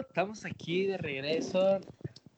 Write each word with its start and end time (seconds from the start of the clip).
estamos 0.00 0.46
aquí 0.46 0.86
de 0.86 0.96
regreso 0.96 1.78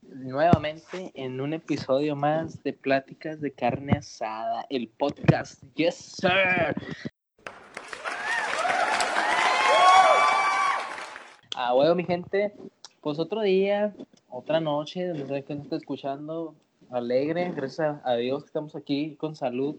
nuevamente 0.03 1.13
en 1.15 1.41
un 1.41 1.53
episodio 1.55 2.17
más 2.17 2.63
de 2.65 2.73
Pláticas 2.73 3.41
de 3.41 3.53
Carne 3.53 3.93
Asada, 3.93 4.67
el 4.69 4.89
podcast. 4.89 5.63
Yes, 5.75 5.95
sir. 5.95 6.75
Ah, 11.55 11.72
bueno, 11.72 11.95
mi 11.95 12.05
gente, 12.05 12.53
pues 13.00 13.19
otro 13.19 13.43
día, 13.43 13.94
otra 14.29 14.61
noche, 14.61 15.07
donde 15.07 15.27
sé 15.27 15.55
nos 15.55 15.64
está 15.64 15.77
escuchando, 15.77 16.57
alegre, 16.91 17.53
gracias 17.55 18.00
a 18.05 18.14
Dios 18.17 18.43
que 18.43 18.49
estamos 18.49 18.75
aquí 18.75 19.14
con 19.17 19.36
salud, 19.36 19.77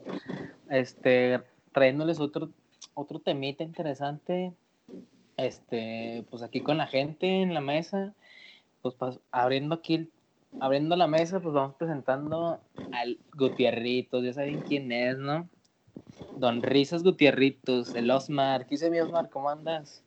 este, 0.70 1.42
trayéndoles 1.74 2.20
otro, 2.22 2.50
otro 2.94 3.20
temita 3.20 3.64
interesante, 3.64 4.54
este, 5.38 6.24
pues 6.30 6.44
aquí 6.44 6.62
con 6.62 6.78
la 6.78 6.88
gente 6.88 7.42
en 7.42 7.54
la 7.54 7.62
mesa, 7.62 8.14
pues, 8.82 8.96
abriendo 9.32 9.76
aquí, 9.76 10.10
abriendo 10.60 10.96
la 10.96 11.08
mesa, 11.08 11.40
pues 11.40 11.54
vamos 11.54 11.76
presentando 11.76 12.60
al 12.92 13.18
Gutierritos, 13.36 14.24
ya 14.24 14.34
saben 14.34 14.62
quién 14.62 14.92
es, 14.92 15.18
¿no? 15.18 15.48
Don 16.38 16.62
Risas 16.62 17.04
Gutierritos, 17.04 17.96
el 17.96 18.10
Osmar, 18.12 18.64
¿qué 18.66 18.72
dice 18.72 18.90
mi 18.90 19.00
Osmar? 19.00 19.30
¿Cómo 19.30 19.50
andas? 19.50 20.04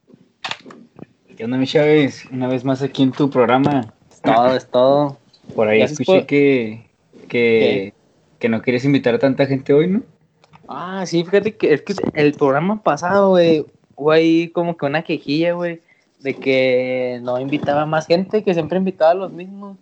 ¿Qué 1.36 1.44
onda, 1.44 1.58
mi 1.58 1.66
Chávez? 1.66 2.24
Una 2.30 2.48
vez 2.48 2.64
más 2.64 2.83
aquí 2.83 3.02
en 3.02 3.12
tu 3.12 3.28
programa. 3.28 3.92
Es 4.11 4.20
todo, 4.22 4.56
es 4.56 4.70
todo. 4.70 5.18
Por 5.55 5.68
ahí 5.68 5.83
escuché 5.83 6.05
por- 6.20 6.27
que, 6.27 6.88
que, 7.28 7.92
que 8.38 8.48
no 8.48 8.62
quieres 8.62 8.84
invitar 8.84 9.14
a 9.14 9.18
tanta 9.18 9.46
gente 9.46 9.72
hoy, 9.72 9.88
¿no? 9.88 10.02
Ah, 10.68 11.05
sí, 11.06 11.22
fíjate 11.24 11.56
que 11.56 11.74
es 11.74 11.83
que 11.83 11.94
el 12.14 12.33
programa 12.33 12.83
pasado, 12.83 13.30
güey, 13.30 13.64
hubo 13.97 14.11
ahí 14.12 14.48
como 14.48 14.77
que 14.77 14.86
una 14.86 15.02
quejilla, 15.02 15.52
güey, 15.52 15.80
de 16.20 16.34
que 16.34 17.20
no 17.22 17.41
invitaba 17.41 17.86
más 17.86 18.06
gente, 18.06 18.42
que 18.42 18.55
siempre 18.55 18.78
invitaba 18.78 19.11
a 19.12 19.14
los 19.14 19.33
mismos. 19.33 19.77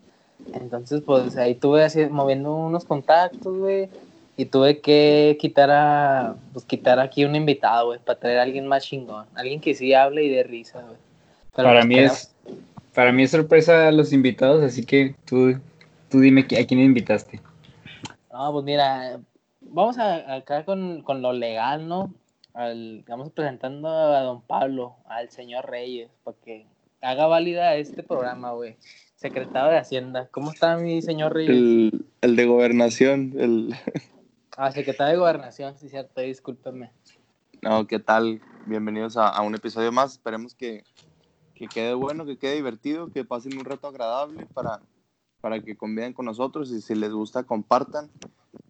Entonces, 0.52 1.02
pues 1.04 1.36
ahí 1.36 1.54
tuve 1.54 1.84
así, 1.84 2.06
moviendo 2.06 2.54
unos 2.54 2.84
contactos, 2.84 3.56
güey, 3.58 3.88
y 4.36 4.46
tuve 4.46 4.80
que 4.80 5.36
quitar 5.40 5.70
a, 5.70 6.36
pues 6.52 6.64
quitar 6.64 6.98
aquí 7.00 7.24
un 7.24 7.34
invitado, 7.36 7.86
güey, 7.86 7.98
para 7.98 8.18
traer 8.18 8.38
a 8.38 8.42
alguien 8.42 8.66
más 8.66 8.84
chingón, 8.84 9.26
alguien 9.34 9.60
que 9.60 9.74
sí 9.74 9.94
hable 9.94 10.24
y 10.24 10.28
de 10.28 10.42
risa, 10.42 10.80
güey. 10.82 10.96
Para 11.54 11.72
pues 11.74 11.86
mí 11.86 11.94
queremos- 11.96 12.18
es 12.18 12.34
para 12.94 13.10
mí 13.12 13.24
es 13.24 13.32
sorpresa 13.32 13.88
a 13.88 13.92
los 13.92 14.12
invitados, 14.12 14.62
así 14.62 14.84
que 14.84 15.16
tú, 15.24 15.58
tú 16.08 16.20
dime 16.20 16.42
a 16.42 16.64
quién 16.64 16.80
invitaste. 16.80 17.40
No, 18.32 18.52
pues 18.52 18.64
mira, 18.64 19.18
vamos 19.60 19.98
a, 19.98 20.36
acá 20.36 20.64
con, 20.64 21.02
con 21.02 21.20
lo 21.20 21.32
legal, 21.32 21.88
¿no? 21.88 22.12
Al, 22.54 23.04
vamos 23.08 23.32
presentando 23.32 23.88
a 23.88 24.20
don 24.20 24.40
Pablo, 24.42 24.96
al 25.06 25.28
señor 25.30 25.68
Reyes, 25.68 26.10
para 26.22 26.36
que 26.38 26.66
haga 27.02 27.26
válida 27.26 27.74
este 27.74 28.04
programa, 28.04 28.52
güey. 28.52 28.76
Secretario 29.16 29.72
de 29.72 29.78
Hacienda. 29.78 30.28
¿Cómo 30.30 30.52
está 30.52 30.76
mi 30.76 31.02
señor 31.02 31.34
Reyes? 31.34 31.50
El, 31.50 32.06
el 32.20 32.36
de 32.36 32.46
gobernación, 32.46 33.34
el... 33.36 33.74
Ah, 34.56 34.70
secretario 34.70 35.14
de 35.14 35.18
Gobernación, 35.18 35.76
sí, 35.76 35.88
cierto, 35.88 36.20
discúlpeme. 36.20 36.92
No, 37.60 37.88
¿qué 37.88 37.98
tal? 37.98 38.40
Bienvenidos 38.66 39.16
a, 39.16 39.26
a 39.26 39.42
un 39.42 39.56
episodio 39.56 39.90
más. 39.90 40.12
Esperemos 40.12 40.54
que, 40.54 40.84
que 41.56 41.66
quede 41.66 41.94
bueno, 41.94 42.24
que 42.24 42.38
quede 42.38 42.54
divertido, 42.54 43.10
que 43.10 43.24
pasen 43.24 43.58
un 43.58 43.64
rato 43.64 43.88
agradable 43.88 44.46
para, 44.46 44.80
para 45.40 45.60
que 45.60 45.76
conviven 45.76 46.12
con 46.12 46.26
nosotros 46.26 46.70
y 46.70 46.80
si 46.80 46.94
les 46.94 47.10
gusta, 47.10 47.42
compartan. 47.42 48.12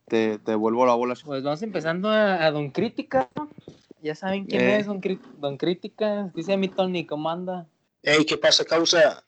Te, 0.07 0.39
te 0.39 0.51
devuelvo 0.53 0.85
la 0.87 0.95
bola. 0.95 1.15
Pues 1.25 1.43
vamos 1.43 1.63
empezando 1.63 2.09
a, 2.09 2.45
a 2.45 2.51
Don 2.51 2.71
Crítica. 2.71 3.29
Ya 4.03 4.15
saben 4.15 4.45
quién 4.45 4.63
Eh. 4.63 4.77
es 4.79 4.87
Don, 4.87 5.01
don 5.39 5.57
Crítica. 5.57 6.31
Dice 6.35 6.57
mi 6.57 6.69
Tony, 6.69 7.07
¿cómo 7.07 7.31
anda? 7.31 7.67
Hey, 8.03 8.25
¿qué 8.27 8.37
pasa, 8.37 8.65
causa? 8.65 9.25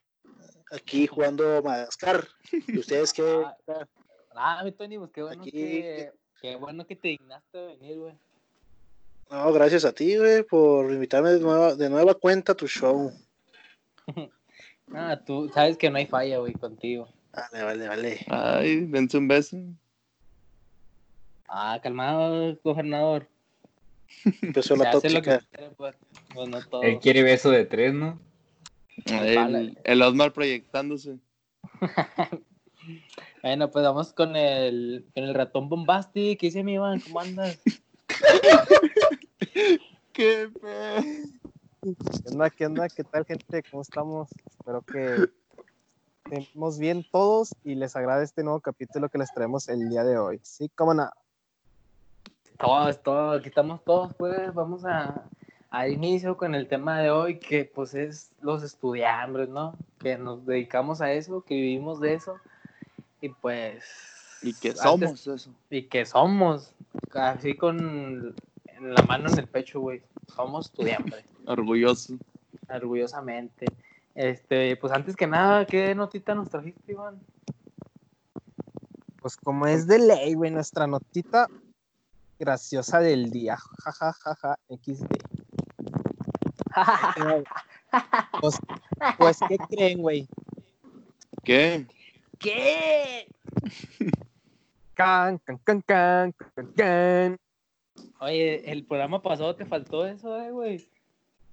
Aquí 0.71 1.07
jugando 1.07 1.63
Madagascar. 1.63 2.27
¿Y 2.69 2.79
ustedes 2.79 3.13
qué? 3.13 3.23
Ah, 4.39 4.59
Ah, 4.59 4.65
mi 4.65 4.73
Tony, 4.73 4.99
pues 4.99 5.11
qué 5.13 5.23
bueno 5.23 5.41
Aquí- 5.43 5.51
que... 5.51 6.13
Qué 6.43 6.57
bueno 6.57 6.87
que 6.87 6.95
te 6.95 7.09
dignaste 7.09 7.57
de 7.57 7.67
venir, 7.69 7.99
güey. 7.99 8.15
No, 9.31 9.51
gracias 9.55 9.87
a 9.87 9.93
ti, 9.93 10.19
güey, 10.19 10.43
por 10.43 10.93
invitarme 10.93 11.31
de 11.31 11.41
nueva, 11.41 11.75
de 11.75 11.89
nueva 11.89 12.13
cuenta 12.15 12.53
a 12.53 12.55
tu 12.55 12.69
show. 12.69 13.11
Ah, 14.95 15.19
tú 15.27 15.49
sabes 15.49 15.77
que 15.77 15.91
no 15.91 15.97
hay 15.97 16.07
falla, 16.07 16.39
güey, 16.39 16.53
contigo. 16.53 17.09
Vale, 17.33 17.65
vale, 17.65 17.89
vale. 17.89 18.27
Ay, 18.29 18.83
dense 18.87 19.19
un 19.19 19.27
beso. 19.27 19.57
Ah, 21.49 21.79
calmado, 21.83 22.57
gobernador. 22.63 23.29
Empezó 24.43 24.77
Se 24.77 24.83
la 24.83 24.91
hace 24.91 25.11
lo 25.11 25.23
que 25.23 25.31
tóxica. 25.33 25.57
quiere, 25.57 25.75
pues. 25.77 25.97
Pues 26.35 26.49
no 26.49 26.61
todo. 26.67 26.83
Él 26.83 26.99
quiere 27.01 27.23
beso 27.23 27.51
de 27.51 27.65
tres, 27.65 27.95
¿no? 27.95 28.21
El, 29.05 29.79
el 29.85 30.03
Osmar 30.03 30.33
proyectándose. 30.33 31.19
Bueno, 33.43 33.71
pues 33.71 33.85
vamos 33.85 34.13
con 34.13 34.35
el, 34.35 35.07
con 35.15 35.23
el 35.23 35.35
ratón 35.35 35.69
bombasti. 35.69 36.37
¿Qué 36.37 36.47
dice 36.47 36.65
mi 36.65 36.75
Iván? 36.75 36.99
¿Cómo 36.99 37.21
andas? 37.21 37.61
¡Qué! 40.13 40.13
¿Qué 40.13 40.51
onda? 42.29 42.51
¿Qué 42.51 42.67
onda? 42.67 42.89
¿Qué 42.89 43.05
tal, 43.05 43.25
gente? 43.25 43.63
¿Cómo 43.71 43.83
estamos? 43.83 44.29
Espero 44.47 44.83
que 44.83 45.29
estemos 46.33 46.79
bien 46.81 47.07
todos 47.13 47.55
y 47.63 47.77
les 47.77 47.95
agrade 47.95 48.25
este 48.25 48.43
nuevo 48.43 48.59
capítulo 48.61 49.09
que 49.09 49.19
les 49.19 49.33
traemos 49.33 49.69
el 49.69 49.89
día 49.89 50.03
de 50.03 50.19
hoy. 50.19 50.41
Sí, 50.43 50.69
cómo 50.75 50.95
no. 50.95 51.09
Todos, 52.59 53.03
todos, 53.03 53.39
aquí 53.41 53.49
estamos 53.49 53.83
todos, 53.85 54.15
pues. 54.15 54.53
Vamos 54.55 54.85
a, 54.85 55.25
a 55.71 55.89
inicio 55.89 56.37
con 56.37 56.55
el 56.55 56.69
tema 56.69 56.99
de 57.01 57.11
hoy, 57.11 57.39
que 57.39 57.65
pues 57.65 57.95
es 57.95 58.31
los 58.41 58.63
estudiambres, 58.63 59.49
¿no? 59.49 59.75
Que 59.99 60.17
nos 60.17 60.45
dedicamos 60.47 61.01
a 61.01 61.13
eso, 61.13 61.43
que 61.43 61.55
vivimos 61.55 62.01
de 62.01 62.15
eso. 62.15 62.37
Y 63.21 63.29
pues. 63.31 63.85
¿Y 64.43 64.51
antes- 64.55 64.79
somos 64.81 65.27
eso? 65.27 65.51
y 65.71 65.83
que 65.85 66.05
somos, 66.07 66.73
así 67.15 67.55
con 67.55 68.35
la 68.81 69.03
mano 69.09 69.29
en 69.31 69.39
el 69.39 69.47
pecho, 69.49 69.81
güey. 69.81 70.03
Somos 70.35 70.67
estudiantes, 70.67 71.25
Orgulloso. 71.47 72.15
orgullosamente. 72.69 73.67
Este, 74.15 74.77
pues 74.77 74.93
antes 74.95 75.15
que 75.15 75.27
nada, 75.27 75.67
¿qué 75.67 75.95
notita 75.95 76.35
nos 76.35 76.49
trajiste, 76.49 76.93
Iván? 76.93 77.21
Pues 79.21 79.37
como 79.37 79.67
es 79.67 79.87
de 79.87 79.99
ley, 79.99 80.35
güey, 80.35 80.51
nuestra 80.51 80.87
notita 80.87 81.49
graciosa 82.39 83.01
del 83.01 83.31
día. 83.31 83.57
Ja, 83.57 83.93
ja, 83.93 84.13
ja, 84.13 84.35
ja, 84.35 84.59
XD. 84.69 85.07
Pues, 88.41 88.59
pues, 89.17 89.39
¿qué 89.49 89.57
creen, 89.57 90.03
güey? 90.03 90.29
¿Qué? 91.45 91.87
¿Qué? 92.39 93.27
Can, 94.95 95.39
can, 95.39 95.59
can, 95.59 95.83
can, 95.83 96.33
can, 96.33 96.73
can. 96.75 97.39
Oye, 98.21 98.71
el 98.71 98.85
programa 98.85 99.23
pasado 99.23 99.55
te 99.57 99.65
faltó 99.65 100.07
eso, 100.07 100.39
eh, 100.41 100.51
güey. 100.51 100.87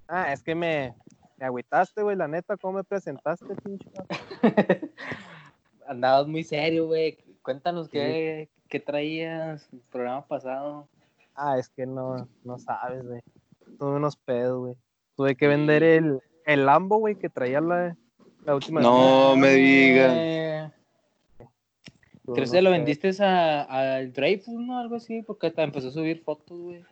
Ah, 0.07 0.33
es 0.33 0.43
que 0.43 0.55
me, 0.55 0.93
me 1.37 1.45
agüitaste, 1.45 2.01
güey, 2.01 2.15
la 2.15 2.27
neta, 2.27 2.57
¿cómo 2.57 2.77
me 2.77 2.83
presentaste, 2.83 3.55
pinche? 3.63 3.89
Andabas 5.87 6.27
muy 6.27 6.43
serio, 6.43 6.87
güey. 6.87 7.17
Cuéntanos 7.41 7.89
qué, 7.89 8.49
qué 8.73 8.79
traías 8.79 9.69
el 9.71 9.81
programa 9.91 10.25
pasado. 10.25 10.87
Ah, 11.35 11.59
es 11.59 11.69
que 11.69 11.85
no, 11.85 12.27
no 12.43 12.57
sabes, 12.57 13.05
güey. 13.05 13.21
Tuve 13.77 13.97
unos 13.97 14.15
pedos, 14.17 14.57
güey. 14.61 14.75
Tuve 15.15 15.35
que 15.35 15.47
vender 15.47 15.83
el, 15.83 16.19
el 16.47 16.65
Lambo, 16.65 16.97
güey, 16.97 17.13
que 17.15 17.29
traía 17.29 17.61
la, 17.61 17.95
la 18.43 18.55
última. 18.55 18.81
No 18.81 19.35
me 19.35 19.49
digas. 19.51 20.71
Creo 22.23 22.33
que 22.35 22.47
se 22.47 22.63
lo 22.63 22.71
vendiste 22.71 23.11
a- 23.23 23.61
al 23.97 24.11
Dreyfus, 24.11 24.55
¿no? 24.55 24.79
Algo 24.79 24.95
así, 24.95 25.21
porque 25.21 25.51
te 25.51 25.61
empezó 25.61 25.89
a 25.89 25.91
subir 25.91 26.23
fotos, 26.23 26.57
güey. 26.59 26.83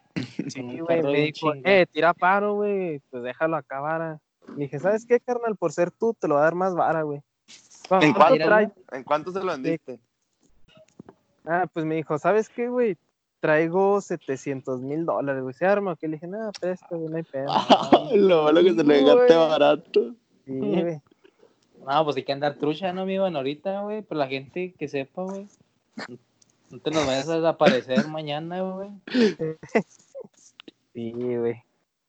Sí, 0.50 0.62
güey, 0.82 1.02
me 1.02 1.20
dijo, 1.22 1.52
eh, 1.64 1.88
tira 1.92 2.14
paro, 2.14 2.54
güey, 2.58 3.00
pues 3.10 3.24
déjalo 3.24 3.58
acabar. 3.58 4.20
Le 4.56 4.66
dije, 4.66 4.78
¿sabes 4.78 5.08
qué, 5.08 5.20
carnal? 5.20 5.56
Por 5.56 5.72
ser 5.72 5.90
tú, 5.90 6.14
te 6.14 6.28
lo 6.28 6.36
voy 6.36 6.42
a 6.42 6.44
dar 6.44 6.54
más 6.54 6.76
vara, 6.76 7.02
güey. 7.02 7.22
¿En. 7.90 8.14
¿En 8.92 9.04
cuánto 9.04 9.32
se 9.32 9.40
lo 9.44 9.52
vendiste? 9.54 10.00
Ah, 11.46 11.68
pues 11.72 11.86
me 11.86 11.96
dijo, 11.96 12.18
¿sabes 12.20 12.50
qué, 12.50 12.68
güey? 12.70 12.98
Traigo 13.40 14.02
700 14.02 14.82
mil 14.82 15.06
dólares, 15.06 15.42
güey. 15.42 15.54
¿Se 15.54 15.66
arma? 15.66 15.96
Que 15.96 16.08
le 16.08 16.18
dije, 16.18 16.28
nada, 16.28 16.52
presta, 16.52 16.88
güey, 16.92 17.10
no 17.10 17.18
hay 17.18 17.24
pedo. 17.24 17.48
Lo 18.16 18.44
malo 18.44 18.62
que 18.62 18.74
se 18.74 18.84
lo 18.84 18.94
dejaste 18.94 19.36
Güey. 19.36 19.50
barato. 19.50 20.16
Sí, 20.46 20.60
güey. 20.60 21.02
No, 21.86 22.04
pues 22.06 22.16
hay 22.18 22.24
que 22.24 22.34
andar 22.34 22.56
trucha, 22.56 22.94
¿no, 22.94 23.06
mi 23.06 23.16
Iván? 23.16 23.36
Ahorita, 23.36 23.82
güey, 23.82 24.04
por 24.04 24.18
la 24.18 24.28
gente 24.28 24.74
que 24.78 24.88
sepa, 24.88 25.24
güey. 25.24 25.48
No 26.70 26.80
te 26.80 26.92
nos 26.92 27.06
vayas 27.08 27.28
a 27.28 27.36
desaparecer 27.38 28.08
mañana, 28.08 28.62
güey. 28.62 28.90
Sí, 30.94 31.12
güey. 31.14 31.64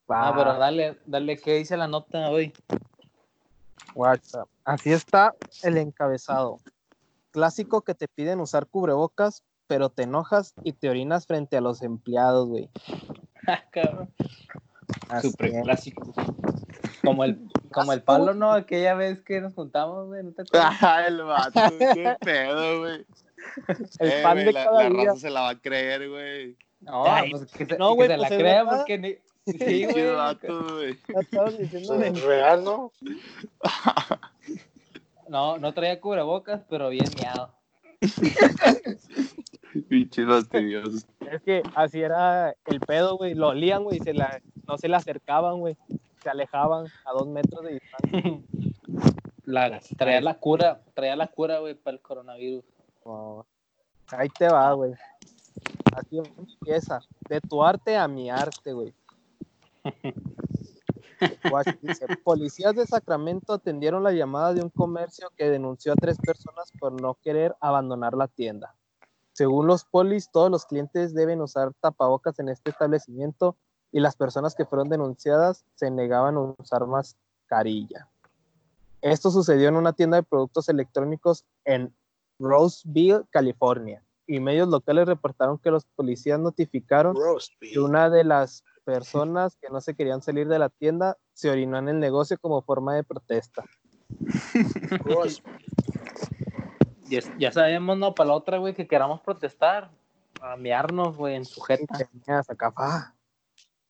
Ah, 0.09 0.35
pero 0.37 0.59
dale, 0.59 0.99
dale, 1.07 1.39
¿qué 1.39 1.55
dice 1.55 1.77
la 1.77 1.87
nota 1.87 2.29
hoy? 2.31 2.53
WhatsApp. 3.95 4.49
Así 4.65 4.93
está 4.93 5.35
el 5.63 5.79
encabezado. 5.79 6.59
Clásico 7.33 7.83
que 7.83 7.95
te 7.95 8.07
piden 8.09 8.41
usar 8.41 8.67
cubrebocas, 8.67 9.43
pero 9.67 9.89
te 9.91 10.05
enojas 10.05 10.55
y 10.63 10.73
te 10.75 10.89
orinas 10.91 11.27
frente 11.27 11.57
a 11.57 11.61
los 11.61 11.83
empleados, 11.83 12.49
güey. 12.49 12.71
Ah, 13.47 13.63
cabrón. 13.71 14.11
Super 15.23 15.63
clásico. 15.63 16.13
Como 17.03 17.25
el, 17.25 17.49
Como 17.73 17.93
el 17.93 18.03
Pablo, 18.03 18.35
¿no? 18.35 18.53
Aquella 18.53 18.95
vez 18.95 19.23
que 19.23 19.41
nos 19.41 19.55
juntamos, 19.55 20.07
güey, 20.09 20.23
¿no 20.23 20.33
te 20.33 20.43
acuerdas? 20.43 20.77
Ah, 20.83 21.07
el 21.07 21.23
vato, 21.25 21.61
qué 21.95 22.17
pedo, 22.21 22.81
güey. 22.81 23.07
El 23.99 24.09
Eh, 24.11 24.23
pan 24.23 24.35
güey, 24.35 24.45
de 24.47 24.53
la, 24.53 24.65
cada 24.65 24.83
la 24.85 24.91
día. 24.91 25.05
raza 25.07 25.21
se 25.21 25.31
la 25.31 25.41
va 25.41 25.49
a 25.51 25.59
creer, 25.61 26.09
güey. 26.11 26.57
No, 26.81 27.05
Ay, 27.07 27.31
pues 27.31 27.51
que 27.53 27.65
se, 27.67 27.79
no, 27.79 27.91
que 27.91 27.95
güey, 27.95 28.09
se 28.09 28.17
pues 28.17 28.31
la 28.31 28.37
crea 28.37 28.63
verdad. 28.65 28.77
porque 28.77 28.99
ni... 28.99 29.17
Sí, 29.47 29.85
güey. 29.87 30.11
vato, 30.15 30.65
güey. 30.75 30.99
Es 32.05 32.23
real, 32.23 32.63
¿no? 32.65 32.93
No, 35.33 35.57
no 35.57 35.73
traía 35.73 35.99
cubrebocas, 35.99 36.61
pero 36.69 36.91
bien 36.91 37.07
miado. 37.17 37.55
Fastidiosos. 40.29 41.07
Es 41.21 41.41
que 41.41 41.63
así 41.75 42.03
era 42.03 42.55
el 42.67 42.81
pedo, 42.81 43.17
güey. 43.17 43.33
Lo 43.33 43.49
olían, 43.49 43.83
güey, 43.83 43.97
y 43.97 44.01
se 44.01 44.13
la, 44.13 44.43
no 44.69 44.77
se 44.77 44.89
le 44.89 44.97
acercaban, 44.97 45.59
güey. 45.59 45.79
Se 46.23 46.29
alejaban 46.29 46.85
a 47.07 47.13
dos 47.13 47.27
metros 47.29 47.65
de 47.65 47.81
distancia. 47.81 48.43
La, 49.45 49.81
traía 49.97 50.21
la 50.21 50.35
cura, 50.35 50.83
traía 50.95 51.17
la 51.17 51.27
cura, 51.27 51.59
güey, 51.59 51.75
para 51.75 51.97
el 51.97 52.03
coronavirus. 52.03 52.63
Ahí 54.09 54.29
te 54.39 54.49
va, 54.49 54.73
güey. 54.75 54.93
Así 55.97 56.19
empieza. 56.19 57.01
De 57.29 57.41
tu 57.41 57.65
arte 57.65 57.97
a 57.97 58.07
mi 58.07 58.31
arte, 58.31 58.73
güey. 58.73 58.95
Dice, 61.81 62.07
Policías 62.23 62.75
de 62.75 62.87
Sacramento 62.87 63.53
atendieron 63.53 64.03
la 64.03 64.13
llamada 64.13 64.55
de 64.55 64.63
un 64.63 64.71
comercio 64.71 65.29
que 65.37 65.51
denunció 65.51 65.93
a 65.93 65.97
tres 65.97 66.19
personas 66.19 66.71
por 66.79 67.01
no 67.01 67.15
querer 67.23 67.55
abandonar 67.61 68.15
la 68.15 68.29
tienda. 68.29 68.75
Según 69.33 69.67
los 69.67 69.85
polis, 69.85 70.31
todos 70.31 70.51
los 70.51 70.67
clientes 70.67 71.15
deben 71.15 71.41
usar 71.41 71.73
tapabocas 71.81 72.39
en 72.39 72.49
este 72.49 72.71
establecimiento 72.71 73.57
y 73.91 74.01
las 74.01 74.17
personas 74.17 74.55
que 74.55 74.67
fueron 74.67 74.89
denunciadas 74.89 75.65
se 75.75 75.91
negaban 75.91 76.37
a 76.37 76.55
usar 76.59 76.87
mascarilla. 76.87 78.09
Esto 79.01 79.31
sucedió 79.31 79.69
en 79.69 79.77
una 79.77 79.93
tienda 79.95 80.17
de 80.17 80.23
productos 80.23 80.69
electrónicos 80.69 81.45
en 81.65 81.95
Roseville, 82.39 83.25
California, 83.31 84.05
y 84.27 84.41
medios 84.41 84.69
locales 84.69 85.07
reportaron 85.07 85.59
que 85.59 85.71
los 85.71 85.85
policías 85.85 86.39
notificaron 86.39 87.17
que 87.61 87.81
una 87.81 88.09
de 88.11 88.25
las 88.25 88.65
personas 88.85 89.57
que 89.57 89.69
no 89.71 89.81
se 89.81 89.95
querían 89.95 90.23
salir 90.23 90.49
de 90.49 90.59
la 90.59 90.69
tienda 90.69 91.17
se 91.33 91.51
orinó 91.51 91.79
en 91.79 91.89
el 91.89 91.99
negocio 92.01 92.39
como 92.39 92.63
forma 92.63 92.95
de 92.95 93.05
protesta. 93.05 93.65
Ya, 97.09 97.21
ya 97.39 97.53
sabemos, 97.53 97.99
¿no? 97.99 98.15
Para 98.15 98.29
la 98.29 98.35
otra, 98.35 98.57
güey, 98.57 98.73
que 98.73 98.87
queramos 98.87 99.21
protestar. 99.21 99.91
A 100.41 100.57
mearnos, 100.57 101.15
güey, 101.15 101.35
en 101.37 101.45
sujeta. 101.45 101.99
acá, 102.49 102.73
ah, 102.77 103.13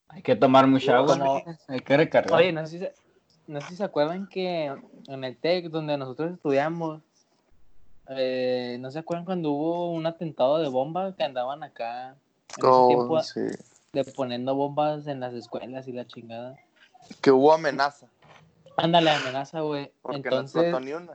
Hay 0.08 0.22
que 0.22 0.34
tomar 0.34 0.66
mucha 0.66 0.96
agua, 0.96 1.16
¿no? 1.16 1.40
Hay 1.68 1.80
que 1.80 1.96
recargar. 1.96 2.34
Oye, 2.34 2.52
no 2.52 2.66
sé, 2.66 2.72
si 2.72 2.78
se, 2.80 2.94
no 3.46 3.60
sé 3.60 3.68
si 3.68 3.76
se 3.76 3.84
acuerdan 3.84 4.26
que 4.26 4.74
en 5.06 5.24
el 5.24 5.36
TEC, 5.36 5.70
donde 5.70 5.96
nosotros 5.96 6.32
estudiamos, 6.32 7.00
eh, 8.08 8.76
no 8.80 8.90
se 8.90 8.98
acuerdan 8.98 9.24
cuando 9.24 9.52
hubo 9.52 9.92
un 9.92 10.04
atentado 10.04 10.58
de 10.58 10.68
bomba 10.68 11.14
que 11.14 11.22
andaban 11.22 11.62
acá 11.62 12.08
en 12.08 12.14
ese 12.48 12.60
Oh, 12.64 12.88
tiempo 12.88 13.22
sí. 13.22 13.40
De 13.92 14.04
poniendo 14.04 14.54
bombas 14.54 15.06
en 15.06 15.20
las 15.20 15.34
escuelas 15.34 15.86
y 15.86 15.92
la 15.92 16.06
chingada. 16.06 16.58
Que 17.20 17.30
hubo 17.30 17.52
amenaza. 17.52 18.06
Ándale, 18.78 19.10
amenaza, 19.10 19.60
güey. 19.60 19.92
Entonces, 20.08 20.54
no 20.54 20.60
explotó 20.62 20.80
ni 20.80 20.92
una. 20.94 21.12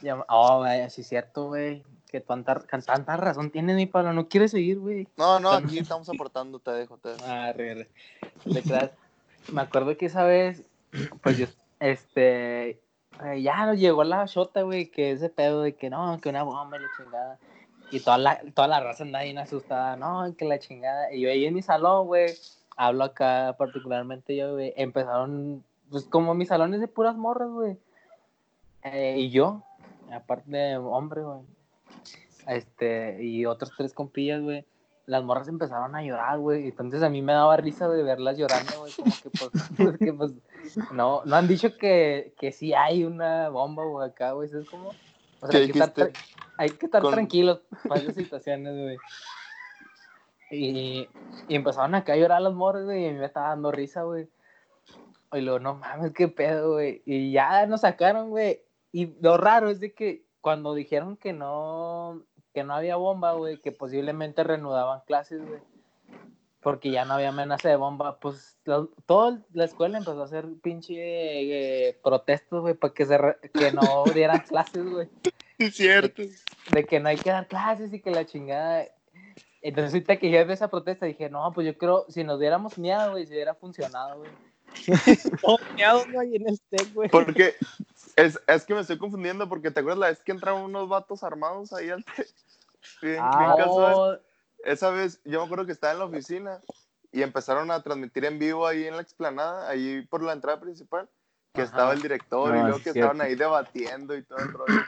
ya- 0.00 0.24
oh, 0.28 0.58
güey, 0.58 0.88
sí 0.90 1.00
es 1.00 1.08
cierto, 1.08 1.46
güey. 1.48 1.84
Que 2.08 2.20
tanta, 2.20 2.60
tanta 2.60 3.16
razón 3.16 3.50
tienes, 3.50 3.74
mi 3.74 3.86
Pablo. 3.86 4.12
No 4.12 4.28
quieres 4.28 4.52
seguir, 4.52 4.78
güey. 4.78 5.08
No, 5.16 5.40
no, 5.40 5.50
aquí 5.50 5.78
estamos 5.80 6.08
aportando, 6.08 6.60
te 6.60 6.70
dejo, 6.70 6.98
te 6.98 7.08
dejo. 7.10 7.24
Ah, 7.26 7.52
re, 7.52 7.74
re. 7.74 7.88
Me 9.52 9.60
acuerdo 9.60 9.96
que 9.96 10.06
esa 10.06 10.22
vez, 10.22 10.62
pues 11.22 11.36
yo, 11.36 11.46
este, 11.80 12.80
eh, 13.24 13.42
ya 13.42 13.66
nos 13.66 13.78
llegó 13.78 14.04
la 14.04 14.24
shota, 14.26 14.62
güey, 14.62 14.88
que 14.88 15.10
ese 15.10 15.30
pedo 15.30 15.62
de 15.62 15.74
que 15.74 15.90
no, 15.90 16.20
que 16.20 16.28
una 16.28 16.44
bomba 16.44 16.76
y 16.76 16.80
la 16.82 16.88
chingada. 16.96 17.38
Y 17.90 18.00
toda 18.00 18.18
la, 18.18 18.40
toda 18.54 18.68
la 18.68 18.80
raza 18.80 19.04
anda 19.04 19.22
bien 19.22 19.38
asustada, 19.38 19.96
no, 19.96 20.34
que 20.36 20.44
la 20.44 20.58
chingada. 20.58 21.12
Y 21.12 21.22
yo 21.22 21.30
ahí 21.30 21.46
en 21.46 21.54
mi 21.54 21.62
salón, 21.62 22.06
güey, 22.06 22.34
hablo 22.76 23.04
acá 23.04 23.54
particularmente 23.58 24.36
yo, 24.36 24.52
güey, 24.52 24.74
empezaron, 24.76 25.64
pues 25.90 26.04
como 26.04 26.34
mis 26.34 26.48
salones 26.48 26.80
de 26.80 26.88
puras 26.88 27.16
morras, 27.16 27.48
güey. 27.50 27.78
Eh, 28.82 29.16
y 29.18 29.30
yo, 29.30 29.62
aparte 30.12 30.50
de 30.50 30.76
hombre, 30.76 31.22
güey. 31.22 31.40
Este, 32.46 33.22
y 33.22 33.46
otros 33.46 33.72
tres 33.76 33.92
compillas, 33.92 34.42
güey 34.42 34.64
las 35.08 35.24
morras 35.24 35.48
empezaron 35.48 35.96
a 35.96 36.02
llorar, 36.02 36.38
güey. 36.38 36.68
Entonces 36.68 37.02
a 37.02 37.08
mí 37.08 37.22
me 37.22 37.32
daba 37.32 37.56
risa, 37.56 37.86
güey, 37.86 38.02
verlas 38.02 38.36
llorando, 38.36 38.80
güey. 38.80 38.92
Como 38.92 39.10
que, 39.10 39.30
pues, 39.30 39.50
porque, 39.76 40.12
pues, 40.12 40.32
no, 40.92 41.22
no 41.24 41.36
han 41.36 41.48
dicho 41.48 41.76
que, 41.78 42.34
que 42.38 42.52
sí 42.52 42.74
hay 42.74 43.04
una 43.04 43.48
bomba, 43.48 43.84
güey, 43.84 44.06
acá, 44.06 44.32
güey. 44.32 44.50
Es 44.52 44.68
como, 44.68 44.90
o 45.40 45.50
sea, 45.50 45.60
¿Qué 45.66 45.78
estar, 45.78 46.12
hay 46.58 46.70
que 46.70 46.86
estar 46.86 47.00
Con- 47.00 47.12
tranquilos 47.14 47.62
para 47.88 48.00
esas 48.00 48.14
situaciones, 48.16 48.74
güey. 48.74 48.96
Y, 50.50 51.08
y 51.48 51.54
empezaron 51.54 51.94
acá 51.94 52.14
a 52.14 52.16
llorar 52.16 52.42
las 52.42 52.54
morras, 52.54 52.84
güey, 52.84 53.04
y 53.04 53.08
a 53.08 53.12
mí 53.12 53.18
me 53.18 53.26
estaba 53.26 53.48
dando 53.48 53.70
risa, 53.70 54.02
güey. 54.02 54.28
Y 55.32 55.40
luego, 55.40 55.58
no 55.58 55.74
mames, 55.74 56.12
qué 56.12 56.28
pedo, 56.28 56.72
güey. 56.72 57.02
Y 57.04 57.32
ya 57.32 57.66
nos 57.66 57.82
sacaron, 57.82 58.30
güey. 58.30 58.62
Y 58.92 59.14
lo 59.20 59.36
raro 59.36 59.68
es 59.68 59.78
de 59.80 59.92
que 59.92 60.24
cuando 60.40 60.72
dijeron 60.74 61.16
que 61.16 61.32
no, 61.34 62.22
que 62.54 62.64
no 62.64 62.74
había 62.74 62.96
bomba, 62.96 63.32
güey, 63.32 63.60
que 63.60 63.72
posiblemente 63.72 64.42
reanudaban 64.42 65.00
clases, 65.06 65.46
güey. 65.46 65.60
Porque 66.68 66.90
ya 66.90 67.06
no 67.06 67.14
había 67.14 67.30
amenaza 67.30 67.70
de 67.70 67.76
bomba, 67.76 68.20
pues 68.20 68.58
lo- 68.66 68.88
toda 69.06 69.40
la 69.54 69.64
escuela 69.64 69.96
empezó 69.96 70.20
a 70.20 70.26
hacer 70.26 70.44
pinche 70.62 70.94
eh, 70.98 71.98
protestos, 72.04 72.60
güey, 72.60 72.74
para 72.74 72.92
que, 72.92 73.06
se 73.06 73.16
re- 73.16 73.38
que 73.54 73.72
no 73.72 74.04
dieran 74.14 74.40
clases, 74.40 74.84
güey 74.84 75.08
Es 75.56 75.76
cierto. 75.76 76.22
de 76.70 76.84
que 76.84 77.00
no 77.00 77.08
hay 77.08 77.16
que 77.16 77.30
dar 77.30 77.48
clases 77.48 77.90
y 77.94 78.00
que 78.02 78.10
la 78.10 78.26
chingada. 78.26 78.84
Entonces, 79.62 79.94
ahorita 79.94 80.18
que 80.18 80.30
ya 80.30 80.44
vi 80.44 80.52
esa 80.52 80.68
protesta, 80.68 81.06
dije, 81.06 81.30
no, 81.30 81.50
pues 81.54 81.66
yo 81.66 81.78
creo, 81.78 82.04
si 82.10 82.22
nos 82.22 82.38
diéramos 82.38 82.76
miedo, 82.76 83.12
güey, 83.12 83.24
si 83.24 83.32
hubiera 83.32 83.54
funcionado, 83.54 84.18
güey. 84.18 84.30
no 86.12 86.22
en 86.22 86.46
el 86.48 86.92
güey. 86.92 87.08
Porque 87.08 87.54
es, 88.14 88.38
es 88.46 88.64
que 88.66 88.74
me 88.74 88.80
estoy 88.80 88.98
confundiendo 88.98 89.48
porque 89.48 89.70
te 89.70 89.80
acuerdas 89.80 89.98
la 90.00 90.08
vez 90.08 90.20
que 90.22 90.32
entraron 90.32 90.64
unos 90.64 90.86
vatos 90.86 91.22
armados 91.22 91.72
ahí 91.72 91.88
al 91.88 92.04
te- 92.04 92.26
bien, 93.00 93.20
Ah, 93.22 93.38
bien 93.38 93.66
casual. 93.66 93.94
Oh, 93.96 94.27
Esa 94.64 94.90
vez 94.90 95.20
yo 95.24 95.40
me 95.40 95.46
acuerdo 95.46 95.66
que 95.66 95.72
estaba 95.72 95.92
en 95.92 95.98
la 96.00 96.04
oficina 96.06 96.60
y 97.12 97.22
empezaron 97.22 97.70
a 97.70 97.82
transmitir 97.82 98.24
en 98.24 98.38
vivo 98.38 98.66
ahí 98.66 98.84
en 98.84 98.96
la 98.96 99.02
explanada, 99.02 99.68
ahí 99.68 100.06
por 100.06 100.22
la 100.22 100.32
entrada 100.32 100.60
principal, 100.60 101.08
que 101.54 101.62
Ajá. 101.62 101.70
estaba 101.70 101.92
el 101.92 102.02
director 102.02 102.54
y 102.54 102.60
luego 102.60 102.78
que 102.78 102.92
cierto. 102.92 103.00
estaban 103.00 103.20
ahí 103.20 103.34
debatiendo 103.34 104.16
y 104.16 104.22
todo 104.24 104.38
el 104.38 104.52
rollo. 104.52 104.80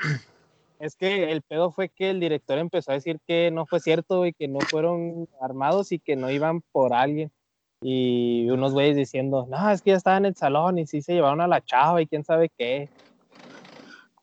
Es 0.78 0.96
que 0.96 1.30
el 1.30 1.42
pedo 1.42 1.70
fue 1.70 1.90
que 1.90 2.08
el 2.08 2.20
director 2.20 2.58
empezó 2.58 2.90
a 2.90 2.94
decir 2.94 3.20
que 3.26 3.50
no 3.50 3.66
fue 3.66 3.80
cierto, 3.80 4.18
güey, 4.18 4.32
que 4.32 4.48
no 4.48 4.60
fueron 4.60 5.28
armados 5.40 5.92
y 5.92 5.98
que 5.98 6.16
no 6.16 6.30
iban 6.30 6.62
por 6.72 6.94
alguien. 6.94 7.30
Y 7.82 8.48
unos 8.50 8.72
güeyes 8.72 8.96
diciendo, 8.96 9.46
no, 9.48 9.70
es 9.70 9.82
que 9.82 9.90
ya 9.90 9.96
estaba 9.96 10.16
en 10.16 10.26
el 10.26 10.36
salón 10.36 10.78
y 10.78 10.86
sí 10.86 11.02
se 11.02 11.14
llevaron 11.14 11.40
a 11.40 11.48
la 11.48 11.62
chava 11.62 12.00
y 12.00 12.06
quién 12.06 12.24
sabe 12.24 12.50
qué. 12.56 12.90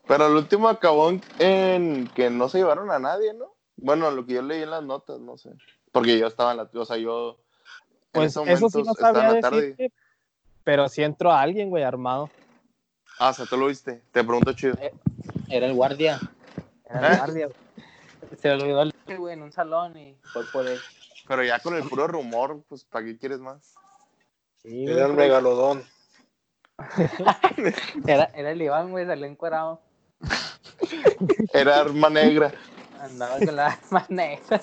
Pero 0.08 0.25
al 0.25 0.36
último 0.36 0.68
acabó 0.68 1.12
en 1.39 2.10
que 2.16 2.30
no 2.30 2.50
se 2.50 2.60
llevaron 2.60 2.89
a 2.92 3.00
nadie, 3.00 3.34
¿no? 3.34 3.57
Bueno, 3.77 4.12
lo 4.12 4.25
que 4.25 4.34
yo 4.34 4.41
leí 4.41 4.63
en 4.63 4.72
las 4.72 4.84
notas, 4.84 5.19
no 5.19 5.38
sé. 5.38 5.51
Porque 5.91 6.17
yo 6.17 6.27
estaba 6.27 6.51
en 6.51 6.57
la, 6.57 6.69
o 6.74 6.86
sea, 6.86 6.98
yo 6.98 7.31
en 7.31 8.12
Pues 8.12 8.36
ese 8.36 8.51
eso 8.53 8.69
sí 8.69 8.77
momento 8.79 8.84
no 8.84 8.91
estaba 8.91 9.13
sabía 9.13 9.29
en 9.29 9.36
la 9.36 9.41
tarde. 9.41 9.91
pero 10.63 10.89
sí 10.89 11.03
entró 11.03 11.31
alguien, 11.31 11.69
güey, 11.69 11.84
armado. 11.84 12.29
Ah, 13.19 13.29
o 13.29 13.34
sea, 13.34 13.46
tú 13.46 13.57
lo 13.57 13.67
viste. 13.67 14.01
Te 14.12 14.24
pregunto 14.24 14.53
chido. 14.53 14.75
era 15.50 15.65
el 15.65 15.74
guardia. 15.74 16.19
Era 16.89 17.07
el 17.07 17.13
¿Eh? 17.13 17.17
guardia. 17.17 17.50
Se 18.41 18.51
olvidó 18.51 18.81
el 18.81 18.93
güey 19.17 19.34
en 19.34 19.41
un 19.43 19.51
salón 19.51 19.98
y 19.98 20.15
fue 20.34 20.43
por 20.51 20.67
él. 20.67 20.79
Pero 21.27 21.43
ya 21.43 21.60
con 21.60 21.75
el 21.75 21.84
puro 21.88 22.07
rumor, 22.07 22.62
pues, 22.69 22.84
¿para 22.84 23.05
qué 23.05 23.17
quieres 23.17 23.39
más? 23.39 23.74
Sí, 24.62 24.86
Era 24.86 25.03
pero- 25.07 25.13
megalodón. 25.13 25.84
Era, 28.05 28.25
era 28.36 28.51
el 28.51 28.62
Iván, 28.62 28.91
güey, 28.91 29.05
salió 29.05 29.25
encuerado. 29.25 29.81
Era 31.53 31.79
arma 31.81 32.10
negra. 32.10 32.51
Andaba 33.00 33.38
con 33.39 33.56
la 33.56 33.68
arma 33.92 34.06
negra. 34.10 34.62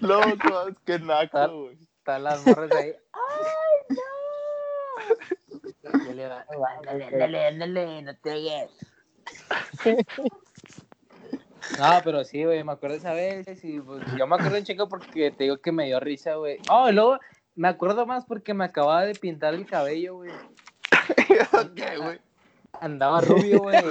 Loco, 0.00 0.76
qué 0.84 0.98
naco, 0.98 1.62
güey. 1.62 1.78
Estaban 1.98 2.24
las 2.24 2.46
morras 2.46 2.70
ahí. 2.72 2.94
¡Ay, 3.12 3.96
no! 5.84 6.04
Y 6.04 6.08
el 6.10 6.20
Iván, 6.20 6.44
ándale, 6.88 7.04
ándale, 7.04 7.46
ándale, 7.46 8.02
no 8.02 8.16
te 8.16 8.30
vayas. 8.30 8.70
No, 11.78 12.00
pero 12.02 12.24
sí, 12.24 12.44
güey, 12.44 12.64
me 12.64 12.72
acuerdo 12.72 12.96
esa 12.96 13.12
vez 13.12 13.46
y 13.62 13.80
pues, 13.80 14.02
yo 14.16 14.26
me 14.26 14.36
acuerdo 14.36 14.58
un 14.58 14.64
chico 14.64 14.88
porque 14.88 15.30
te 15.30 15.44
digo 15.44 15.58
que 15.58 15.72
me 15.72 15.86
dio 15.86 16.00
risa, 16.00 16.34
güey. 16.34 16.58
Oh, 16.70 16.88
y 16.88 16.92
luego 16.92 17.18
me 17.54 17.68
acuerdo 17.68 18.06
más 18.06 18.24
porque 18.24 18.54
me 18.54 18.64
acababa 18.64 19.04
de 19.04 19.14
pintar 19.14 19.54
el 19.54 19.66
cabello, 19.66 20.16
güey. 20.16 20.30
¿Qué, 21.76 21.96
güey? 21.98 22.20
Andaba 22.80 23.20
rubio, 23.20 23.60
güey. 23.60 23.82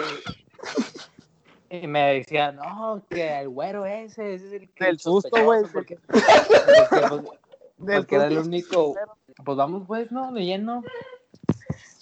Y 1.69 1.87
me 1.87 2.13
decía, 2.13 2.51
no, 2.51 3.03
que 3.09 3.39
el 3.39 3.49
güero 3.49 3.85
ese, 3.85 4.35
ese 4.35 4.47
es 4.47 4.53
el 4.53 4.69
que. 4.69 4.85
Del 4.85 4.99
susto, 4.99 5.29
sospechoso, 5.29 5.45
güey. 5.45 5.63
Porque, 5.73 5.95
porque, 6.07 7.07
pues, 7.09 7.39
Del 7.77 7.97
porque 7.97 8.15
era 8.15 8.25
el 8.27 8.33
susto. 8.35 8.47
único. 8.47 8.95
Pues 9.43 9.57
vamos, 9.57 9.83
pues, 9.87 10.11
¿no? 10.11 10.31
Leyendo. 10.31 10.83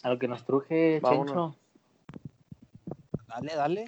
a 0.04 0.10
lo 0.10 0.20
que 0.20 0.28
nos 0.28 0.46
truje, 0.46 1.00
Vámonos. 1.02 1.26
Chencho. 1.28 1.56
Dale, 3.28 3.56
dale. 3.56 3.86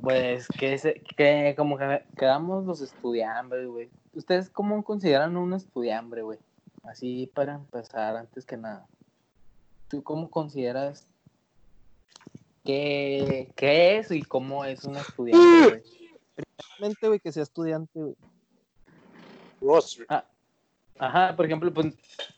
Pues 0.00 0.46
que, 0.48 0.78
se- 0.78 1.00
que 1.16 1.54
como 1.56 1.76
que 1.76 2.04
quedamos 2.16 2.64
los 2.64 2.80
estudiambres, 2.80 3.66
güey. 3.68 3.90
¿Ustedes 4.14 4.48
cómo 4.48 4.82
consideran 4.82 5.36
un 5.36 5.52
estudiambre, 5.52 6.22
güey? 6.22 6.38
Así 6.84 7.30
para 7.34 7.54
empezar, 7.54 8.16
antes 8.16 8.46
que 8.46 8.56
nada. 8.56 8.86
¿Tú 9.88 10.02
cómo 10.02 10.30
consideras 10.30 11.06
qué, 12.68 13.50
qué 13.56 13.96
es 13.96 14.10
y 14.10 14.20
cómo 14.20 14.62
es 14.66 14.84
un 14.84 14.96
estudiante, 14.96 15.68
güey? 15.70 15.82
Mente, 16.78 17.08
güey, 17.08 17.18
que 17.18 17.32
sea 17.32 17.42
estudiante, 17.42 17.98
güey. 17.98 18.14
Ross, 19.62 19.98
Ajá, 20.98 21.34
por 21.34 21.46
ejemplo, 21.46 21.72
pues 21.72 21.94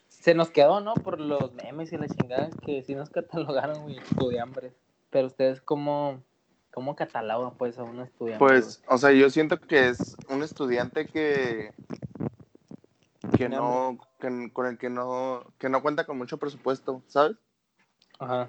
se 0.07 0.33
nos 0.33 0.49
quedó, 0.49 0.79
¿no? 0.79 0.93
Por 0.93 1.19
los 1.19 1.51
memes 1.53 1.91
y 1.91 1.97
la 1.97 2.07
chingada 2.07 2.49
que 2.65 2.81
sí 2.81 2.95
nos 2.95 3.09
catalogaron, 3.11 3.81
güey, 3.81 3.97
estudiambres. 3.97 4.71
Pero 5.09 5.27
ustedes 5.27 5.59
cómo, 5.59 6.23
cómo 6.73 6.95
catalogan, 6.95 7.57
pues, 7.57 7.77
a 7.77 7.83
un 7.83 7.99
estudiante? 7.99 8.39
Pues, 8.39 8.81
o 8.87 8.97
sea, 8.97 9.11
yo 9.11 9.29
siento 9.29 9.59
que 9.59 9.89
es 9.89 10.15
un 10.29 10.43
estudiante 10.43 11.07
que 11.07 11.73
que 13.37 13.49
no 13.49 13.97
que- 14.19 14.49
con 14.53 14.65
el 14.65 14.77
que 14.77 14.89
no 14.89 15.43
que 15.57 15.67
no 15.67 15.81
cuenta 15.81 16.05
con 16.05 16.17
mucho 16.17 16.37
presupuesto, 16.37 17.01
¿sabes? 17.07 17.35
güey? 18.19 18.47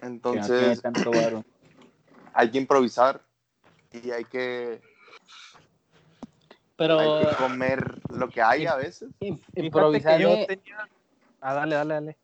Que 0.00 0.06
no 0.06 0.12
Entonces, 0.12 0.82
tanto 0.82 1.10
varo. 1.10 1.44
hay 2.34 2.50
que 2.50 2.58
improvisar 2.58 3.20
y 3.92 4.10
hay 4.10 4.24
que 4.24 4.80
Pero 6.76 6.98
hay 6.98 7.26
que 7.26 7.36
comer 7.36 8.00
lo 8.10 8.28
que 8.28 8.40
hay 8.40 8.66
a 8.66 8.76
veces. 8.76 9.10
improvisar, 9.54 10.16
que 10.16 10.22
yo 10.22 10.46
tenía... 10.46 10.88
Ah, 11.40 11.54
dale, 11.54 11.74
dale, 11.74 11.94
dale. 11.94 12.16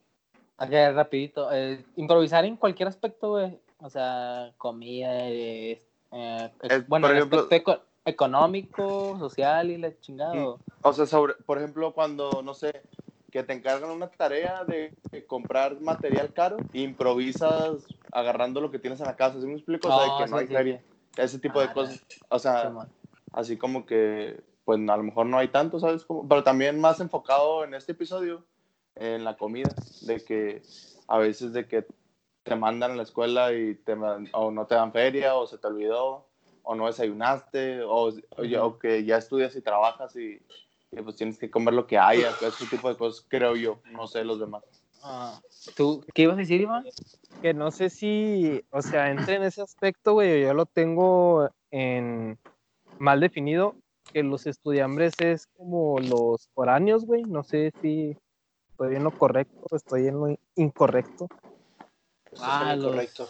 acá, 0.59 0.93
rapidito, 0.93 1.51
eh, 1.53 1.85
improvisar 1.97 2.45
en 2.45 2.57
cualquier 2.57 2.89
aspecto, 2.89 3.31
güey. 3.31 3.59
O 3.79 3.91
sea, 3.91 4.53
comida, 4.57 5.11
eh, 5.29 5.83
eh, 6.13 6.51
Eh, 6.63 6.85
bueno, 6.89 7.07
por 7.07 7.11
el 7.11 7.19
ejemplo- 7.19 7.41
aspecto 7.41 7.73
eco- 7.73 7.83
económico, 8.07 9.19
social 9.19 9.71
y 9.71 9.77
la 9.79 9.99
chingada. 10.01 10.35
Mm. 10.35 10.45
o- 10.47 10.59
O 10.83 10.93
sea, 10.93 11.05
sobre, 11.07 11.35
por 11.35 11.59
ejemplo, 11.59 11.93
cuando, 11.93 12.43
no 12.43 12.55
sé, 12.55 12.83
que 13.31 13.43
te 13.43 13.53
encargan 13.53 13.91
una 13.91 14.09
tarea 14.09 14.65
de, 14.65 14.95
comprar 15.27 15.81
material 15.81 16.33
caro, 16.33 16.59
improvisas 16.73 17.87
agarrando 18.13 18.61
lo 18.61 18.71
que 18.71 18.79
tienes 18.79 19.01
en 19.01 19.07
la 19.07 19.17
casa, 19.17 19.41
¿sí 19.41 19.47
me 19.47 19.55
explico? 19.55 19.89
O 19.89 19.93
sea, 19.93 20.03
de 20.05 20.11
Oh, 20.11 20.19
que 20.19 20.31
no 20.31 20.37
sí, 20.37 20.41
hay 20.43 20.47
sí, 20.49 20.55
feria, 20.55 20.83
ese 21.17 21.39
tipo 21.39 21.61
Ah, 21.61 21.67
de 21.67 21.73
cosas. 21.73 22.05
O 22.29 22.39
sea, 22.39 22.73
así 23.33 23.57
como 23.57 23.85
que, 23.87 24.41
pues 24.65 24.79
a 24.89 24.97
lo 24.97 25.03
mejor 25.03 25.27
no 25.27 25.39
hay 25.39 25.49
tanto, 25.49 25.79
¿sabes? 25.81 26.05
Como- 26.05 26.29
pero 26.29 26.43
también 26.43 26.81
más 26.81 27.01
enfocado 27.01 27.65
en 27.65 27.75
este 27.75 27.93
episodio, 27.93 28.45
en 28.95 29.25
la 29.25 29.37
comida, 29.37 29.69
de 30.03 30.25
que 30.25 30.63
a 31.09 31.19
veces 31.19 31.53
de 31.53 31.67
que 31.69 31.87
te 32.43 32.57
mandan 32.57 32.93
a 32.93 32.97
la 32.97 33.03
escuela 33.03 33.53
y 33.53 33.75
te 33.75 33.95
o 34.33 34.51
no 34.51 34.67
te 34.67 34.75
dan 34.77 34.93
feria, 34.93 35.35
o 35.37 35.47
se 35.47 35.59
te 35.59 35.67
olvidó, 35.67 36.27
o 36.63 36.75
no 36.75 36.87
desayunaste, 36.87 37.83
o, 37.83 38.09
o 38.09 38.13
o 38.61 38.79
que 38.79 39.05
ya 39.05 39.17
estudias 39.19 39.55
y 39.57 39.61
trabajas 39.63 40.15
y, 40.17 40.41
y, 40.97 41.03
pues 41.03 41.17
tienes 41.17 41.39
que 41.39 41.51
comer 41.51 41.75
lo 41.75 41.87
que 41.87 41.99
haya, 41.99 42.31
ese 42.41 42.67
tipo 42.67 42.89
de 42.89 42.97
cosas, 42.97 43.25
creo 43.29 43.57
yo, 43.57 43.81
no 43.93 44.07
sé 44.07 44.25
los 44.25 44.39
demás. 44.41 44.63
Ah, 45.03 45.41
¿Tú 45.77 46.05
qué 46.15 46.23
ibas 46.23 46.37
a 46.37 46.41
decir, 46.41 46.61
Iván? 46.61 46.85
que 47.43 47.53
no 47.55 47.71
sé 47.71 47.91
si, 47.91 48.65
o 48.71 48.81
sea, 48.83 49.11
entre 49.11 49.35
en 49.37 49.43
ese 49.43 49.61
aspecto, 49.63 50.15
güey, 50.15 50.43
yo 50.43 50.55
lo 50.55 50.65
tengo 50.67 51.51
en 51.71 52.39
mal 52.99 53.21
definido, 53.21 53.77
que 54.13 54.23
los 54.23 54.47
estudiambres 54.47 55.13
es 55.19 55.47
como 55.57 55.99
los 55.99 56.49
foráneos, 56.55 57.05
güey, 57.05 57.23
no 57.25 57.45
sé 57.45 57.73
si 57.83 58.17
estoy 58.71 58.97
en 58.97 59.05
lo 59.05 59.11
correcto 59.11 59.77
estoy 59.77 60.07
en 60.09 60.15
lo 60.19 60.37
incorrecto. 60.57 61.29
Estás 62.33 62.41
Ah, 62.43 62.75
lo 62.77 62.83
los- 62.83 62.93
correcto. 62.93 63.29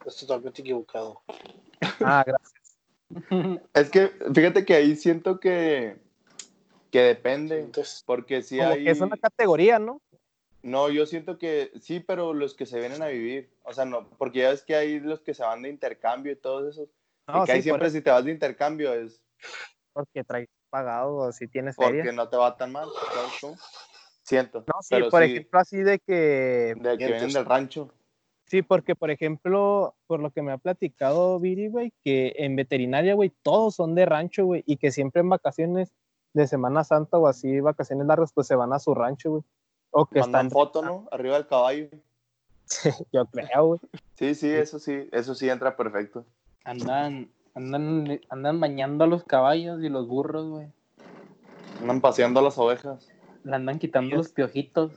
Estás 0.00 0.16
totalmente 0.18 0.60
equivocado. 0.62 1.22
Ah, 2.00 2.24
gracias. 2.26 2.78
Es 3.74 3.90
que 3.90 4.08
fíjate 4.34 4.64
que 4.64 4.74
ahí 4.74 4.96
siento 4.96 5.40
que, 5.40 5.98
que 6.90 7.00
depende, 7.02 7.60
Entonces, 7.60 8.02
porque 8.06 8.42
si 8.42 8.58
Como 8.58 8.70
hay... 8.70 8.84
que 8.84 8.90
es 8.90 9.00
una 9.00 9.16
categoría, 9.16 9.78
¿no? 9.78 10.00
No, 10.62 10.90
yo 10.90 11.06
siento 11.06 11.38
que 11.38 11.70
sí, 11.80 12.00
pero 12.00 12.34
los 12.34 12.54
que 12.54 12.66
se 12.66 12.78
vienen 12.78 13.02
a 13.02 13.08
vivir, 13.08 13.50
o 13.62 13.72
sea, 13.72 13.86
no, 13.86 14.08
porque 14.18 14.40
ya 14.40 14.50
ves 14.50 14.62
que 14.62 14.74
hay 14.74 15.00
los 15.00 15.20
que 15.20 15.32
se 15.32 15.42
van 15.42 15.62
de 15.62 15.70
intercambio 15.70 16.32
y 16.32 16.36
todos 16.36 16.74
esos, 16.76 16.88
No, 17.26 17.44
y 17.44 17.46
que 17.46 17.52
sí, 17.52 17.58
por 17.58 17.62
siempre 17.62 17.90
si 17.90 18.00
te 18.02 18.10
vas 18.10 18.24
de 18.24 18.32
intercambio 18.32 18.92
es 18.92 19.22
porque 19.92 20.22
traes 20.22 20.48
pagado 20.68 21.16
o 21.16 21.32
si 21.32 21.48
tienes 21.48 21.76
porque 21.76 21.92
feria. 21.98 22.12
no 22.12 22.28
te 22.28 22.36
va 22.36 22.56
tan 22.56 22.72
mal, 22.72 22.88
¿sabes 23.12 23.32
cómo? 23.40 23.56
Siento, 24.22 24.60
No, 24.60 24.82
sí, 24.82 24.88
pero 24.90 25.08
por 25.08 25.24
sí, 25.24 25.30
ejemplo, 25.32 25.60
así 25.60 25.76
de 25.78 25.98
que 25.98 26.74
de 26.76 26.98
que 26.98 27.06
vienen 27.06 27.32
del 27.32 27.44
rancho. 27.44 27.92
Sí, 28.44 28.62
porque 28.62 28.94
por 28.94 29.10
ejemplo, 29.10 29.94
por 30.06 30.20
lo 30.20 30.30
que 30.30 30.42
me 30.42 30.52
ha 30.52 30.58
platicado 30.58 31.38
Viri, 31.40 31.68
güey, 31.68 31.92
que 32.04 32.34
en 32.36 32.56
veterinaria, 32.56 33.14
güey, 33.14 33.32
todos 33.42 33.76
son 33.76 33.94
de 33.94 34.06
rancho, 34.06 34.44
güey, 34.44 34.62
y 34.66 34.76
que 34.76 34.90
siempre 34.90 35.20
en 35.20 35.28
vacaciones 35.28 35.92
de 36.32 36.46
Semana 36.46 36.84
Santa 36.84 37.18
o 37.18 37.26
así, 37.26 37.60
vacaciones 37.60 38.06
largas, 38.06 38.32
pues 38.32 38.46
se 38.46 38.54
van 38.54 38.72
a 38.72 38.78
su 38.78 38.94
rancho, 38.94 39.30
güey. 39.30 39.42
O 39.90 40.06
que 40.06 40.20
Mandan 40.20 40.46
están, 40.46 40.50
foto, 40.50 40.82
¿no? 40.82 41.08
Arriba 41.10 41.34
del 41.34 41.46
caballo. 41.46 41.88
yo 43.12 43.26
creo, 43.26 43.66
güey. 43.66 43.80
Sí, 44.16 44.34
sí, 44.34 44.48
eso 44.50 44.78
sí, 44.78 45.08
eso 45.12 45.34
sí 45.34 45.48
entra 45.48 45.76
perfecto. 45.76 46.24
Andan, 46.64 47.30
andan, 47.54 48.20
andan 48.28 48.60
bañando 48.60 49.04
a 49.04 49.06
los 49.06 49.24
caballos 49.24 49.82
y 49.82 49.88
los 49.88 50.06
burros, 50.06 50.46
güey. 50.48 50.68
Andan 51.80 52.00
paseando 52.00 52.40
a 52.40 52.42
las 52.44 52.58
ovejas. 52.58 53.08
Le 53.42 53.56
andan 53.56 53.78
quitando 53.78 54.16
los 54.16 54.28
piojitos. 54.28 54.92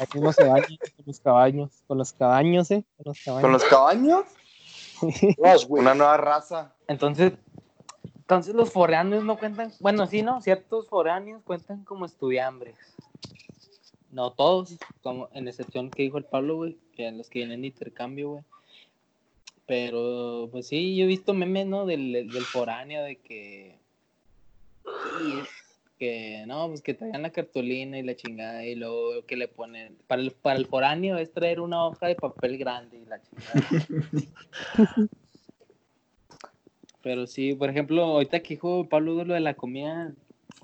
Aquí 0.00 0.18
no 0.18 0.32
se 0.32 0.44
bañan 0.44 0.78
con 0.96 1.04
los 1.06 1.20
caballos, 1.20 1.82
con 1.86 1.98
los 1.98 2.12
cabaños, 2.12 2.70
¿eh? 2.70 2.84
Con 2.96 3.04
los 3.06 3.24
¿Con 3.24 3.34
cabaños. 3.34 3.52
los 3.52 3.64
cabaños? 3.64 4.24
Ross, 5.38 5.66
güey. 5.68 5.82
Una 5.82 5.94
nueva 5.94 6.16
raza. 6.16 6.74
Entonces, 6.88 7.34
entonces 8.26 8.56
los 8.56 8.72
foráneos 8.72 9.22
no 9.22 9.38
cuentan, 9.38 9.70
bueno, 9.78 10.04
sí, 10.08 10.20
¿no? 10.20 10.40
Ciertos 10.40 10.88
foráneos 10.88 11.44
cuentan 11.44 11.84
como 11.84 12.06
estudiambres. 12.06 12.74
No 14.10 14.32
todos, 14.32 14.76
como 15.00 15.28
en 15.32 15.46
excepción 15.46 15.92
que 15.92 16.02
dijo 16.02 16.18
el 16.18 16.24
Pablo, 16.24 16.56
güey, 16.56 16.76
que 16.96 17.08
los 17.12 17.30
que 17.30 17.38
vienen 17.38 17.60
de 17.60 17.68
intercambio, 17.68 18.30
güey. 18.30 18.42
Pero, 19.64 20.48
pues 20.50 20.66
sí, 20.66 20.96
yo 20.96 21.04
he 21.04 21.06
visto 21.06 21.34
memes, 21.34 21.68
¿no? 21.68 21.86
Del, 21.86 22.28
del 22.28 22.44
foráneo, 22.44 23.04
de 23.04 23.14
que... 23.14 23.78
que 25.96 26.42
no, 26.48 26.66
pues 26.66 26.82
que 26.82 26.94
traigan 26.94 27.22
la 27.22 27.30
cartulina 27.30 27.96
y 27.96 28.02
la 28.02 28.16
chingada 28.16 28.64
y 28.64 28.74
luego 28.74 29.24
que 29.24 29.36
le 29.36 29.46
ponen... 29.46 29.96
Para 30.08 30.20
el, 30.20 30.32
para 30.32 30.58
el 30.58 30.66
foráneo 30.66 31.16
es 31.16 31.32
traer 31.32 31.60
una 31.60 31.86
hoja 31.86 32.08
de 32.08 32.16
papel 32.16 32.58
grande 32.58 32.98
y 32.98 33.04
la 33.04 33.20
chingada. 33.22 33.86
Pero 37.06 37.28
sí, 37.28 37.54
por 37.54 37.70
ejemplo, 37.70 38.02
ahorita 38.02 38.40
que 38.40 38.54
dijo 38.54 38.88
Pablo 38.88 39.14
de 39.14 39.24
lo 39.26 39.34
de 39.34 39.38
la 39.38 39.54
comida, 39.54 40.10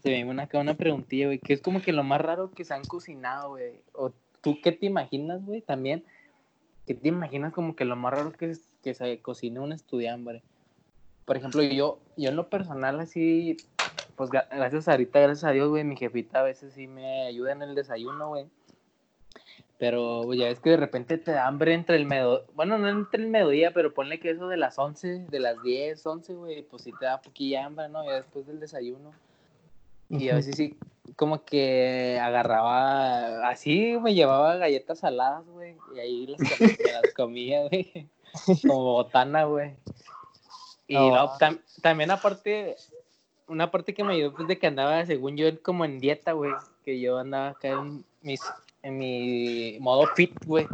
se 0.02 0.08
me 0.10 0.24
viene 0.24 0.42
acá 0.42 0.58
una 0.58 0.74
preguntilla, 0.74 1.26
güey, 1.26 1.38
que 1.38 1.52
es 1.52 1.60
como 1.60 1.80
que 1.80 1.92
lo 1.92 2.02
más 2.02 2.20
raro 2.20 2.50
que 2.50 2.64
se 2.64 2.74
han 2.74 2.84
cocinado, 2.84 3.50
güey. 3.50 3.74
O 3.92 4.10
tú 4.40 4.58
qué 4.60 4.72
te 4.72 4.86
imaginas, 4.86 5.46
güey, 5.46 5.60
también. 5.60 6.04
¿Qué 6.84 6.94
te 6.94 7.06
imaginas 7.06 7.52
como 7.52 7.76
que 7.76 7.84
lo 7.84 7.94
más 7.94 8.12
raro 8.12 8.32
que, 8.32 8.54
que 8.82 8.92
se 8.92 9.20
cocine 9.20 9.60
un 9.60 9.70
estudiante? 9.70 10.42
Por 11.26 11.36
ejemplo, 11.36 11.62
yo, 11.62 12.00
yo 12.16 12.30
en 12.30 12.34
lo 12.34 12.48
personal 12.48 12.98
así, 12.98 13.56
pues 14.16 14.28
gra- 14.30 14.48
gracias 14.50 14.88
ahorita, 14.88 15.20
gracias 15.20 15.44
a 15.44 15.52
Dios, 15.52 15.68
güey, 15.68 15.84
mi 15.84 15.94
jefita 15.96 16.40
a 16.40 16.42
veces 16.42 16.74
sí 16.74 16.88
me 16.88 17.22
ayuda 17.22 17.52
en 17.52 17.62
el 17.62 17.76
desayuno, 17.76 18.30
güey. 18.30 18.46
Pero 19.82 20.32
ya 20.32 20.48
es 20.48 20.60
que 20.60 20.70
de 20.70 20.76
repente 20.76 21.18
te 21.18 21.32
da 21.32 21.48
hambre 21.48 21.74
entre 21.74 21.96
el 21.96 22.06
medio, 22.06 22.44
bueno, 22.54 22.78
no 22.78 22.88
entre 22.88 23.20
el 23.20 23.28
mediodía, 23.28 23.72
pero 23.72 23.92
ponle 23.92 24.20
que 24.20 24.30
eso 24.30 24.46
de 24.46 24.56
las 24.56 24.78
11, 24.78 25.26
de 25.28 25.40
las 25.40 25.60
10, 25.60 26.06
11, 26.06 26.34
güey, 26.34 26.62
pues 26.62 26.82
sí 26.82 26.92
te 26.92 27.04
da 27.06 27.20
poquilla 27.20 27.64
hambre, 27.64 27.88
¿no? 27.88 28.04
Ya 28.04 28.12
después 28.12 28.46
del 28.46 28.60
desayuno. 28.60 29.12
Y 30.08 30.28
a 30.28 30.36
veces 30.36 30.54
sí, 30.54 30.78
como 31.16 31.44
que 31.44 32.16
agarraba, 32.22 33.48
así 33.48 33.98
me 34.00 34.14
llevaba 34.14 34.54
galletas 34.54 35.00
saladas, 35.00 35.44
güey, 35.48 35.74
y 35.96 35.98
ahí 35.98 36.26
las, 36.28 36.40
las 36.60 37.12
comía, 37.16 37.62
güey, 37.68 38.06
como 38.62 38.84
botana, 38.84 39.46
güey. 39.46 39.74
Y 40.86 40.94
No. 40.94 41.26
tam- 41.40 41.60
también 41.80 42.12
aparte, 42.12 42.76
una 43.48 43.68
parte 43.72 43.94
que 43.94 44.04
me 44.04 44.12
ayudó, 44.12 44.32
pues 44.32 44.46
de 44.46 44.60
que 44.60 44.68
andaba, 44.68 45.04
según 45.06 45.36
yo, 45.36 45.60
como 45.60 45.84
en 45.84 45.98
dieta, 45.98 46.34
güey, 46.34 46.52
que 46.84 47.00
yo 47.00 47.18
andaba 47.18 47.48
acá 47.48 47.70
en, 47.70 48.04
mis, 48.20 48.40
en 48.82 48.98
mi 48.98 49.78
modo 49.80 50.06
fit, 50.14 50.32
güey. 50.44 50.66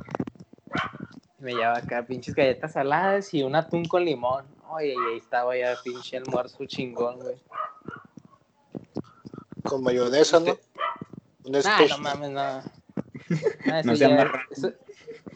Me 1.38 1.52
llevaba 1.52 1.78
acá 1.78 2.04
pinches 2.04 2.34
galletas 2.34 2.72
saladas 2.72 3.32
y 3.34 3.42
un 3.42 3.54
atún 3.54 3.84
con 3.84 4.04
limón. 4.04 4.44
Oye, 4.70 4.88
y 4.94 5.12
ahí 5.12 5.18
estaba 5.18 5.56
ya 5.56 5.76
pinche 5.82 6.16
almuerzo 6.16 6.64
chingón, 6.66 7.18
güey. 7.20 7.36
Con 9.64 9.82
mayonesa, 9.82 10.40
¿no? 10.40 10.56
Un 11.44 11.52
Nah, 11.52 11.58
espejo. 11.58 11.96
no 11.96 12.02
mames, 12.02 12.30
no. 12.30 12.62
Nah, 13.66 13.80
eso, 13.80 13.88
No 13.90 13.94
ya- 13.94 14.32
eso, 14.50 14.72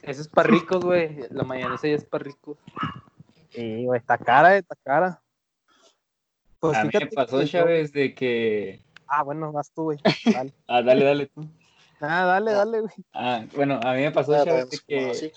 eso 0.03 0.21
es 0.23 0.29
para 0.29 0.49
ricos, 0.49 0.85
güey. 0.85 1.17
La 1.31 1.45
mayonesa 1.45 1.87
ya 1.89 1.95
es 1.95 2.05
para 2.05 2.25
ricos. 2.25 2.59
Sí, 3.51 3.85
güey, 3.85 4.01
está 4.01 4.17
cara, 4.19 4.57
está 4.57 4.75
cara. 4.83 5.23
Pues 6.59 6.77
A 6.79 6.85
mí 6.85 6.91
me 6.99 7.07
pasó, 7.09 7.45
Chávez, 7.45 7.93
de 7.93 8.15
que... 8.15 8.81
Ah, 9.07 9.23
bueno, 9.25 9.53
vas 9.53 9.71
tú, 9.73 9.85
güey. 9.85 9.99
Dale. 10.33 10.53
Ah, 10.67 10.81
dale, 10.83 11.05
dale 11.05 11.27
tú. 11.27 11.47
Ah, 12.03 12.25
dale, 12.27 12.53
dale, 12.53 12.81
güey. 12.81 12.93
Ah, 13.13 13.45
bueno, 13.55 13.79
a 13.83 13.95
mí 13.95 14.01
me 14.03 14.11
pasó, 14.11 14.35
Ah, 14.35 14.43
chavos, 14.45 14.65
pues, 14.69 14.81
que 14.83 15.31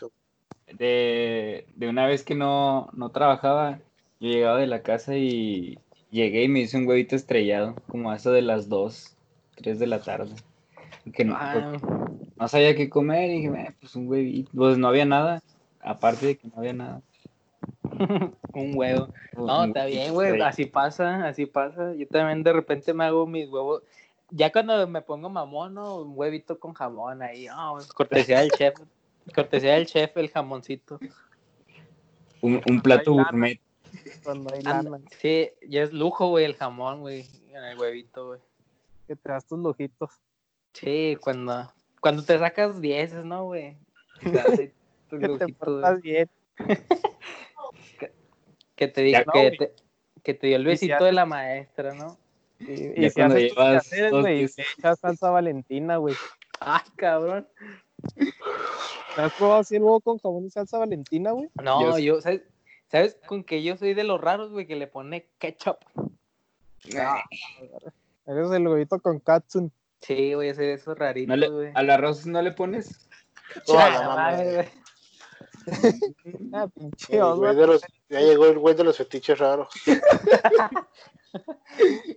de, 0.74 1.68
de 1.76 1.88
una 1.90 2.08
vez 2.08 2.24
que 2.24 2.34
no, 2.36 2.90
no 2.94 3.10
trabajaba, 3.12 3.80
yo 4.20 4.30
llegaba 4.30 4.58
de 4.60 4.68
la 4.68 4.82
casa 4.82 5.16
y 5.16 5.78
llegué 6.10 6.44
y 6.44 6.48
me 6.48 6.62
hice 6.62 6.78
un 6.78 6.88
huevito 6.88 7.16
estrellado, 7.16 7.76
como 7.88 8.10
a 8.12 8.16
eso 8.16 8.32
de 8.32 8.42
las 8.42 8.68
2, 8.68 9.16
3 9.56 9.78
de 9.80 9.88
la 9.88 10.02
tarde. 10.02 10.34
Que 11.14 11.24
no, 11.24 11.36
Ah, 11.38 11.78
no 12.36 12.48
sabía 12.48 12.76
qué 12.76 12.90
comer 12.90 13.30
y 13.30 13.42
dije, 13.42 13.48
"Eh, 13.50 13.76
pues 13.80 13.96
un 13.96 14.08
huevito. 14.08 14.50
Pues 14.56 14.78
no 14.80 14.88
había 14.88 15.06
nada, 15.06 15.44
aparte 15.82 16.26
de 16.26 16.38
que 16.38 16.48
no 16.48 16.54
había 16.58 16.74
nada. 16.74 17.02
un 18.54 18.72
huevo. 18.76 19.10
Pues, 19.34 19.46
No, 19.46 19.62
un 19.62 19.68
está 19.68 19.86
bien, 19.86 20.14
güey. 20.14 20.42
Así 20.42 20.66
pasa, 20.66 21.28
así 21.28 21.46
pasa. 21.46 21.94
Yo 21.94 22.08
también 22.08 22.42
de 22.44 22.54
repente 22.54 22.94
me 22.94 23.04
hago 23.04 23.28
mis 23.28 23.48
huevos. 23.50 23.84
Ya 24.30 24.52
cuando 24.52 24.88
me 24.88 25.02
pongo 25.02 25.30
mamón, 25.30 25.76
¿no? 25.76 25.98
Un 25.98 26.14
huevito 26.16 26.60
con 26.60 26.74
jamón 26.74 27.22
ahí. 27.22 27.48
Oh, 27.50 27.80
cortesía 27.94 28.40
del 28.40 28.52
chef. 28.52 28.76
Cortesía 29.34 29.74
del 29.74 29.86
chef, 29.86 30.16
el 30.18 30.30
jamoncito. 30.30 31.00
Un, 32.42 32.62
un 32.68 32.82
plato 32.82 33.14
gourmet. 33.14 33.60
Cuando 34.24 34.54
hay 34.54 34.62
lana, 34.62 35.00
Sí, 35.20 35.52
ya 35.68 35.84
es 35.84 35.94
lujo, 35.94 36.30
güey, 36.30 36.46
el 36.46 36.56
jamón, 36.56 37.02
güey. 37.02 37.26
En 37.54 37.64
el 37.64 37.78
huevito, 37.78 38.28
güey. 38.28 38.40
que 39.08 39.16
te 39.16 39.30
das 39.30 39.46
tus 39.46 39.60
lujitos. 39.60 40.12
Sí, 40.74 41.18
cuando, 41.22 41.72
cuando 42.02 42.24
te 42.24 42.38
sacas 42.38 42.82
dieces, 42.82 43.24
¿no, 43.24 43.46
güey? 43.46 43.78
Te 44.22 44.32
das 44.32 44.60
ahí 44.60 44.74
tus 45.10 45.20
Que 45.20 45.28
te 45.28 45.28
lujitos, 45.28 45.52
portas 45.58 46.02
bien. 46.02 46.30
Que 48.76 48.90
te 48.90 49.04
diga 49.04 49.20
Ya, 49.20 49.26
no, 49.26 49.32
que, 49.32 49.52
te, 49.52 49.74
que 50.22 50.34
te 50.34 50.48
dio 50.48 50.58
el 50.58 50.66
besito 50.66 51.06
de 51.06 51.14
la 51.14 51.26
maestra, 51.26 51.94
¿no? 51.94 52.18
Y, 52.68 53.06
y 53.06 53.10
si 53.10 53.16
cuando 53.16 53.36
haces 53.36 53.52
llevas 53.54 53.92
y 53.92 54.22
le 54.24 54.44
echas 54.44 55.00
salsa 55.00 55.30
valentina, 55.30 55.98
güey. 55.98 56.16
Ay, 56.60 56.82
cabrón. 56.96 57.48
¿Te 59.16 59.22
has 59.22 59.34
probado 59.34 59.62
así 59.62 59.76
el 59.76 59.84
huevo 59.84 60.02
con 60.02 60.18
jamón 60.20 60.46
y 60.46 60.50
salsa 60.50 60.78
valentina, 60.78 61.32
güey? 61.32 61.50
No, 61.62 61.82
Yo- 61.82 61.98
yo, 62.00 62.22
¿sabes? 62.22 62.42
¿Sabes 62.92 63.18
con 63.28 63.44
que 63.44 63.64
yo 63.64 63.78
soy 63.78 63.94
de 63.94 64.04
los 64.04 64.22
raros, 64.22 64.52
güey, 64.52 64.68
que 64.68 64.76
le 64.76 64.88
pone 64.88 65.28
ketchup? 65.40 65.78
Eres 68.28 68.52
el 68.52 68.68
huevito 68.68 69.00
con 69.00 69.20
katsun. 69.20 69.72
Sí, 70.02 70.34
güey, 70.36 70.54
soy 70.54 70.68
de 70.68 70.74
esos 70.74 70.98
No 70.98 71.52
güey. 71.52 71.72
¿Al 71.74 71.90
arroz 71.90 72.26
no 72.26 72.42
le 72.42 72.52
pones? 72.52 73.08
No, 73.68 73.76
Ah. 73.78 74.66
Ah, 76.54 76.68
pinche 76.68 77.18
El 77.18 77.36
güey 77.36 77.56
de 77.56 77.68
los- 77.68 77.82
ya 78.10 78.20
llegó 78.20 78.46
el 78.48 78.60
güey 78.60 78.76
de 78.76 78.84
los 78.84 78.98
fetiches 78.98 79.40
raros. 79.40 79.68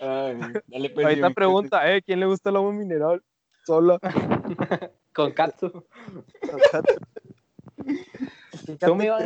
Ay, 0.00 0.38
dale, 0.66 0.90
pues, 0.90 1.06
Ahorita 1.06 1.28
yo- 1.28 1.34
pregunta, 1.34 1.92
¿eh? 1.94 2.02
¿Quién 2.02 2.20
le 2.20 2.26
gusta 2.26 2.50
el 2.50 2.56
agua 2.56 2.72
mineral? 2.72 3.22
Solo. 3.64 3.98
Con 5.14 5.32
katsu. 5.32 5.70
Tú 8.80 8.94
me 8.94 9.04
ibas- 9.06 9.22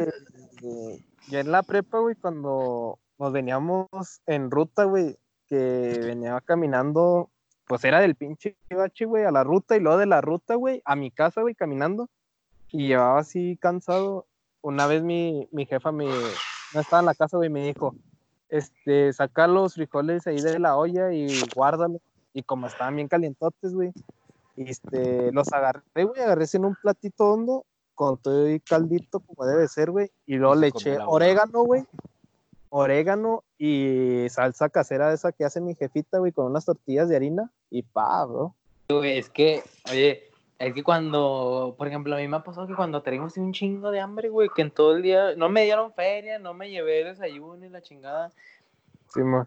que, 0.59 1.05
ya 1.29 1.41
en 1.41 1.53
la 1.53 1.63
prepa, 1.63 1.99
güey, 1.99 2.15
cuando 2.17 2.99
nos 3.19 3.33
veníamos 3.33 3.87
en 4.27 4.51
ruta, 4.51 4.85
güey, 4.85 5.17
que 5.47 6.01
venía 6.03 6.41
caminando, 6.45 7.31
pues 7.67 7.85
era 7.85 8.01
del 8.01 8.15
pinche 8.17 8.57
bache, 8.71 9.05
güey, 9.05 9.25
a 9.25 9.31
la 9.31 9.45
ruta 9.45 9.77
y 9.77 9.81
luego 9.81 9.99
de 9.99 10.07
la 10.07 10.21
ruta, 10.21 10.55
güey, 10.55 10.83
a 10.85 10.97
mi 10.97 11.11
casa, 11.11 11.43
güey, 11.43 11.55
caminando. 11.55 12.09
Y 12.69 12.89
llevaba 12.89 13.21
así 13.21 13.57
cansado. 13.61 14.27
Una 14.63 14.87
vez 14.87 15.03
mi, 15.03 15.49
mi 15.53 15.67
jefa 15.67 15.93
me, 15.93 16.07
no 16.07 16.81
estaba 16.81 17.01
en 17.01 17.07
la 17.07 17.15
casa, 17.15 17.37
güey, 17.37 17.49
me 17.51 17.65
dijo, 17.67 17.95
este, 18.49 19.13
saca 19.13 19.47
los 19.47 19.75
frijoles 19.75 20.27
ahí 20.27 20.41
de 20.41 20.59
la 20.59 20.77
olla 20.77 21.13
y 21.13 21.41
guárdalo. 21.55 22.01
Y 22.33 22.43
como 22.43 22.67
estaban 22.67 22.97
bien 22.97 23.09
calientotes, 23.09 23.75
güey, 23.75 23.93
este, 24.57 25.33
los 25.33 25.53
agarré, 25.53 25.83
güey, 25.95 26.21
agarré 26.21 26.47
en 26.53 26.65
un 26.65 26.75
platito 26.75 27.33
hondo 27.33 27.65
con 27.95 28.19
todo 28.19 28.49
y 28.51 28.61
caldito 28.61 29.21
como 29.21 29.47
debe 29.47 29.67
ser, 29.69 29.91
güey. 29.91 30.11
Y 30.27 30.37
luego 30.37 30.55
le 30.55 30.69
eché 30.69 30.99
orégano, 30.99 31.63
güey. 31.65 31.85
Orégano 32.69 33.43
y 33.59 34.27
salsa 34.29 34.69
casera 34.69 35.09
de 35.09 35.15
esa 35.15 35.33
que 35.33 35.45
hace 35.45 35.61
mi 35.61 35.75
jefita, 35.75 36.19
güey, 36.19 36.33
con 36.33 36.47
unas 36.47 36.67
tortillas 36.67 37.09
de 37.09 37.17
harina. 37.17 37.51
Y 37.71 37.83
pa, 37.83 38.25
bro. 38.25 38.55
Güey, 38.89 39.19
es 39.19 39.31
que, 39.31 39.63
oye, 39.91 40.31
es 40.59 40.73
que 40.73 40.83
cuando, 40.83 41.75
por 41.77 41.87
ejemplo, 41.89 42.15
a 42.15 42.19
mí 42.19 42.29
me 42.29 42.39
ha 42.39 42.43
pasado 42.45 42.67
que 42.67 42.75
cuando 42.75 43.03
tengo 43.03 43.27
así 43.27 43.41
un 43.41 43.53
chingo 43.53 43.91
de 43.91 44.01
hambre, 44.01 44.29
güey, 44.29 44.49
que 44.55 44.63
en 44.63 44.71
todo 44.71 44.97
el 44.97 45.03
día 45.03 45.35
no 45.37 45.49
me 45.49 45.65
dieron 45.65 45.93
feria, 45.93 46.39
no 46.39 46.55
me 46.55 46.71
llevé 46.71 47.05
desayuno 47.05 47.65
y 47.65 47.69
la 47.69 47.83
chingada, 47.83 48.33
Sí, 49.13 49.21
mo. 49.21 49.47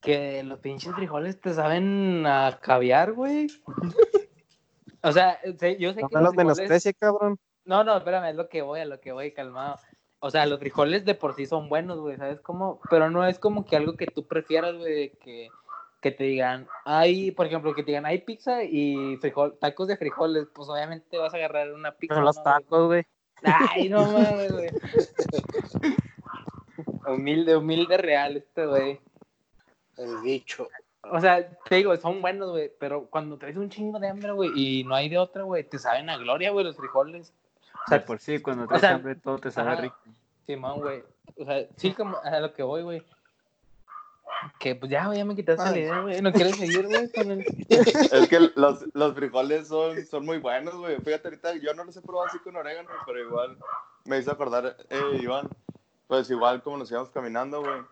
que 0.00 0.42
los 0.42 0.58
pinches 0.60 0.94
frijoles 0.94 1.40
te 1.40 1.54
saben 1.54 2.24
a 2.26 2.58
caviar, 2.60 3.12
güey. 3.12 3.48
O 5.02 5.12
sea, 5.12 5.38
yo 5.78 5.94
sé 5.94 6.02
No 6.02 6.08
que 6.08 6.16
me 6.16 6.22
los 6.22 6.34
menosprecie, 6.34 6.92
cabrón. 6.92 7.38
No, 7.64 7.84
no, 7.84 7.96
espérame, 7.96 8.26
es 8.26 8.36
lo 8.36 8.50
que 8.50 8.60
voy, 8.60 8.80
a 8.80 8.84
lo 8.84 9.00
que 9.00 9.12
voy, 9.12 9.32
calmado. 9.32 9.76
O 10.18 10.30
sea, 10.30 10.44
los 10.44 10.58
frijoles 10.58 11.06
de 11.06 11.14
por 11.14 11.34
sí 11.34 11.46
son 11.46 11.70
buenos, 11.70 11.98
güey, 12.00 12.18
¿sabes 12.18 12.40
cómo? 12.42 12.80
Pero 12.90 13.08
no 13.08 13.24
es 13.26 13.38
como 13.38 13.64
que 13.64 13.76
algo 13.76 13.96
que 13.96 14.06
tú 14.06 14.26
prefieras, 14.26 14.76
güey, 14.76 14.92
de 14.94 15.10
que, 15.12 15.48
que 16.00 16.10
te 16.10 16.24
digan, 16.24 16.66
hay, 16.84 17.30
por 17.30 17.46
ejemplo, 17.46 17.74
que 17.74 17.82
te 17.82 17.90
digan, 17.92 18.06
hay 18.06 18.18
pizza 18.18 18.62
y 18.64 19.16
frijol, 19.18 19.58
tacos 19.58 19.88
de 19.88 19.96
frijoles, 19.96 20.46
pues 20.54 20.68
obviamente 20.68 21.18
vas 21.18 21.34
a 21.34 21.36
agarrar 21.36 21.72
una 21.72 21.92
pizza. 21.92 22.14
Pero 22.14 22.24
los 22.24 22.42
tacos, 22.42 22.86
güey. 22.86 23.04
Ay, 23.42 23.88
no 23.88 24.04
mames, 24.12 24.52
güey. 24.52 24.68
Humilde, 27.06 27.56
humilde 27.56 27.96
real 27.96 28.36
este, 28.36 28.66
güey. 28.66 29.00
El 29.96 30.20
bicho. 30.22 30.68
O 31.02 31.20
sea, 31.20 31.48
te 31.68 31.76
digo, 31.76 31.96
son 31.96 32.20
buenos, 32.20 32.50
güey, 32.50 32.70
pero 32.78 33.06
cuando 33.06 33.38
traes 33.38 33.56
un 33.56 33.70
chingo 33.70 33.98
de 33.98 34.08
hambre, 34.08 34.32
güey, 34.32 34.50
y 34.54 34.84
no 34.84 34.94
hay 34.94 35.08
de 35.08 35.18
otra, 35.18 35.42
güey, 35.42 35.64
te 35.64 35.78
saben 35.78 36.10
a 36.10 36.16
gloria, 36.16 36.50
güey, 36.50 36.64
los 36.64 36.76
frijoles. 36.76 37.32
O 37.74 37.78
O 37.86 37.88
sea, 37.88 38.04
por 38.04 38.20
sí, 38.20 38.40
cuando 38.40 38.64
o 38.64 38.68
traes 38.68 38.82
sea, 38.82 38.94
hambre 38.94 39.14
todo 39.16 39.38
te 39.38 39.50
sabe 39.50 39.72
ajá. 39.72 39.80
rico. 39.82 39.96
Simón, 40.46 40.80
güey. 40.80 41.02
O 41.38 41.44
sea, 41.44 41.66
sí, 41.76 41.92
como 41.92 42.18
a 42.22 42.40
lo 42.40 42.52
que 42.52 42.62
voy, 42.62 42.82
güey. 42.82 43.02
Que 44.58 44.74
pues 44.74 44.90
ya, 44.90 45.12
ya 45.14 45.24
me 45.24 45.34
quitaste 45.36 45.62
la 45.64 45.70
Ay. 45.70 45.80
idea, 45.82 46.00
güey. 46.00 46.22
No 46.22 46.32
quieres 46.32 46.56
seguir, 46.56 46.86
güey, 46.86 47.10
el. 47.14 47.40
Es 48.12 48.28
que 48.28 48.40
los, 48.54 48.84
los 48.94 49.14
frijoles 49.14 49.68
son, 49.68 50.04
son 50.06 50.24
muy 50.24 50.38
buenos, 50.38 50.74
güey. 50.76 50.96
Fíjate, 51.00 51.28
ahorita 51.28 51.56
yo 51.56 51.74
no 51.74 51.84
los 51.84 51.96
he 51.96 52.02
probado 52.02 52.28
así 52.28 52.38
con 52.38 52.56
orégano, 52.56 52.88
pero 53.06 53.20
igual 53.20 53.58
me 54.04 54.18
hizo 54.18 54.30
acordar, 54.30 54.76
eh, 54.88 55.18
Iván. 55.22 55.48
Pues 56.06 56.30
igual 56.30 56.62
como 56.62 56.76
nos 56.78 56.90
íbamos 56.90 57.10
caminando, 57.10 57.60
güey. 57.60 57.82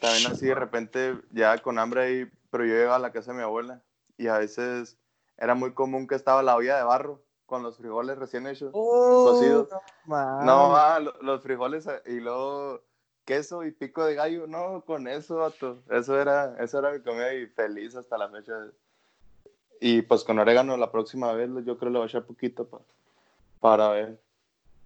También 0.00 0.30
así 0.30 0.46
de 0.46 0.54
repente 0.54 1.18
ya 1.32 1.58
con 1.58 1.78
hambre 1.78 2.02
ahí, 2.02 2.30
pero 2.50 2.64
yo 2.64 2.74
iba 2.74 2.94
a 2.94 3.00
la 3.00 3.10
casa 3.10 3.32
de 3.32 3.38
mi 3.38 3.42
abuela 3.42 3.82
y 4.16 4.28
a 4.28 4.38
veces 4.38 4.96
era 5.36 5.54
muy 5.54 5.72
común 5.72 6.06
que 6.06 6.14
estaba 6.14 6.42
la 6.42 6.54
olla 6.54 6.76
de 6.76 6.84
barro 6.84 7.20
con 7.46 7.62
los 7.64 7.78
frijoles 7.78 8.16
recién 8.18 8.46
hechos. 8.46 8.70
Cocidos. 8.72 9.68
mames. 10.04 10.44
No, 10.46 10.76
ah, 10.76 11.00
lo- 11.00 11.16
los 11.22 11.42
frijoles 11.42 11.86
eh, 11.88 12.00
y 12.06 12.20
luego 12.20 12.80
queso 13.28 13.62
y 13.62 13.72
pico 13.72 14.06
de 14.06 14.14
gallo, 14.14 14.46
no, 14.46 14.82
con 14.86 15.06
eso, 15.06 15.36
vato. 15.36 15.82
Eso 15.90 16.18
era, 16.18 16.56
eso 16.64 16.78
era 16.78 16.92
mi 16.92 17.00
comida 17.02 17.34
y 17.34 17.46
feliz 17.46 17.94
hasta 17.94 18.16
la 18.16 18.30
fecha. 18.30 18.54
Y 19.82 20.00
pues 20.00 20.24
con 20.24 20.38
orégano 20.38 20.78
la 20.78 20.90
próxima 20.90 21.30
vez 21.34 21.50
yo 21.66 21.76
creo 21.76 21.90
le 21.92 21.98
voy 21.98 22.06
a 22.06 22.08
echar 22.08 22.24
poquito 22.24 22.66
pa- 22.66 22.80
para 23.60 23.90
ver. 23.90 24.18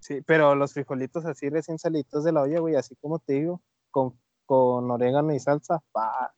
Sí, 0.00 0.22
pero 0.22 0.56
los 0.56 0.72
frijolitos 0.72 1.24
así 1.24 1.48
recién 1.50 1.78
salitos 1.78 2.24
de 2.24 2.32
la 2.32 2.42
olla, 2.42 2.58
güey, 2.58 2.74
así 2.74 2.96
como 2.96 3.20
te 3.20 3.34
digo, 3.34 3.60
con, 3.92 4.18
con 4.44 4.90
orégano 4.90 5.32
y 5.32 5.38
salsa, 5.38 5.80
pa. 5.92 6.34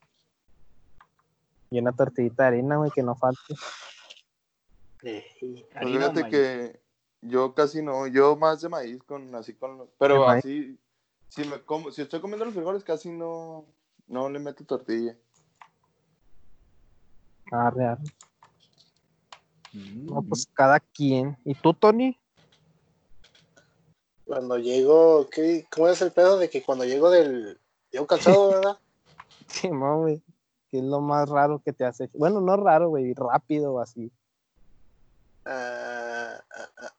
Y 1.71 1.79
una 1.79 1.93
tortillita 1.93 2.43
de 2.43 2.49
harina, 2.49 2.77
güey, 2.77 2.91
que 2.91 3.03
no 3.03 3.17
falte. 3.17 3.55
Eh, 5.05 5.25
Pues 5.41 5.65
Harina 5.75 6.11
fíjate 6.11 6.29
que 6.29 6.81
yo 7.23 7.55
casi 7.55 7.81
no, 7.81 8.07
yo 8.07 8.37
más 8.37 8.61
de 8.61 8.69
maíz 8.69 9.03
con 9.05 9.35
así 9.35 9.55
con, 9.55 9.79
¿De 9.79 9.87
pero 9.99 10.27
maíz? 10.27 10.45
así 10.45 10.79
si 11.29 11.45
me 11.45 11.61
como, 11.63 11.91
si 11.91 12.03
estoy 12.03 12.21
comiendo 12.21 12.45
los 12.45 12.55
frijoles 12.55 12.85
casi 12.85 13.11
no 13.11 13.67
no 14.07 14.29
le 14.29 14.39
meto 14.39 14.65
tortilla. 14.65 15.17
Arre, 17.51 17.87
arre. 17.87 18.05
Mm. 19.73 20.07
No, 20.07 20.23
pues 20.23 20.47
cada 20.53 20.81
quien. 20.81 21.37
¿Y 21.45 21.55
tú, 21.55 21.75
Tony? 21.75 22.19
Cuando 24.25 24.57
llego, 24.59 25.29
¿qué, 25.31 25.67
¿cómo 25.71 25.89
es 25.89 26.01
el 26.01 26.13
pedo 26.13 26.39
de 26.39 26.49
que 26.49 26.63
cuando 26.63 26.85
llego 26.85 27.11
del. 27.11 27.61
Llego 27.91 28.07
cansado, 28.07 28.49
¿verdad? 28.55 28.79
Sí, 29.49 29.69
no, 29.69 30.01
güey. 30.01 30.23
¿Qué 30.71 30.79
es 30.79 30.85
lo 30.85 31.01
más 31.01 31.29
raro 31.29 31.63
que 31.63 31.73
te 31.73 31.85
has 31.85 32.01
hecho? 32.01 32.19
Bueno, 32.19 32.41
no 32.41 32.57
raro, 32.57 32.89
güey, 32.89 33.15
rápido 33.15 33.75
o 33.75 33.81
así. 33.81 34.11
Ah, 35.45 36.43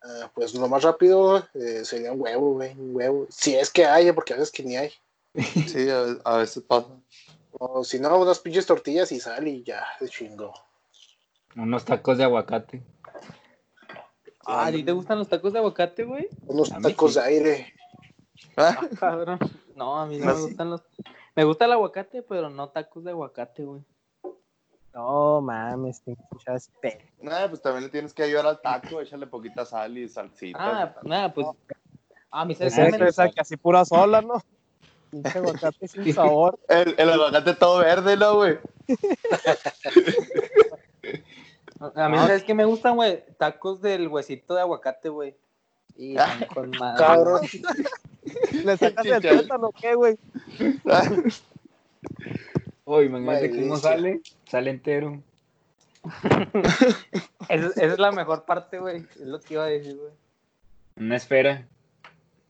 ah, 0.06 0.22
ah, 0.26 0.32
pues 0.34 0.54
lo 0.54 0.68
más 0.68 0.84
rápido 0.84 1.38
eh, 1.54 1.84
sería 1.84 2.12
un 2.12 2.22
huevo, 2.22 2.54
güey. 2.54 2.72
Un 2.74 2.96
huevo. 2.96 3.28
Si 3.30 3.56
es 3.56 3.70
que 3.72 3.86
hay, 3.86 4.12
porque 4.12 4.34
a 4.34 4.38
veces 4.38 4.52
que 4.52 4.64
ni 4.64 4.78
hay. 4.78 4.92
Sí, 5.68 5.90
a, 5.90 6.02
ve- 6.02 6.22
a 6.24 6.38
veces 6.38 6.64
pasa. 6.64 6.88
O 7.58 7.84
si 7.84 8.00
no, 8.00 8.18
unas 8.20 8.40
pinches 8.40 8.66
tortillas 8.66 9.12
y 9.12 9.20
sal 9.20 9.48
y 9.48 9.64
ya, 9.64 9.86
se 10.00 10.08
chingó. 10.10 10.54
Unos 11.56 11.86
tacos 11.86 12.18
de 12.18 12.24
aguacate. 12.26 12.84
Ah, 14.46 14.68
¿a 14.68 14.72
ti 14.72 14.84
te 14.84 14.92
gustan 14.92 15.18
los 15.18 15.28
tacos 15.30 15.54
de 15.54 15.60
aguacate, 15.60 16.04
güey? 16.04 16.28
Unos 16.48 16.72
A 16.72 16.80
tacos 16.80 17.14
sí. 17.14 17.20
de 17.20 17.26
aire. 17.26 17.74
Ah, 18.58 18.80
Cabrón. 19.00 19.40
No, 19.76 19.98
a 20.00 20.06
mí 20.06 20.18
no 20.20 20.26
No, 20.26 20.34
me 20.34 20.38
sí. 20.42 20.48
gustan 20.48 20.70
los. 20.70 20.82
Me 21.36 21.44
gusta 21.44 21.66
el 21.66 21.72
aguacate, 21.74 22.22
pero 22.22 22.50
no 22.50 22.70
tacos 22.70 23.04
de 23.04 23.12
aguacate, 23.12 23.64
güey. 23.64 23.82
No 24.96 25.42
mames, 25.42 26.02
te 26.02 26.14
escuchas 26.14 26.72
pe- 26.82 27.06
Nah, 27.22 27.50
pues 27.50 27.62
también 27.62 27.84
le 27.84 27.90
tienes 27.90 28.14
que 28.14 28.24
ayudar 28.24 28.46
al 28.48 28.62
taco, 28.62 29.02
échale 29.02 29.28
poquita 29.28 29.66
sal 29.66 29.98
y 29.98 30.08
salsita. 30.08 30.58
Ah, 30.84 30.96
nada, 31.04 31.34
pues. 31.34 31.48
Ah, 32.32 32.46
mi 32.46 32.56
¿sabes 32.56 32.72
Esa 32.74 32.92
qué 32.92 32.98
me- 32.98 33.10
esa 33.10 33.30
que 33.30 33.42
así 33.42 33.58
pura 33.58 33.84
sola, 33.84 34.22
¿no? 34.22 34.42
Pinche 35.12 35.38
aguacate 35.38 35.88
sin 35.90 36.14
sabor. 36.14 36.58
El, 36.70 36.96
el 36.98 37.10
aguacate 37.10 37.54
todo 37.56 37.80
verde, 37.80 38.16
¿no, 38.16 38.36
güey? 38.36 38.58
A 41.96 42.08
mí, 42.10 42.18
¿sabes 42.18 42.44
qué 42.44 42.54
me 42.54 42.64
gustan, 42.64 42.96
güey? 42.96 43.22
Tacos 43.38 43.82
del 43.82 44.08
huesito 44.08 44.56
de 44.56 44.62
aguacate, 44.62 45.10
güey. 45.10 45.36
Y 45.98 46.18
Ah, 46.18 46.40
con 46.54 46.72
madre. 46.72 46.98
Cabrón. 47.06 47.42
¿Le 48.64 48.78
sacas 48.78 49.06
el 49.06 49.22
tuétano 49.22 49.68
o 49.68 49.72
qué, 49.74 49.94
güey? 49.94 50.18
Uy, 52.86 53.06
imagínate 53.06 53.50
cómo 53.50 53.62
Maldición. 53.68 53.82
sale. 53.82 54.22
Sale 54.50 54.70
entero. 54.70 55.22
Esa, 57.50 57.68
esa 57.68 57.86
es 57.94 58.00
la 58.00 58.12
mejor 58.12 58.46
parte, 58.46 58.80
güey. 58.80 58.98
Es 59.16 59.22
lo 59.22 59.40
que 59.40 59.56
iba 59.56 59.64
a 59.66 59.68
decir, 59.68 59.96
güey. 59.98 60.12
Una 60.98 61.16
esfera. 61.18 61.68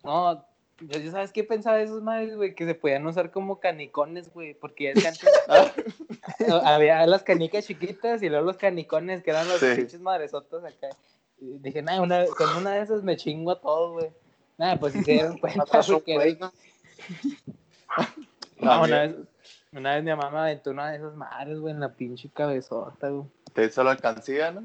No, 0.04 0.45
yo, 0.82 1.00
yo 1.00 1.12
sabes 1.12 1.32
qué 1.32 1.43
pensaba 1.43 1.78
de 1.78 1.84
esos 1.86 2.02
madres, 2.04 2.36
güey, 2.36 2.54
que 2.54 2.65
se 2.65 2.76
podían 2.76 3.06
usar 3.08 3.32
como 3.32 3.60
canicones, 3.60 4.32
güey, 4.34 4.54
porque 4.54 4.91
es 4.91 5.02
que 5.02 5.08
antes 5.08 5.30
había 6.63 7.06
las 7.08 7.24
canicas 7.24 7.65
chiquitas 7.65 8.21
y 8.21 8.30
luego 8.30 8.45
los 8.45 8.58
canicones 8.58 9.24
que 9.24 9.32
eran 9.32 9.48
los 9.48 9.60
Sí. 9.60 9.67
pinches 9.76 10.00
madresotas 10.02 10.63
acá. 10.63 10.89
Y 11.39 11.58
dije, 11.60 11.82
nada, 11.82 12.02
una, 12.02 12.26
con 12.28 12.50
una 12.58 12.71
de 12.71 12.82
esas 12.82 13.04
me 13.04 13.17
chingo 13.17 13.52
a 13.52 13.60
todo, 13.60 13.93
güey. 13.93 14.10
Nada, 14.58 14.80
pues 14.80 14.93
si 14.93 15.04
se 15.04 15.13
dieron 15.13 15.38
cuenta. 15.38 15.63
No, 18.58 18.84
una 18.84 19.02
vez, 19.02 19.15
una 19.76 19.96
vez 19.96 20.04
mi 20.04 20.10
mamá 20.12 20.32
me 20.32 20.40
aventó 20.40 20.72
una 20.72 20.92
de 20.92 20.98
esas 20.98 21.16
madres, 21.16 21.60
güey, 21.60 21.74
en 21.74 21.80
la 21.80 21.94
pinche 21.94 22.30
cabezota, 22.34 23.10
güey. 23.10 23.26
Te 23.54 23.66
hizo 23.66 23.84
la 23.84 23.92
alcancía, 23.92 24.52
¿no? 24.52 24.64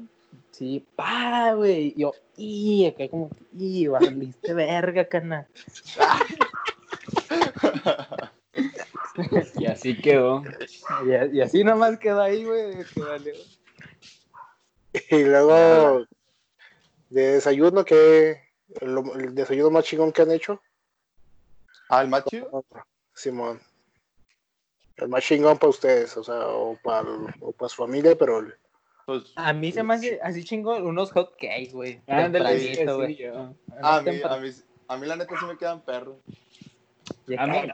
Sí, 0.51 0.85
pa, 0.95 1.53
güey. 1.53 1.93
Y 1.95 2.01
Yo, 2.01 2.13
y 2.37 2.85
acá 2.87 3.07
como, 3.09 3.29
y 3.57 3.87
valiste 3.87 4.53
verga, 4.53 5.05
cana. 5.05 5.47
Y 9.57 9.65
así 9.65 9.97
quedó. 9.97 10.43
Y, 11.05 11.37
y 11.37 11.41
así 11.41 11.63
nomás 11.63 11.97
quedó 11.99 12.21
ahí, 12.21 12.45
güey. 12.45 12.73
Y 15.09 15.23
luego, 15.23 16.05
de 17.09 17.21
desayuno, 17.33 17.85
que 17.85 18.41
el, 18.79 18.97
el 19.19 19.35
desayuno 19.35 19.69
más 19.69 19.85
chingón 19.85 20.11
que 20.11 20.21
han 20.21 20.31
hecho, 20.31 20.61
Ah, 21.89 22.01
el 22.01 22.07
más 22.07 22.23
chido. 22.23 22.63
Simón. 23.13 23.59
El 25.01 25.09
más 25.09 25.23
chingón 25.23 25.57
para 25.57 25.69
ustedes, 25.71 26.15
o 26.15 26.23
sea, 26.23 26.47
o 26.47 26.77
para, 26.83 27.09
o 27.41 27.51
para 27.51 27.69
su 27.69 27.75
familia, 27.75 28.15
pero 28.17 28.39
el- 28.39 28.53
Pues, 29.07 29.33
A 29.35 29.51
mí 29.51 29.71
se 29.71 29.81
me 29.83 29.95
hace 29.95 30.19
así 30.21 30.43
chingón 30.43 30.85
unos 30.85 31.11
hot 31.11 31.31
cakes, 31.31 31.71
güey. 31.73 31.99
Ándale, 32.07 32.59
sí, 32.59 32.75
sí, 32.75 32.85
güey. 32.85 33.15
yo. 33.17 33.53
a 33.81 34.01
mí, 34.01 34.21
a 34.23 34.37
mí, 34.37 34.49
a 34.87 34.97
mí 34.97 35.07
la 35.07 35.15
neta 35.15 35.35
sí 35.39 35.45
me 35.45 35.57
quedan 35.57 35.81
perros. 35.81 36.17
A 37.37 37.47
mí 37.47 37.53
neta. 37.53 37.73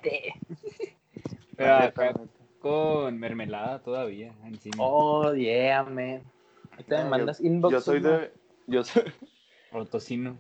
con 2.60 3.18
mermelada 3.20 3.80
todavía 3.80 4.34
encima. 4.46 4.78
Oh, 4.80 5.34
yeah, 5.34 5.84
man. 5.84 6.24
Ahorita 6.72 6.96
Ah, 6.96 6.98
me 7.00 7.04
yo- 7.04 7.10
mandas 7.10 7.42
inbox. 7.42 7.72
Yo 7.74 7.82
soy 7.82 8.00
de. 8.02 8.32
Yo 8.68 8.84
soy, 8.84 9.04
O 9.74 9.86
tocino. 9.86 10.38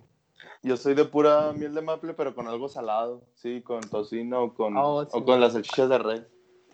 yo 0.64 0.78
soy 0.78 0.94
de 0.96 1.06
pura 1.06 1.52
miel 1.54 1.74
de 1.76 1.82
maple, 1.82 2.14
pero 2.14 2.34
con 2.34 2.48
algo 2.48 2.70
salado. 2.70 3.22
Sí, 3.36 3.62
con 3.62 3.82
tocino 3.82 4.44
o 4.44 4.54
con, 4.54 4.76
Oh, 4.78 5.04
sí. 5.04 5.12
o 5.14 5.24
con 5.26 5.40
las 5.42 5.54
salchichas 5.54 5.90
de 5.90 5.98
res. 5.98 6.22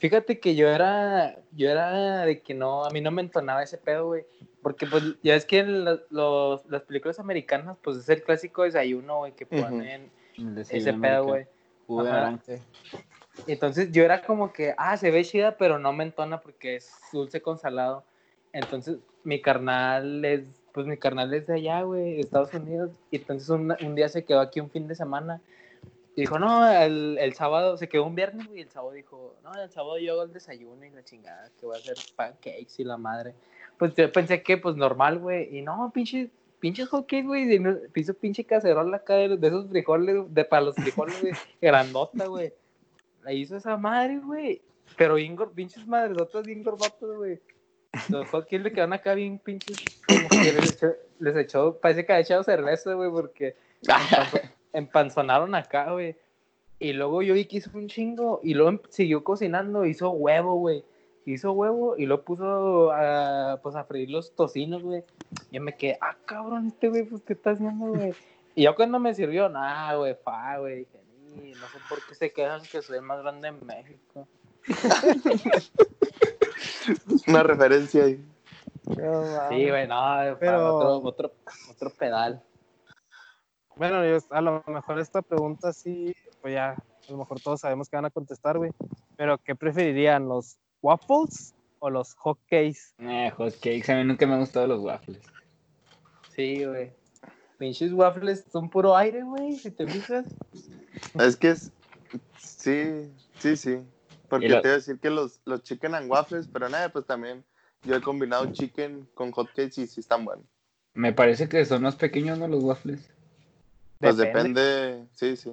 Fíjate 0.04 0.38
que 0.38 0.54
yo 0.54 0.68
era, 0.68 1.38
yo 1.54 1.70
era 1.70 2.26
de 2.26 2.42
que 2.42 2.54
no, 2.54 2.84
a 2.84 2.90
mí 2.90 3.00
no 3.00 3.10
me 3.10 3.22
entonaba 3.22 3.64
ese 3.64 3.78
pedo, 3.78 4.08
güey. 4.08 4.26
Porque 4.62 4.86
pues 4.86 5.02
ya 5.24 5.34
es 5.34 5.46
que 5.46 5.60
en 5.60 5.86
la- 5.86 5.98
los, 6.10 6.66
las 6.66 6.82
películas 6.82 7.20
americanas, 7.20 7.78
pues 7.82 7.96
es 7.96 8.10
el 8.10 8.22
clásico 8.22 8.64
desayuno, 8.64 9.20
güey, 9.20 9.32
que 9.32 9.46
ponen 9.46 10.12
El 10.38 10.52
ese 10.60 10.92
desayuno 10.92 11.02
pedo, 11.02 11.24
güey. 11.24 11.48
Entonces 13.48 13.94
yo 13.94 14.04
era 14.04 14.22
como 14.24 14.52
que, 14.52 14.76
ah, 14.78 14.98
se 14.98 15.10
ve 15.10 15.24
chida, 15.24 15.56
pero 15.58 15.80
no 15.80 15.94
me 15.94 16.04
entona 16.04 16.42
porque 16.42 16.76
es 16.76 16.92
dulce 17.14 17.42
con 17.42 17.58
salado. 17.58 18.04
Entonces 18.52 18.98
mi 19.24 19.42
carnal 19.42 20.26
es, 20.26 20.44
pues 20.74 20.86
mi 20.86 20.98
carnal 20.98 21.34
es 21.34 21.48
de 21.48 21.54
allá, 21.54 21.82
güey, 21.84 22.16
de 22.16 22.20
Estados 22.20 22.54
Unidos. 22.54 22.92
Y 23.10 23.16
entonces 23.16 23.48
un, 23.48 23.74
un 23.82 23.96
día 23.96 24.10
se 24.10 24.26
quedó 24.26 24.42
aquí 24.42 24.60
un 24.60 24.70
fin 24.70 24.86
de 24.86 24.96
semana. 24.96 25.40
Dijo, 26.16 26.38
no, 26.38 26.72
el, 26.72 27.18
el 27.20 27.34
sábado, 27.34 27.76
se 27.78 27.90
quedó 27.90 28.06
un 28.06 28.14
viernes, 28.16 28.46
güey, 28.48 28.60
y 28.60 28.62
el 28.62 28.70
sábado 28.70 28.92
dijo, 28.94 29.36
no, 29.44 29.52
el 29.60 29.70
sábado 29.72 29.98
yo 29.98 30.14
hago 30.14 30.24
el 30.24 30.34
desayuno 30.34 30.86
y 30.86 30.92
la 30.92 31.04
chingada, 31.04 31.50
que 31.60 31.66
voy 31.66 31.76
a 31.76 31.80
hacer 31.80 31.96
pancakes 32.16 32.74
y 32.78 32.84
la 32.84 32.98
madre. 32.98 33.34
Pues 33.80 33.96
yo 33.96 34.12
pensé 34.12 34.44
que, 34.44 34.58
pues 34.58 34.76
normal, 34.76 35.18
güey, 35.20 35.58
y 35.58 35.62
no, 35.64 35.92
pinche, 35.92 36.30
pinches 36.60 36.88
hotcakes, 36.90 37.26
güey, 37.26 37.60
hizo 37.96 38.14
pinche 38.14 38.44
cacerola 38.44 38.98
acá 38.98 39.16
de, 39.16 39.38
de 39.38 39.48
esos 39.48 39.68
frijoles, 39.70 40.32
de 40.34 40.46
para 40.46 40.66
los 40.66 40.76
frijoles, 40.76 41.20
güey, 41.20 41.34
grandota, 41.62 42.28
güey. 42.28 42.54
La 43.24 43.34
hizo 43.34 43.58
esa 43.58 43.76
madre, 43.78 44.20
güey. 44.20 44.62
Pero 44.98 45.16
bien, 45.16 45.36
gor- 45.36 45.52
pinches 45.54 45.88
madresotas 45.88 46.46
bien 46.46 46.62
gordotas, 46.62 47.10
güey. 47.18 47.40
Los 48.10 48.28
hotcakes 48.30 48.60
le 48.60 48.72
quedan 48.72 48.94
acá 48.94 49.16
bien 49.16 49.40
pinches. 49.40 49.78
Como 50.08 50.28
que 50.30 50.52
les 50.54 50.74
echó, 50.74 50.88
les 51.20 51.36
echó- 51.38 51.80
parece 51.80 52.06
que 52.06 52.14
ha 52.14 52.20
echado 52.20 52.44
cerveza, 52.44 52.94
güey, 52.94 53.10
porque 53.10 53.56
empanzonaron 54.74 55.56
acá, 55.56 55.92
güey. 55.92 56.16
Y 56.80 56.94
luego 56.94 57.22
yo 57.22 57.34
vi 57.34 57.46
que 57.46 57.58
hizo 57.58 57.70
un 57.78 57.88
chingo 57.88 58.40
y 58.44 58.54
luego 58.56 58.70
em- 58.72 58.80
siguió 58.90 59.24
cocinando, 59.24 59.86
hizo 59.86 60.10
huevo, 60.12 60.56
güey. 60.56 60.84
Hizo 61.26 61.54
huevo 61.54 61.96
y 61.98 62.06
lo 62.06 62.26
puso 62.26 62.92
a, 62.92 63.60
pues, 63.64 63.76
a 63.78 63.86
freír 63.86 64.10
los 64.10 64.36
tocinos, 64.36 64.84
güey. 64.84 65.04
Y 65.52 65.56
yo 65.56 65.62
me 65.62 65.78
quedé, 65.78 65.98
ah, 66.02 66.18
cabrón, 66.26 66.68
este 66.68 66.90
güey, 66.90 67.04
pues, 67.04 67.22
¿qué 67.24 67.32
está 67.34 67.52
haciendo, 67.52 67.86
güey? 67.88 68.14
Y 68.56 68.64
yo 68.64 68.76
cuando 68.76 69.00
me 69.00 69.14
sirvió, 69.16 69.48
nah, 69.48 69.96
güey, 69.96 70.16
fa, 70.24 70.58
güey. 70.58 70.80
Dije, 70.80 71.00
"Ni, 71.42 71.52
no 71.52 71.66
sé 71.68 71.78
por 71.88 72.06
qué 72.06 72.16
se 72.16 72.34
quejan 72.34 72.62
que 72.70 72.82
soy 72.82 72.98
el 72.98 73.04
más 73.04 73.22
grande 73.22 73.48
en 73.48 73.66
México. 73.66 74.28
Una 77.28 77.44
referencia 77.44 78.04
ahí. 78.04 78.24
No. 78.86 79.50
Sí, 79.50 79.70
güey, 79.70 79.88
no, 79.88 80.36
Pero- 80.40 80.76
otro, 80.76 80.98
otro, 81.10 81.32
otro 81.72 81.90
pedal. 81.92 82.42
Bueno, 83.76 84.06
yo, 84.06 84.18
a 84.30 84.42
lo 84.42 84.64
mejor 84.68 85.00
esta 85.00 85.22
pregunta 85.22 85.74
sí, 85.74 86.16
pues 86.42 86.54
ya, 86.54 86.72
a 86.72 87.12
lo 87.12 87.18
mejor 87.18 87.40
todos 87.40 87.62
sabemos 87.62 87.90
que 87.90 87.96
van 87.96 88.06
a 88.06 88.12
contestar, 88.12 88.58
güey. 88.58 88.72
Pero, 89.18 89.38
¿qué 89.40 89.56
preferirían, 89.56 90.28
los 90.28 90.58
waffles 90.82 91.56
o 91.80 91.90
los 91.90 92.14
hotcakes? 92.16 92.94
Eh, 93.00 93.32
hot 93.36 93.54
cakes. 93.56 93.92
A 93.92 93.96
mí 93.96 94.04
nunca 94.04 94.26
me 94.28 94.34
han 94.34 94.42
gustado 94.42 94.68
los 94.68 94.82
waffles. 94.82 95.22
Sí, 96.30 96.64
güey. 96.66 96.92
Pinches 97.58 97.94
waffles 97.94 98.46
son 98.52 98.70
puro 98.70 98.96
aire, 98.96 99.24
güey, 99.24 99.56
si 99.56 99.72
te 99.72 99.88
fijas. 99.88 100.26
Es 101.16 101.36
que 101.38 101.50
es. 101.50 101.72
Sí, 102.38 103.12
sí, 103.40 103.56
sí. 103.56 103.80
Porque 104.30 104.50
lo- 104.50 104.62
te 104.62 104.68
iba 104.68 104.74
a 104.74 104.78
decir 104.78 105.00
que 105.00 105.10
los, 105.10 105.42
los 105.46 105.64
chicken 105.64 105.96
and 105.96 106.12
waffles, 106.12 106.48
pero 106.48 106.70
nada, 106.70 106.90
pues 106.90 107.06
también. 107.06 107.44
Yo 107.84 107.96
he 107.96 108.02
combinado 108.02 108.52
chicken 108.54 109.08
con 109.14 109.32
hotcakes 109.32 109.82
y 109.82 109.88
sí 109.88 110.00
están 110.00 110.24
buenos. 110.24 110.46
Me 110.94 111.12
parece 111.12 111.50
que 111.50 111.66
son 111.66 111.82
más 111.84 111.96
pequeños, 111.96 112.38
¿no? 112.40 112.48
Los 112.48 112.64
waffles. 112.64 113.13
Pues 114.04 114.18
Depende. 114.18 114.62
depende. 114.62 115.08
Sí, 115.14 115.38
sí. 115.38 115.52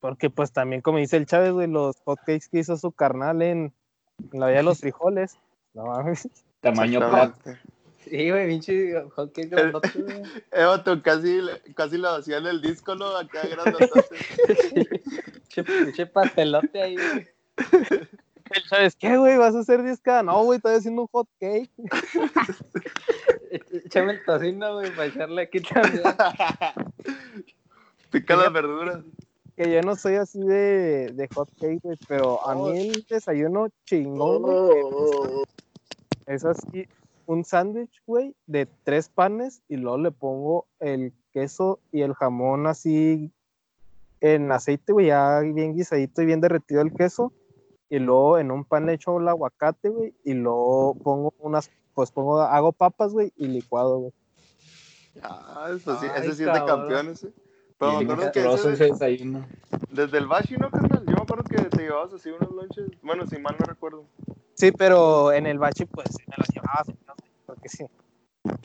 Porque, 0.00 0.30
pues, 0.30 0.52
también, 0.52 0.82
como 0.82 0.98
dice 0.98 1.16
el 1.16 1.26
Chávez, 1.26 1.52
güey, 1.52 1.68
los 1.68 1.96
hotcakes 2.04 2.48
que 2.50 2.58
hizo 2.58 2.76
su 2.76 2.92
carnal 2.92 3.40
en, 3.42 3.72
en 4.32 4.40
la 4.40 4.48
vida 4.48 4.58
de 4.58 4.62
los 4.64 4.80
frijoles. 4.80 5.38
No 5.74 5.86
mames. 5.86 6.28
Tamaño 6.60 6.98
plato. 6.98 7.38
Sí, 8.04 8.30
güey, 8.30 8.48
pinche 8.48 8.94
hotcake 9.10 9.48
grandote, 9.48 9.90
güey. 10.02 10.22
Eh, 10.52 10.64
vato, 10.64 11.00
casi, 11.02 11.40
casi 11.74 11.98
lo 11.98 12.08
hacía 12.10 12.38
en 12.38 12.46
el 12.46 12.60
disco, 12.62 12.94
¿no? 12.94 13.16
Acá 13.16 13.42
grandotote. 13.46 14.16
Pinche 15.48 15.64
pinche 15.64 16.06
pastelote 16.06 16.82
ahí, 16.82 16.96
güey. 16.96 17.28
El 18.50 18.62
Chávez, 18.68 18.96
¿qué, 18.96 19.16
güey? 19.16 19.36
¿Vas 19.36 19.54
a 19.54 19.60
hacer 19.60 19.80
10K? 19.80 20.24
No, 20.24 20.42
güey, 20.44 20.56
estoy 20.56 20.76
haciendo 20.76 21.02
un 21.02 21.08
hotcake. 21.08 21.70
Échame 23.84 24.12
el 24.12 24.24
tocino, 24.24 24.74
güey, 24.74 24.90
para 24.90 25.06
echarle 25.06 25.42
aquí 25.42 25.60
también. 25.60 26.02
Pica 28.12 28.36
las 28.36 28.52
verduras. 28.52 29.04
Que 29.56 29.72
yo 29.72 29.82
no 29.82 29.96
soy 29.96 30.14
así 30.14 30.40
de, 30.40 31.12
de 31.14 31.28
hotcake, 31.34 31.80
güey, 31.82 31.98
pero 32.06 32.46
a 32.46 32.54
mí 32.54 32.78
el 32.78 33.04
desayuno 33.08 33.68
chingón, 33.84 34.42
güey, 34.42 34.82
Oh, 34.84 35.42
es 36.26 36.44
así, 36.44 36.86
un 37.26 37.44
sándwich, 37.44 38.02
güey, 38.06 38.36
de 38.46 38.68
tres 38.84 39.08
panes 39.08 39.62
y 39.68 39.76
luego 39.76 39.98
le 39.98 40.10
pongo 40.12 40.66
el 40.78 41.12
queso 41.32 41.80
y 41.90 42.02
el 42.02 42.14
jamón 42.14 42.66
así 42.66 43.32
en 44.20 44.50
aceite, 44.52 44.92
güey, 44.92 45.06
ya 45.06 45.40
bien 45.40 45.74
guisadito 45.74 46.22
y 46.22 46.26
bien 46.26 46.40
derretido 46.40 46.80
el 46.80 46.92
queso. 46.92 47.32
Y 47.90 47.98
luego 47.98 48.38
en 48.38 48.50
un 48.50 48.64
pan 48.64 48.86
le 48.86 48.94
echo 48.94 49.18
el 49.18 49.26
aguacate, 49.26 49.88
güey, 49.88 50.14
y 50.24 50.34
luego 50.34 50.94
pongo 51.02 51.34
unas, 51.38 51.70
pues 51.94 52.12
pongo, 52.12 52.40
hago 52.40 52.72
papas, 52.72 53.12
güey, 53.12 53.32
y 53.36 53.48
licuado, 53.48 53.98
güey. 53.98 54.12
Ah, 55.22 55.70
pues 55.84 55.98
sí, 55.98 56.06
Ay, 56.14 56.20
ese 56.28 56.34
sí 56.36 56.44
es 56.44 56.52
de 56.52 56.64
campeones, 56.64 57.24
¿eh? 57.24 57.32
Pero 57.78 57.92
me 57.92 58.04
acuerdo 58.12 58.32
que 58.32 58.44
ese 58.44 58.70
de- 58.70 58.90
desayuno. 58.90 59.46
desde 59.90 60.18
el 60.18 60.26
bashi, 60.26 60.56
¿no, 60.56 60.70
carnal? 60.70 61.04
Yo 61.06 61.14
me 61.14 61.22
acuerdo 61.22 61.44
que 61.44 61.56
te 61.62 61.82
llevabas 61.82 62.12
así 62.12 62.30
unos 62.30 62.50
lunches. 62.50 62.88
Bueno, 63.02 63.26
si 63.26 63.38
mal 63.38 63.56
no 63.58 63.64
recuerdo. 63.66 64.04
Sí, 64.54 64.72
pero 64.72 65.32
en 65.32 65.46
el 65.46 65.58
bache, 65.58 65.86
pues 65.86 66.08
me 66.26 66.34
las 66.36 66.48
llevaba, 66.48 66.82
¿no? 67.06 67.14
porque 67.46 67.68
sí. 67.68 67.86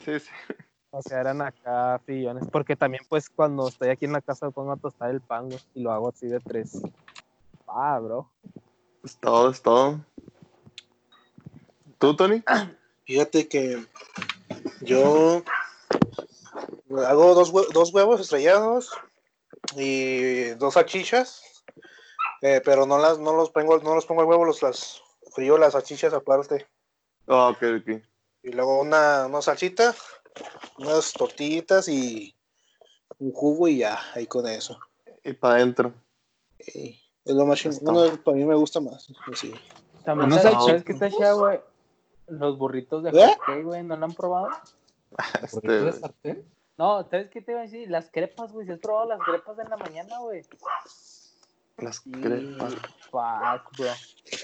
Sí, 0.04 0.18
sí. 0.20 0.30
O 0.90 1.00
sea, 1.02 1.20
eran 1.20 1.40
acá 1.42 2.00
frillones. 2.04 2.46
Porque 2.50 2.76
también, 2.76 3.02
pues, 3.08 3.28
cuando 3.30 3.68
estoy 3.68 3.88
aquí 3.88 4.04
en 4.04 4.12
la 4.12 4.20
casa, 4.20 4.50
pongo 4.50 4.72
a 4.72 4.76
tostar 4.76 5.10
el 5.10 5.20
pan, 5.20 5.46
güey, 5.48 5.60
y 5.74 5.82
lo 5.82 5.92
hago 5.92 6.08
así 6.08 6.26
de 6.26 6.40
tres. 6.40 6.80
Ah, 7.66 7.98
bro. 8.00 8.30
Es 9.02 9.16
todo, 9.18 9.50
es 9.50 9.62
todo. 9.62 10.00
¿Tú, 11.98 12.14
Tony? 12.16 12.42
Fíjate 13.06 13.48
que 13.48 13.84
yo 14.80 15.42
hago 17.06 17.34
dos, 17.34 17.52
hue- 17.52 17.68
dos 17.72 17.92
huevos 17.92 18.20
estrellados 18.20 18.90
y 19.76 20.50
dos 20.54 20.74
salchichas, 20.74 21.42
eh, 22.42 22.60
pero 22.64 22.86
no 22.86 22.98
las 22.98 23.18
no 23.18 23.34
los 23.34 23.50
pongo 23.50 23.78
no 23.78 23.94
los 23.94 24.06
pongo 24.06 24.20
al 24.22 24.26
huevo, 24.28 24.44
los 24.44 24.62
las 24.62 25.00
frío 25.34 25.58
las 25.58 25.72
salchichas 25.72 26.12
aparte 26.12 26.66
Ah, 27.26 27.48
ok, 27.48 27.62
ok. 27.80 28.02
y 28.42 28.52
luego 28.52 28.80
una, 28.80 29.26
una 29.26 29.40
salsita, 29.40 29.94
unas 30.78 31.12
tortillitas 31.14 31.88
y 31.88 32.34
un 33.18 33.32
jugo 33.32 33.66
y 33.68 33.78
ya 33.78 33.98
ahí 34.14 34.26
con 34.26 34.46
eso. 34.46 34.78
Y 35.24 35.32
para 35.32 35.54
adentro. 35.54 35.94
Es 36.58 37.00
lo 37.34 37.46
más 37.46 37.58
chingón. 37.58 38.18
Para 38.18 38.36
mí 38.36 38.44
me 38.44 38.54
gusta 38.54 38.80
más. 38.80 39.08
Sí. 39.34 39.54
También 40.04 40.26
Unos 40.30 40.42
sabes, 40.42 40.52
salchichas. 40.52 40.66
¿sabes 40.66 40.84
qué 40.84 40.92
está 40.92 41.10
chida, 41.10 41.32
güey? 41.32 41.60
Los 42.26 42.58
burritos 42.58 43.02
de 43.02 43.10
¿Eh? 43.10 43.62
güey, 43.62 43.82
¿no 43.82 43.96
lo 43.96 44.04
han 44.04 44.12
probado? 44.12 44.48
¿Por 45.52 45.62
qué 45.62 45.68
de 45.68 45.88
Este, 45.88 46.00
sartén? 46.00 46.44
No, 46.76 47.08
¿sabes 47.08 47.30
qué 47.30 47.40
te 47.40 47.52
iba 47.52 47.60
a 47.60 47.64
decir? 47.64 47.90
Las 47.90 48.10
crepas, 48.10 48.52
güey. 48.52 48.66
¿Si 48.66 48.72
has 48.72 48.80
probado 48.80 49.08
las 49.08 49.20
crepas 49.20 49.58
en 49.58 49.70
la 49.70 49.76
mañana, 49.76 50.18
güey? 50.18 50.42
las 51.78 51.96
Sí, 51.96 52.10
crepas. 52.10 52.74
Fuck, 53.10 53.78
bro. 53.78 53.90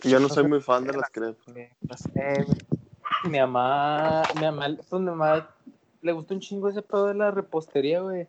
Yo 0.05 0.21
no 0.21 0.29
soy 0.29 0.45
muy 0.47 0.61
fan 0.61 0.85
de 0.85 0.93
las 0.93 1.11
crepas. 1.11 1.47
No 1.47 1.97
sé, 1.97 2.45
güey. 2.45 2.59
Mi 3.25 3.39
mamá, 3.39 4.23
mi 4.37 4.43
mamá, 4.43 4.77
pues 4.89 5.03
mi 5.03 5.11
mamá 5.11 5.51
le 6.03 6.13
gustó 6.13 6.35
un 6.35 6.41
chingo 6.41 6.69
ese 6.69 6.83
pedo 6.83 7.07
de 7.07 7.15
la 7.15 7.31
repostería, 7.31 8.01
güey. 8.01 8.27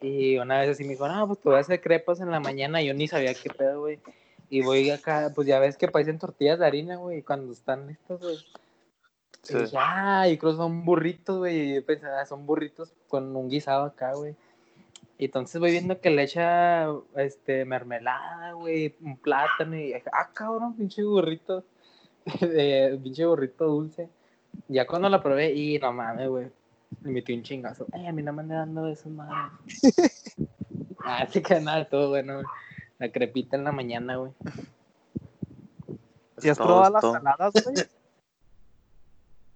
Y 0.00 0.38
una 0.38 0.60
vez 0.60 0.70
así 0.70 0.84
me 0.84 0.90
dijo, 0.90 1.08
no, 1.08 1.26
pues 1.26 1.40
te 1.40 1.48
voy 1.48 1.58
a 1.58 1.60
hacer 1.60 1.80
crepas 1.80 2.20
en 2.20 2.30
la 2.30 2.40
mañana. 2.40 2.80
Yo 2.80 2.94
ni 2.94 3.08
sabía 3.08 3.34
qué 3.34 3.50
pedo, 3.50 3.80
güey. 3.80 3.98
Y 4.48 4.62
voy 4.62 4.90
acá, 4.90 5.32
pues 5.34 5.46
ya 5.46 5.58
ves 5.58 5.76
que 5.76 5.88
parecen 5.88 6.18
tortillas 6.18 6.58
de 6.58 6.66
harina, 6.66 6.96
güey, 6.96 7.22
cuando 7.22 7.52
están 7.52 7.86
listas, 7.86 8.20
güey. 8.20 8.38
Sí. 9.42 9.56
Y 9.56 9.60
dije, 9.60 9.76
ah, 9.78 10.28
y 10.28 10.36
creo 10.38 10.52
que 10.52 10.56
son 10.58 10.84
burritos, 10.84 11.38
güey. 11.38 11.70
Y 11.70 11.74
yo 11.76 11.86
pensaba, 11.86 12.20
"Ah, 12.20 12.26
son 12.26 12.46
burritos 12.46 12.92
con 13.08 13.34
un 13.34 13.48
guisado 13.48 13.84
acá, 13.84 14.14
güey. 14.14 14.36
Y 15.18 15.26
entonces 15.26 15.60
voy 15.60 15.70
viendo 15.70 16.00
que 16.00 16.10
le 16.10 16.22
echa, 16.22 16.86
este, 17.16 17.64
mermelada, 17.64 18.52
güey, 18.52 18.94
un 19.02 19.18
plátano. 19.18 19.76
Y 19.76 19.92
dije, 19.92 20.04
ah, 20.12 20.30
cabrón, 20.32 20.74
pinche 20.74 21.02
burrito. 21.04 21.64
eh, 22.40 22.98
pinche 23.02 23.26
burrito 23.26 23.66
dulce. 23.66 24.08
Ya 24.68 24.86
cuando 24.86 25.08
la 25.08 25.22
probé, 25.22 25.52
y 25.52 25.78
no 25.78 25.92
mames, 25.92 26.28
güey. 26.28 26.50
Le 27.02 27.10
metí 27.10 27.34
un 27.34 27.42
chingazo. 27.42 27.86
Ay, 27.92 28.06
a 28.06 28.12
mí 28.12 28.22
no 28.22 28.32
me 28.32 28.42
ande 28.42 28.54
dando 28.54 28.84
de 28.84 28.92
esas 28.92 29.12
madres. 29.12 29.38
ah, 31.04 31.26
que 31.26 31.60
nada, 31.60 31.84
todo 31.88 32.08
bueno, 32.08 32.34
güey. 32.34 32.46
La 32.98 33.10
crepita 33.10 33.56
en 33.56 33.64
la 33.64 33.72
mañana, 33.72 34.16
güey. 34.16 34.32
¿Si 36.38 36.48
has 36.48 36.58
Todo, 36.58 36.66
probado 36.66 36.92
las 36.92 37.02
saladas, 37.02 37.52
güey? 37.64 37.76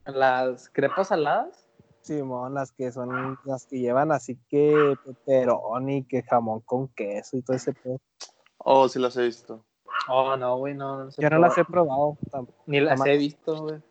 Las 0.06 0.68
crepas 0.68 1.08
saladas. 1.08 1.66
Simón, 2.02 2.52
las 2.52 2.70
que 2.72 2.92
son, 2.92 3.38
las 3.44 3.66
que 3.66 3.78
llevan 3.78 4.12
así 4.12 4.38
que 4.48 4.94
pepperoni, 5.04 6.04
que 6.04 6.22
jamón 6.22 6.60
con 6.60 6.88
queso 6.88 7.38
y 7.38 7.42
todo 7.42 7.56
ese 7.56 7.72
pedo. 7.72 7.98
Oh, 8.58 8.88
sí 8.88 8.98
las 8.98 9.16
he 9.16 9.22
visto. 9.22 9.64
Oh, 10.08 10.36
no, 10.36 10.58
güey, 10.58 10.74
no. 10.74 11.04
no 11.04 11.10
sé 11.10 11.22
Yo 11.22 11.30
no 11.30 11.38
las 11.38 11.56
he 11.56 11.64
probado 11.64 12.18
tampoco. 12.30 12.62
Ni 12.66 12.80
las 12.80 12.98
jamás. 12.98 13.08
he 13.08 13.16
visto, 13.16 13.62
güey. 13.62 13.82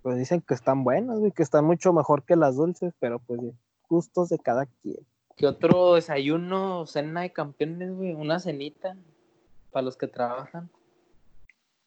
Pues 0.00 0.16
dicen 0.16 0.40
que 0.40 0.54
están 0.54 0.84
buenas, 0.84 1.18
güey, 1.18 1.32
que 1.32 1.42
están 1.42 1.64
mucho 1.66 1.92
mejor 1.92 2.24
que 2.24 2.34
las 2.34 2.56
dulces, 2.56 2.94
pero 2.98 3.18
pues 3.18 3.40
gustos 3.88 4.30
de 4.30 4.38
cada 4.38 4.66
quien. 4.66 5.06
¿Qué 5.36 5.46
otro 5.46 5.94
desayuno 5.94 6.86
cena 6.86 7.22
de 7.22 7.32
campeones, 7.32 7.94
güey? 7.94 8.14
Una 8.14 8.38
cenita 8.38 8.96
para 9.70 9.84
los 9.84 9.96
que 9.96 10.08
trabajan. 10.08 10.70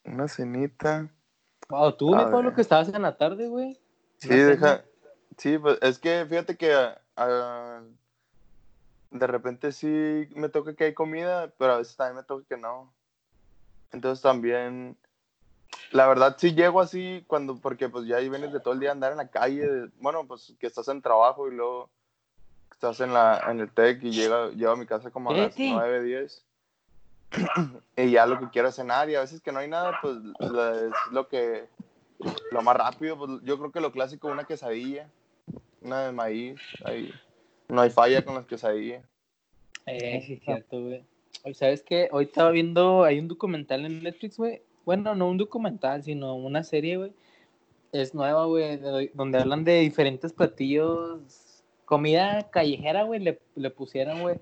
Una 0.04 0.28
cenita. 0.28 1.10
Wow, 1.70 1.94
tú, 1.96 2.16
mi 2.16 2.24
Pablo, 2.26 2.54
que 2.54 2.62
estabas 2.62 2.90
en 2.90 3.02
la 3.02 3.18
tarde, 3.18 3.48
güey. 3.48 3.80
Sí, 4.18 4.30
deja. 4.30 4.84
Sí, 5.38 5.58
pues 5.58 5.78
es 5.82 6.00
que 6.00 6.26
fíjate 6.30 6.56
que 6.58 6.74
ah, 7.18 7.82
de 9.12 9.28
repente 9.28 9.72
sí 9.72 10.28
me 10.36 10.50
toca 10.50 10.76
que 10.76 10.86
hay 10.86 10.94
comida, 10.94 11.52
pero 11.58 11.74
a 11.74 11.78
veces 11.78 11.96
también 11.96 12.18
me 12.18 12.24
toca 12.24 12.46
que 12.48 12.58
no. 12.58 12.94
Entonces 13.92 14.22
también, 14.22 14.98
la 15.92 16.08
verdad 16.08 16.36
sí 16.38 16.54
llego 16.54 16.80
así 16.82 17.24
cuando, 17.28 17.58
porque 17.60 17.90
pues 17.90 18.06
ya 18.06 18.18
ahí 18.18 18.30
vienes 18.30 18.54
de 18.54 18.60
todo 18.60 18.74
el 18.74 18.80
día 18.80 18.90
a 18.90 18.92
andar 18.94 19.12
en 19.12 19.18
la 19.18 19.30
calle, 19.30 19.68
de- 19.68 19.92
bueno, 20.00 20.26
pues 20.28 20.54
que 20.60 20.68
estás 20.68 20.88
en 20.88 21.02
trabajo 21.02 21.48
y 21.48 21.56
luego 21.56 21.90
estás 22.72 23.00
en 23.00 23.14
la 23.14 23.42
en 23.50 23.60
el 23.60 23.72
TEC 23.72 24.04
y 24.04 24.12
llega, 24.12 24.50
llego 24.50 24.72
a 24.74 24.78
mi 24.78 24.86
casa 24.86 25.12
como 25.12 25.32
a 25.32 25.34
las 25.34 25.56
Vete. 25.58 25.70
9, 25.72 26.04
10. 26.04 26.46
y 27.98 28.12
ya 28.12 28.26
lo 28.26 28.40
que 28.40 28.50
quiero 28.50 28.70
es 28.70 28.76
cenar 28.76 29.10
y 29.10 29.16
a 29.16 29.22
veces 29.22 29.42
que 29.42 29.52
no 29.52 29.60
hay 29.60 29.68
nada, 29.68 30.00
pues 30.02 30.18
es 30.40 31.12
lo 31.12 31.28
que 31.28 31.66
lo 32.52 32.62
más 32.62 32.78
rápido, 32.78 33.18
pues 33.18 33.32
yo 33.44 33.58
creo 33.58 33.72
que 33.72 33.82
lo 33.82 33.92
clásico, 33.92 34.28
una 34.28 34.46
quesadilla, 34.46 35.10
una 35.82 36.06
de 36.06 36.12
maíz, 36.12 36.60
ahí 36.84 37.12
no 37.68 37.82
hay 37.82 37.90
falla 37.90 38.24
con 38.24 38.36
las 38.36 38.46
quesadillas. 38.46 39.04
Eh, 39.86 40.24
sí, 40.26 40.38
cierto. 40.38 40.78
Oye, 40.78 41.06
¿Sabes 41.54 41.84
qué? 41.84 42.10
Hoy 42.12 42.26
estaba 42.26 42.52
viendo, 42.52 43.04
hay 43.04 43.20
un 43.20 43.28
documental 43.28 43.86
en 43.86 44.02
Netflix, 44.02 44.38
güey. 44.38 44.62
Bueno, 44.86 45.14
no 45.16 45.30
un 45.30 45.38
documental, 45.38 46.04
sino 46.04 46.36
una 46.36 46.64
serie, 46.64 46.98
güey. 46.98 47.14
Es 47.92 48.14
nueva, 48.14 48.46
güey, 48.46 48.78
de- 48.78 49.12
donde 49.14 49.40
hablan 49.40 49.64
de 49.64 49.80
diferentes 49.80 50.34
platillos, 50.34 51.64
comida 51.86 52.50
callejera, 52.50 53.04
güey, 53.04 53.20
le, 53.20 53.40
le 53.56 53.70
pusieron, 53.70 54.22
güey, 54.22 54.40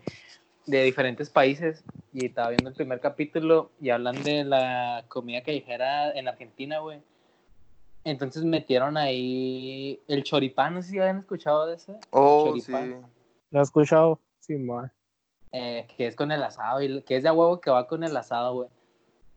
de 0.66 0.84
diferentes 0.84 1.30
países. 1.30 1.84
Y 2.14 2.26
estaba 2.26 2.50
viendo 2.50 2.70
el 2.70 2.76
primer 2.76 3.00
capítulo 3.00 3.72
y 3.82 3.90
hablan 3.90 4.22
de 4.24 4.44
la 4.44 5.04
comida 5.08 5.42
callejera 5.42 6.12
en 6.12 6.28
Argentina, 6.28 6.80
güey. 6.80 7.02
Entonces 8.04 8.44
metieron 8.44 8.98
ahí 8.98 10.00
el 10.08 10.24
choripán, 10.24 10.74
no 10.76 10.82
sé 10.82 10.90
si 10.90 11.00
habían 11.00 11.20
escuchado 11.20 11.66
de 11.68 11.76
ese. 11.76 11.96
Oh, 12.12 12.46
Choripán. 12.48 13.02
sí. 13.02 13.08
¿Lo 13.52 13.62
has 13.62 13.68
escuchado? 13.70 14.20
Simón. 14.40 14.92
eh, 15.54 15.88
que 15.96 16.08
es 16.08 16.16
con 16.16 16.32
el 16.32 16.44
asado, 16.44 16.82
y 16.82 17.02
que 17.04 17.16
es 17.16 17.24
de 17.24 17.30
huevo 17.32 17.62
que 17.62 17.70
va 17.72 17.88
con 17.88 18.04
el 18.04 18.18
asado, 18.18 18.54
güey. 18.56 18.70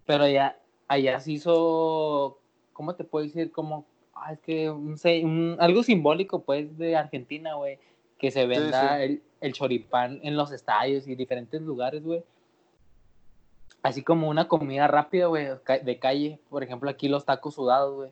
Pero 0.06 0.26
ya, 0.26 0.58
allá 0.88 1.20
se 1.20 1.32
hizo, 1.32 2.40
¿cómo 2.72 2.94
te 2.96 3.04
puedo 3.04 3.24
decir? 3.24 3.52
Como, 3.52 3.84
ah, 4.14 4.32
es 4.32 4.40
que, 4.40 4.70
un, 4.70 4.96
se- 4.98 5.22
un- 5.24 5.56
algo 5.60 5.82
simbólico, 5.82 6.42
pues, 6.42 6.76
de 6.78 6.96
Argentina, 6.96 7.54
güey, 7.54 7.78
que 8.18 8.30
se 8.30 8.46
venda 8.46 8.96
sí. 8.96 9.02
El, 9.04 9.22
el 9.46 9.52
choripán 9.52 10.20
en 10.22 10.36
los 10.36 10.52
estadios 10.52 11.06
y 11.08 11.14
diferentes 11.14 11.62
lugares, 11.62 12.02
güey. 12.04 12.22
Así 13.82 14.02
como 14.02 14.28
una 14.28 14.48
comida 14.48 14.88
rápida, 14.88 15.26
güey, 15.26 15.46
de 15.82 15.98
calle. 15.98 16.40
Por 16.50 16.62
ejemplo, 16.62 16.90
aquí 16.90 17.08
los 17.08 17.24
tacos 17.24 17.54
sudados, 17.54 17.94
güey. 17.94 18.10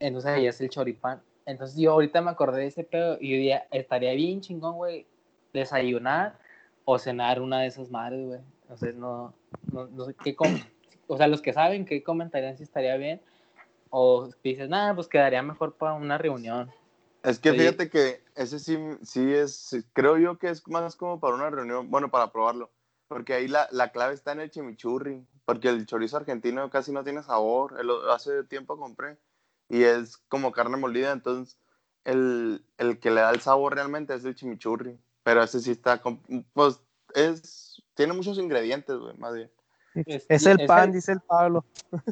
Entonces 0.00 0.30
allá 0.30 0.50
es 0.50 0.60
el 0.60 0.68
choripán. 0.68 1.22
Entonces 1.46 1.78
yo 1.78 1.92
ahorita 1.92 2.20
me 2.20 2.30
acordé 2.30 2.60
de 2.60 2.66
ese 2.66 2.84
pedo 2.84 3.16
y 3.20 3.30
yo 3.30 3.36
diría, 3.36 3.66
estaría 3.70 4.12
bien 4.12 4.42
chingón, 4.42 4.76
güey, 4.76 5.06
desayunar 5.54 6.38
o 6.84 6.98
cenar 6.98 7.40
una 7.40 7.60
de 7.60 7.68
esas 7.68 7.90
madres, 7.90 8.26
güey. 8.26 8.40
Entonces 8.62 8.94
no, 8.94 9.32
no, 9.72 9.86
no 9.86 10.04
sé 10.04 10.14
qué 10.22 10.36
com- 10.36 10.60
O 11.06 11.16
sea, 11.16 11.26
los 11.26 11.40
que 11.40 11.54
saben 11.54 11.86
qué 11.86 12.02
comentarían 12.02 12.56
si 12.58 12.64
estaría 12.64 12.96
bien. 12.96 13.20
O 13.88 14.28
dices, 14.44 14.68
nada, 14.68 14.94
pues 14.94 15.08
quedaría 15.08 15.42
mejor 15.42 15.74
para 15.74 15.94
una 15.94 16.18
reunión. 16.18 16.70
Es 17.22 17.38
que 17.38 17.50
Oye. 17.50 17.60
fíjate 17.60 17.90
que 17.90 18.22
ese 18.36 18.58
sí, 18.58 18.78
sí 19.02 19.32
es, 19.32 19.76
creo 19.92 20.18
yo 20.18 20.38
que 20.38 20.48
es 20.50 20.66
más 20.68 20.96
como 20.96 21.18
para 21.20 21.34
una 21.34 21.50
reunión, 21.50 21.90
bueno, 21.90 22.10
para 22.10 22.30
probarlo, 22.32 22.70
porque 23.08 23.34
ahí 23.34 23.48
la, 23.48 23.68
la 23.72 23.90
clave 23.90 24.14
está 24.14 24.32
en 24.32 24.40
el 24.40 24.50
chimichurri, 24.50 25.26
porque 25.44 25.68
el 25.68 25.86
chorizo 25.86 26.16
argentino 26.16 26.70
casi 26.70 26.92
no 26.92 27.02
tiene 27.02 27.22
sabor, 27.22 27.76
el 27.80 27.90
hace 28.10 28.44
tiempo 28.44 28.78
compré, 28.78 29.18
y 29.68 29.82
es 29.82 30.16
como 30.28 30.52
carne 30.52 30.76
molida, 30.76 31.12
entonces 31.12 31.58
el, 32.04 32.64
el 32.78 33.00
que 33.00 33.10
le 33.10 33.20
da 33.20 33.30
el 33.30 33.40
sabor 33.40 33.74
realmente 33.74 34.14
es 34.14 34.24
el 34.24 34.34
chimichurri, 34.34 34.98
pero 35.24 35.42
ese 35.42 35.60
sí 35.60 35.72
está, 35.72 36.00
pues 36.52 36.80
es, 37.14 37.82
tiene 37.94 38.12
muchos 38.12 38.38
ingredientes, 38.38 38.96
güey, 38.96 39.16
más 39.16 39.34
bien. 39.34 39.50
Es, 40.06 40.24
Es 40.28 40.46
el 40.46 40.60
es 40.60 40.66
pan, 40.68 40.92
dice 40.92 41.12
el 41.12 41.20
Pablo. 41.20 41.64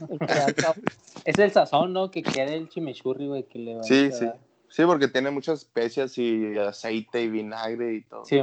el 0.08 0.18
que 0.18 0.26
da 0.26 0.46
el 0.48 0.54
sabor. 0.56 0.76
Es 1.24 1.38
el 1.38 1.52
sazón, 1.52 1.92
¿no? 1.92 2.10
Que 2.10 2.22
quede 2.22 2.56
el 2.56 2.68
chimichurri, 2.68 3.28
güey, 3.28 3.44
que 3.44 3.58
le 3.58 3.76
va 3.76 3.82
Sí, 3.82 4.10
a 4.12 4.12
sí. 4.12 4.30
Sí, 4.68 4.84
porque 4.84 5.08
tiene 5.08 5.30
muchas 5.30 5.60
especias 5.60 6.18
y 6.18 6.56
aceite 6.58 7.22
y 7.22 7.28
vinagre 7.28 7.94
y 7.94 8.02
todo. 8.02 8.24
Sí, 8.24 8.40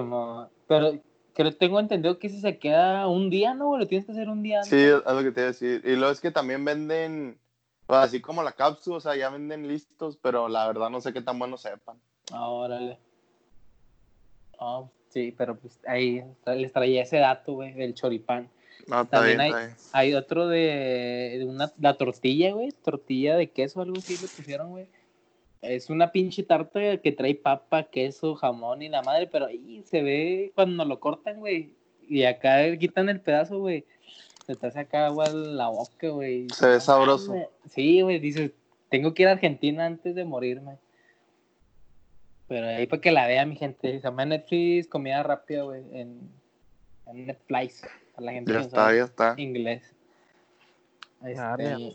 pero 0.68 1.00
creo 1.34 1.56
tengo 1.56 1.80
entendido 1.80 2.20
que 2.20 2.30
si 2.30 2.40
se 2.40 2.58
queda 2.58 3.08
un 3.08 3.30
día, 3.30 3.54
¿no? 3.54 3.78
Lo 3.78 3.88
tienes 3.88 4.06
que 4.06 4.14
hacer 4.14 4.30
un 4.30 4.44
día. 4.44 4.64
Sí, 4.64 4.78
es 4.78 5.04
lo 5.06 5.24
que 5.24 5.32
te 5.32 5.42
iba 5.42 5.50
a 5.50 5.52
decir. 5.52 5.82
Y 5.84 5.96
luego 5.96 6.12
es 6.12 6.22
que 6.22 6.32
también 6.32 6.64
venden, 6.64 7.38
pues, 7.86 8.00
así 8.00 8.22
como 8.22 8.44
la 8.44 8.54
cápsula, 8.54 8.98
o 8.98 9.02
sea, 9.02 9.16
ya 9.16 9.30
venden 9.30 9.68
listos, 9.68 10.18
pero 10.22 10.48
la 10.48 10.68
verdad 10.68 10.90
no 10.90 11.02
sé 11.02 11.14
qué 11.14 11.22
tan 11.22 11.40
buenos 11.40 11.62
sepan. 11.62 11.98
Ah, 12.32 12.48
órale. 12.50 12.98
Ah, 14.60 14.84
sí, 15.10 15.34
pero 15.38 15.56
pues 15.56 15.80
ahí 15.88 16.24
les 16.46 16.72
traía 16.72 17.04
ese 17.04 17.18
dato, 17.18 17.54
güey, 17.54 17.74
del 17.74 17.94
choripán. 17.94 18.50
No, 18.88 19.02
está 19.02 19.18
También 19.18 19.38
bien, 19.38 19.54
hay-. 19.54 19.74
Hay 19.94 20.14
otro 20.14 20.48
de, 20.48 21.36
de 21.40 21.46
una, 21.46 21.72
la 21.80 21.96
tortilla, 21.96 22.54
güey. 22.54 22.72
Tortilla 22.72 23.36
de 23.36 23.50
queso, 23.50 23.82
algo 23.82 23.98
así 23.98 24.18
le 24.18 24.28
pusieron, 24.28 24.70
güey. 24.72 24.88
Es 25.64 25.90
una 25.90 26.12
pinche 26.12 26.44
tarta 26.44 26.98
que 26.98 27.12
trae 27.14 27.36
papa, 27.36 27.84
queso, 27.84 28.36
jamón 28.36 28.82
y 28.82 28.90
la 28.90 29.02
madre, 29.02 29.28
pero 29.28 29.46
ahí 29.46 29.82
se 29.86 30.02
ve 30.04 30.52
cuando 30.56 30.84
lo 30.84 31.00
cortan, 31.00 31.40
güey. 31.40 31.74
Y 32.08 32.24
acá 32.26 32.78
quitan 32.78 33.08
el 33.10 33.22
pedazo, 33.22 33.60
güey. 33.60 33.86
Se 34.46 34.56
te 34.56 34.68
hace 34.68 34.82
acá 34.82 35.06
agua 35.06 35.28
en 35.28 35.56
la 35.56 35.70
boca, 35.70 36.10
güey. 36.10 36.48
Se 36.50 36.68
ve 36.68 36.80
sabroso. 36.82 37.34
Sí, 37.70 38.02
güey, 38.02 38.20
dices, 38.20 38.52
tengo 38.90 39.14
que 39.14 39.24
ir 39.24 39.30
a 39.30 39.32
Argentina 39.32 39.86
antes 39.86 40.14
de 40.16 40.26
morirme. 40.26 40.78
Pero 42.50 42.68
ahí 42.68 42.86
para 42.86 43.02
que 43.02 43.12
la 43.12 43.26
vea 43.26 43.46
mi 43.46 43.56
gente. 43.56 43.94
Se 43.94 44.02
llama 44.02 44.26
Netflix 44.26 44.88
Comida 44.88 45.24
Rápida, 45.24 45.64
güey. 45.64 45.82
En, 45.94 46.30
en 47.08 47.26
Netflix. 47.26 47.84
Para 48.14 48.26
la 48.26 48.32
gente 48.34 48.52
Ya 48.52 48.58
que 48.58 48.60
no 48.64 48.68
está, 48.68 48.78
sabe 48.84 48.98
ya 48.98 49.04
está. 49.06 49.34
inglés. 49.38 49.96
Este, 51.24 51.40
Arre. 51.40 51.94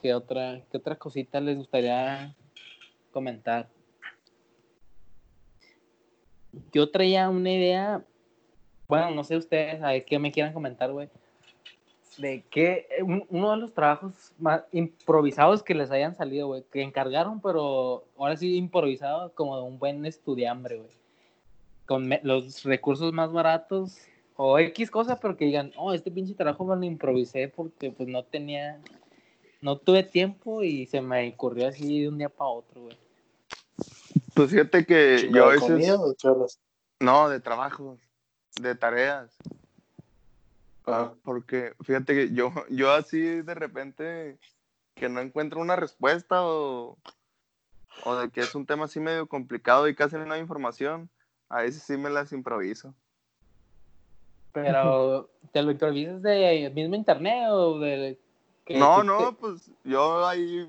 ¿qué, 0.00 0.14
otra, 0.14 0.62
¿Qué 0.70 0.76
otra 0.76 0.94
cosita 0.96 1.40
les 1.40 1.58
gustaría 1.58 2.32
comentar? 3.12 3.68
Yo 6.72 6.90
traía 6.90 7.28
una 7.30 7.50
idea, 7.50 8.04
bueno, 8.88 9.10
no 9.10 9.24
sé 9.24 9.36
ustedes, 9.36 9.82
a 9.82 9.88
ver 9.92 10.04
qué 10.04 10.18
me 10.18 10.32
quieran 10.32 10.52
comentar, 10.52 10.90
güey. 10.92 11.08
De 12.18 12.42
que 12.50 12.86
eh, 12.98 13.02
un- 13.02 13.24
uno 13.30 13.52
de 13.52 13.56
los 13.56 13.72
trabajos 13.72 14.32
más 14.38 14.64
improvisados 14.70 15.62
que 15.62 15.74
les 15.74 15.90
hayan 15.90 16.14
salido, 16.14 16.48
güey, 16.48 16.62
que 16.70 16.82
encargaron, 16.82 17.40
pero 17.40 18.04
ahora 18.18 18.36
sí 18.36 18.56
improvisado, 18.56 19.32
como 19.34 19.56
de 19.56 19.62
un 19.62 19.78
buen 19.78 20.04
estudiambre, 20.04 20.76
güey. 20.76 20.90
Con 21.86 22.10
los 22.22 22.64
recursos 22.64 23.12
más 23.14 23.32
baratos 23.32 23.96
o 24.36 24.58
X 24.58 24.90
cosa, 24.90 25.18
pero 25.20 25.36
que 25.38 25.46
digan, 25.46 25.72
oh, 25.76 25.94
este 25.94 26.10
pinche 26.10 26.34
trabajo 26.34 26.64
me 26.66 26.76
lo 26.76 26.84
improvisé 26.84 27.48
porque 27.48 27.90
pues 27.90 28.08
no 28.08 28.22
tenía, 28.24 28.78
no 29.62 29.78
tuve 29.78 30.02
tiempo 30.02 30.62
y 30.62 30.86
se 30.86 31.00
me 31.00 31.28
ocurrió 31.30 31.68
así 31.68 32.02
de 32.02 32.08
un 32.08 32.18
día 32.18 32.28
para 32.28 32.50
otro, 32.50 32.82
güey. 32.82 32.96
Pues 34.34 34.50
fíjate 34.50 34.84
que 34.84 35.16
¿Chingo 35.20 35.34
yo 35.36 35.44
a 35.44 35.48
de 35.48 35.54
veces. 35.54 35.70
comida 35.70 36.00
o 36.00 36.14
charlas? 36.14 36.60
No, 37.00 37.28
de 37.28 37.40
trabajos, 37.40 37.98
de 38.60 38.74
tareas. 38.74 39.34
Ajá. 40.84 41.14
Porque 41.22 41.74
fíjate 41.84 42.14
que 42.14 42.34
yo, 42.34 42.52
yo 42.68 42.92
así 42.92 43.20
de 43.20 43.54
repente 43.54 44.38
que 44.94 45.08
no 45.08 45.20
encuentro 45.20 45.60
una 45.60 45.76
respuesta 45.76 46.44
o, 46.44 46.98
o 48.04 48.16
de 48.16 48.30
que 48.30 48.40
es 48.40 48.54
un 48.54 48.66
tema 48.66 48.86
así 48.86 48.98
medio 49.00 49.26
complicado 49.26 49.88
y 49.88 49.94
casi 49.94 50.16
no 50.16 50.32
hay 50.34 50.40
información, 50.40 51.08
a 51.48 51.62
veces 51.62 51.82
sí 51.82 51.96
me 51.96 52.10
las 52.10 52.32
improviso. 52.32 52.94
Pero, 54.52 55.30
¿te 55.52 55.62
lo 55.62 55.70
improvisas 55.70 56.20
de 56.20 56.70
mismo 56.74 56.94
internet 56.94 57.48
o 57.50 57.78
de... 57.78 58.18
No, 58.78 58.98
tú 58.98 59.04
no, 59.04 59.36
pues 59.36 59.70
yo 59.84 60.26
ahí, 60.26 60.68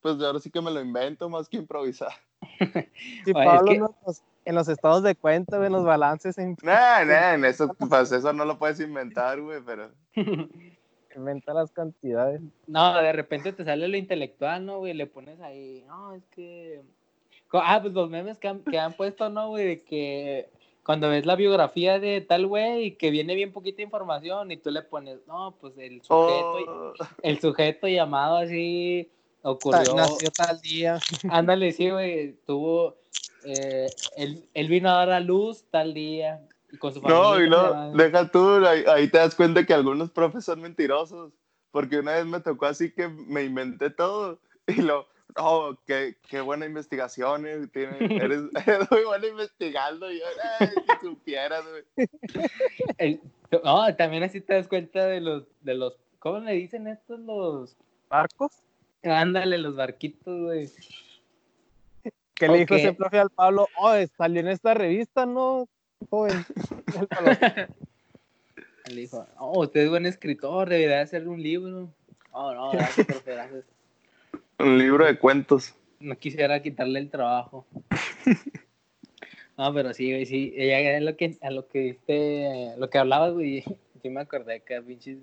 pues 0.00 0.20
ahora 0.20 0.38
sí 0.40 0.50
que 0.50 0.60
me 0.60 0.70
lo 0.70 0.80
invento 0.80 1.28
más 1.28 1.48
que 1.48 1.56
improvisar. 1.58 2.12
Si 3.24 3.32
Oye, 3.32 3.44
es 3.44 3.46
Pablo 3.46 3.72
que- 3.72 3.78
no, 3.78 3.96
pues, 4.04 4.22
en 4.44 4.54
los 4.54 4.68
estados 4.68 5.02
de 5.02 5.14
cuenta, 5.14 5.56
güey, 5.56 5.68
en 5.68 5.72
los 5.72 5.84
balances, 5.84 6.34
se 6.34 6.44
Nah, 6.62 7.04
nah, 7.04 7.34
en 7.34 7.44
eso, 7.44 7.74
pues 7.88 8.10
eso 8.12 8.32
no 8.32 8.44
lo 8.44 8.58
puedes 8.58 8.80
inventar, 8.80 9.40
güey, 9.40 9.60
pero... 9.64 9.90
inventa 11.14 11.52
las 11.52 11.70
cantidades. 11.72 12.40
No, 12.66 12.94
de 13.00 13.12
repente 13.12 13.52
te 13.52 13.64
sale 13.64 13.86
lo 13.86 13.96
intelectual, 13.96 14.64
¿no, 14.64 14.78
güey? 14.78 14.94
Le 14.94 15.06
pones 15.06 15.40
ahí, 15.40 15.84
no, 15.86 16.14
es 16.14 16.24
que... 16.28 16.82
Ah, 17.52 17.80
pues 17.82 17.92
los 17.92 18.08
memes 18.08 18.38
que 18.38 18.48
han, 18.48 18.60
que 18.60 18.78
han 18.78 18.94
puesto, 18.94 19.28
¿no, 19.28 19.48
güey? 19.48 19.66
De 19.66 19.82
que 19.82 20.48
cuando 20.84 21.08
ves 21.08 21.26
la 21.26 21.36
biografía 21.36 21.98
de 21.98 22.20
tal 22.20 22.46
güey 22.46 22.84
y 22.86 22.90
que 22.92 23.10
viene 23.10 23.34
bien 23.34 23.52
poquita 23.52 23.82
información 23.82 24.50
y 24.50 24.56
tú 24.56 24.70
le 24.70 24.82
pones, 24.82 25.18
no, 25.26 25.56
pues 25.60 25.74
el 25.78 26.02
sujeto, 26.02 26.56
Oh, 26.66 26.92
el 27.22 27.40
sujeto 27.40 27.88
llamado 27.88 28.36
así 28.36 29.10
ocurrió... 29.42 29.94
Nació 29.94 30.30
tal 30.30 30.60
día. 30.60 30.98
Ándale, 31.30 31.72
sí, 31.72 31.90
güey, 31.90 32.32
tuvo... 32.46 32.96
eh, 33.44 33.86
él, 34.16 34.48
él 34.54 34.68
vino 34.68 34.88
a 34.90 34.94
dar 34.94 35.10
a 35.10 35.20
luz 35.20 35.64
tal 35.70 35.94
día 35.94 36.40
y 36.72 36.78
con 36.78 36.92
su 36.92 37.00
familia. 37.00 37.22
No, 37.22 37.44
y 37.44 37.50
no, 37.50 37.92
deja 37.96 38.30
tú, 38.30 38.66
ahí, 38.66 38.84
ahí 38.88 39.08
te 39.08 39.18
das 39.18 39.34
cuenta 39.34 39.64
que 39.64 39.74
algunos 39.74 40.10
profes 40.10 40.44
son 40.44 40.60
mentirosos, 40.62 41.32
porque 41.70 41.98
una 41.98 42.12
vez 42.12 42.26
me 42.26 42.40
tocó 42.40 42.66
así 42.66 42.92
que 42.92 43.08
me 43.08 43.44
inventé 43.44 43.90
todo, 43.90 44.40
y 44.66 44.82
lo, 44.82 45.06
oh, 45.36 45.76
qué, 45.86 46.16
qué 46.28 46.40
buena 46.40 46.66
investigación, 46.66 47.46
eh, 47.46 47.66
tiene- 47.72 47.96
eres, 48.16 48.42
eres 48.66 48.90
muy 48.90 49.04
bueno 49.04 49.26
investigando, 49.26 50.10
y 50.10 50.20
yo, 50.20 50.26
si 51.00 51.06
supieras, 51.06 51.64
güey. 51.68 53.20
no, 53.64 53.96
también 53.96 54.22
así 54.22 54.40
te 54.40 54.54
das 54.54 54.68
cuenta 54.68 55.06
de 55.06 55.20
los, 55.20 55.44
de 55.60 55.74
los, 55.74 55.94
¿cómo 56.18 56.40
le 56.40 56.52
dicen 56.52 56.86
estos 56.86 57.20
los? 57.20 57.76
¿Barcos? 58.08 58.52
Ándale, 59.02 59.58
los 59.58 59.76
barquitos, 59.76 60.40
güey. 60.40 60.70
Que 62.34 62.48
le 62.48 62.58
dijo 62.58 62.74
ese 62.74 62.92
profe 62.92 63.18
al 63.18 63.30
Pablo, 63.30 63.68
oh, 63.78 63.94
salió 64.16 64.40
en 64.40 64.48
esta 64.48 64.74
revista, 64.74 65.26
¿no? 65.26 65.68
Joven. 66.10 66.44
Le 68.86 69.00
dijo, 69.00 69.26
oh, 69.38 69.60
usted 69.60 69.82
es 69.82 69.90
buen 69.90 70.06
escritor, 70.06 70.68
debería 70.68 71.00
hacer 71.00 71.28
un 71.28 71.42
libro. 71.42 71.88
Oh, 72.32 72.52
no, 72.52 72.72
gracias, 72.72 73.06
profe, 73.06 73.32
gracias. 73.32 73.64
Un 74.58 74.78
libro 74.78 75.06
de 75.06 75.18
cuentos. 75.18 75.74
No 76.00 76.16
quisiera 76.16 76.60
quitarle 76.62 76.98
el 76.98 77.10
trabajo. 77.10 77.66
No, 79.56 79.72
pero 79.74 79.92
sí, 79.92 80.10
güey, 80.10 80.26
sí. 80.26 80.52
Ella 80.56 80.98
lo 81.00 81.16
que, 81.16 81.36
a 81.42 81.50
lo 81.50 81.68
que 81.68 81.90
este, 81.90 82.74
lo 82.78 82.88
que 82.90 82.98
hablabas, 82.98 83.34
güey, 83.34 83.62
sí 84.02 84.08
me 84.08 84.20
acordé 84.20 84.56
acá, 84.56 84.82
pinches, 84.82 85.18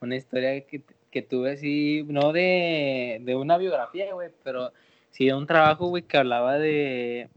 una 0.00 0.16
historia 0.16 0.60
que, 0.66 0.82
que 1.10 1.22
tuve 1.22 1.52
así, 1.52 2.04
no 2.08 2.32
de, 2.32 3.18
de 3.22 3.36
una 3.36 3.58
biografía, 3.58 4.12
güey, 4.14 4.30
pero 4.44 4.72
sí 5.10 5.26
de 5.26 5.34
un 5.34 5.46
trabajo, 5.46 5.88
güey, 5.88 6.04
que 6.04 6.16
hablaba 6.16 6.58
de, 6.58 7.28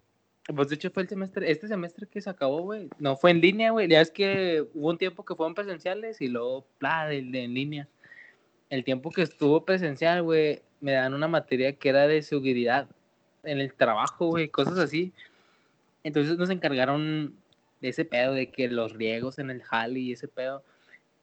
pues 0.55 0.69
de 0.69 0.75
hecho 0.75 0.89
fue 0.91 1.03
el 1.03 1.09
semestre, 1.09 1.51
este 1.51 1.67
semestre 1.67 2.07
que 2.07 2.21
se 2.21 2.29
acabó, 2.29 2.61
güey, 2.61 2.89
no 2.97 3.15
fue 3.15 3.31
en 3.31 3.41
línea, 3.41 3.71
güey, 3.71 3.87
ya 3.87 4.01
es 4.01 4.11
que 4.11 4.65
hubo 4.73 4.89
un 4.89 4.97
tiempo 4.97 5.23
que 5.23 5.35
fueron 5.35 5.53
presenciales 5.53 6.21
y 6.21 6.27
luego, 6.27 6.65
bla, 6.79 7.07
de 7.07 7.19
en 7.19 7.53
línea. 7.53 7.87
El 8.69 8.83
tiempo 8.83 9.09
que 9.11 9.23
estuvo 9.23 9.65
presencial, 9.65 10.21
güey, 10.23 10.61
me 10.81 10.93
dan 10.93 11.13
una 11.13 11.27
materia 11.27 11.73
que 11.73 11.89
era 11.89 12.07
de 12.07 12.21
seguridad 12.21 12.87
en 13.43 13.59
el 13.59 13.73
trabajo, 13.73 14.27
güey, 14.27 14.49
cosas 14.49 14.77
así. 14.77 15.13
Entonces 16.03 16.37
nos 16.37 16.49
encargaron 16.49 17.35
de 17.81 17.89
ese 17.89 18.05
pedo, 18.05 18.33
de 18.33 18.51
que 18.51 18.67
los 18.67 18.93
riegos 18.93 19.39
en 19.39 19.49
el 19.49 19.61
jali 19.63 20.01
y 20.01 20.11
ese 20.13 20.27
pedo. 20.27 20.63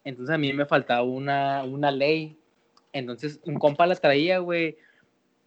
Entonces 0.05 0.35
a 0.35 0.39
mí 0.39 0.53
me 0.53 0.67
faltaba 0.67 1.03
una, 1.03 1.65
una 1.65 1.91
ley. 1.91 2.39
Entonces 2.93 3.41
un 3.45 3.59
compa 3.59 3.87
la 3.87 3.97
traía, 3.97 4.39
güey. 4.39 4.77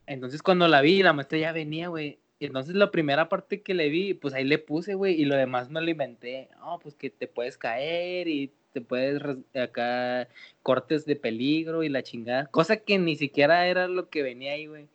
Entonces 0.06 0.41
cuando 0.41 0.67
la 0.67 0.82
vi, 0.82 1.04
la 1.04 1.13
maestra 1.13 1.38
ya 1.38 1.52
venía, 1.52 1.88
güey. 1.88 2.19
Entonces 2.39 2.76
la 2.76 2.91
primera 2.91 3.30
parte 3.30 3.62
que 3.62 3.74
le 3.74 3.89
vi, 3.89 4.13
pues 4.13 4.34
ahí 4.34 4.45
le 4.45 4.58
puse, 4.60 4.95
güey. 4.95 5.19
Y 5.19 5.26
lo 5.26 5.36
demás 5.36 5.69
me 5.69 5.82
lo 5.82 5.89
inventé. 5.89 6.50
No, 6.60 6.80
pues 6.80 6.95
que 6.95 7.10
te 7.10 7.28
puedes 7.28 7.58
caer 7.58 8.28
y 8.28 8.52
te 8.71 8.82
puedes 8.82 9.21
acá 9.55 10.27
cortes 10.63 11.05
de 11.05 11.15
peligro 11.15 11.84
y 11.84 11.89
la 11.89 12.03
chingada. 12.03 12.45
Cosa 12.47 12.77
que 12.77 12.97
ni 12.97 13.15
siquiera 13.15 13.67
era 13.67 13.88
lo 13.88 14.10
que 14.10 14.23
venía 14.23 14.53
ahí, 14.53 14.67
güey. 14.67 14.88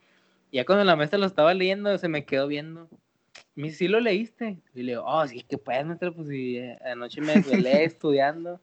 Y 0.50 0.56
Ya 0.56 0.64
cuando 0.64 0.84
la 0.84 0.96
maestra 0.96 1.18
lo 1.18 1.26
estaba 1.26 1.54
leyendo, 1.54 1.96
se 1.98 2.08
me 2.08 2.24
quedó 2.24 2.46
viendo. 2.46 2.88
Me 3.56 3.64
dice, 3.64 3.78
¿sí 3.78 3.88
lo 3.88 4.00
leíste? 4.00 4.58
Y 4.74 4.82
le 4.82 4.92
digo, 4.92 5.04
oh, 5.06 5.26
sí, 5.26 5.42
que 5.42 5.58
puedes, 5.58 5.84
maestra, 5.84 6.12
pues 6.12 6.28
sí, 6.28 6.58
eh, 6.58 6.78
anoche 6.84 7.20
me 7.20 7.34
desvelé 7.34 7.84
estudiando. 7.84 8.60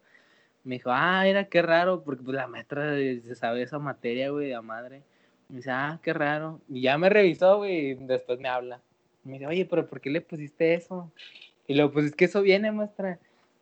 Me 0.63 0.75
dijo, 0.75 0.91
ah, 0.91 1.21
mira, 1.25 1.45
qué 1.45 1.61
raro, 1.61 2.03
porque 2.03 2.23
pues 2.23 2.35
la 2.35 2.47
maestra 2.47 2.97
eh, 2.97 3.19
se 3.21 3.35
sabe 3.35 3.63
esa 3.63 3.79
materia, 3.79 4.29
güey, 4.29 4.47
de 4.47 4.53
la 4.53 4.61
madre. 4.61 5.03
Me 5.49 5.57
dice, 5.57 5.71
ah, 5.71 5.99
qué 6.03 6.13
raro. 6.13 6.61
Y 6.69 6.81
ya 6.81 6.97
me 6.97 7.09
revisó, 7.09 7.57
güey, 7.57 7.91
y 7.91 7.93
después 7.95 8.39
me 8.39 8.47
habla. 8.47 8.81
Me 9.23 9.33
dice, 9.33 9.47
oye, 9.47 9.65
pero 9.65 9.87
¿por 9.87 9.99
qué 10.01 10.09
le 10.09 10.21
pusiste 10.21 10.73
eso? 10.73 11.11
Y 11.67 11.75
luego, 11.75 11.91
pues 11.91 12.07
es 12.07 12.15
que 12.15 12.25
eso 12.25 12.41
viene, 12.41 12.71
maestra. 12.71 13.19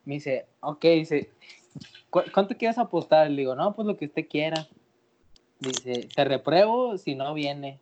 Me 0.10 0.16
dice, 0.16 0.48
ok, 0.62 0.82
dice, 0.82 1.30
"¿Cu- 2.10 2.24
¿cuánto 2.34 2.58
quieres 2.58 2.80
apostar? 2.80 3.30
Le 3.30 3.38
digo, 3.44 3.54
no, 3.54 3.76
pues 3.76 3.86
lo 3.88 3.96
que 3.96 4.06
usted 4.06 4.28
quiera. 4.28 4.68
Dice, 5.60 6.10
te 6.16 6.24
repruebo 6.26 6.98
si 6.98 7.14
no 7.14 7.32
viene. 7.36 7.78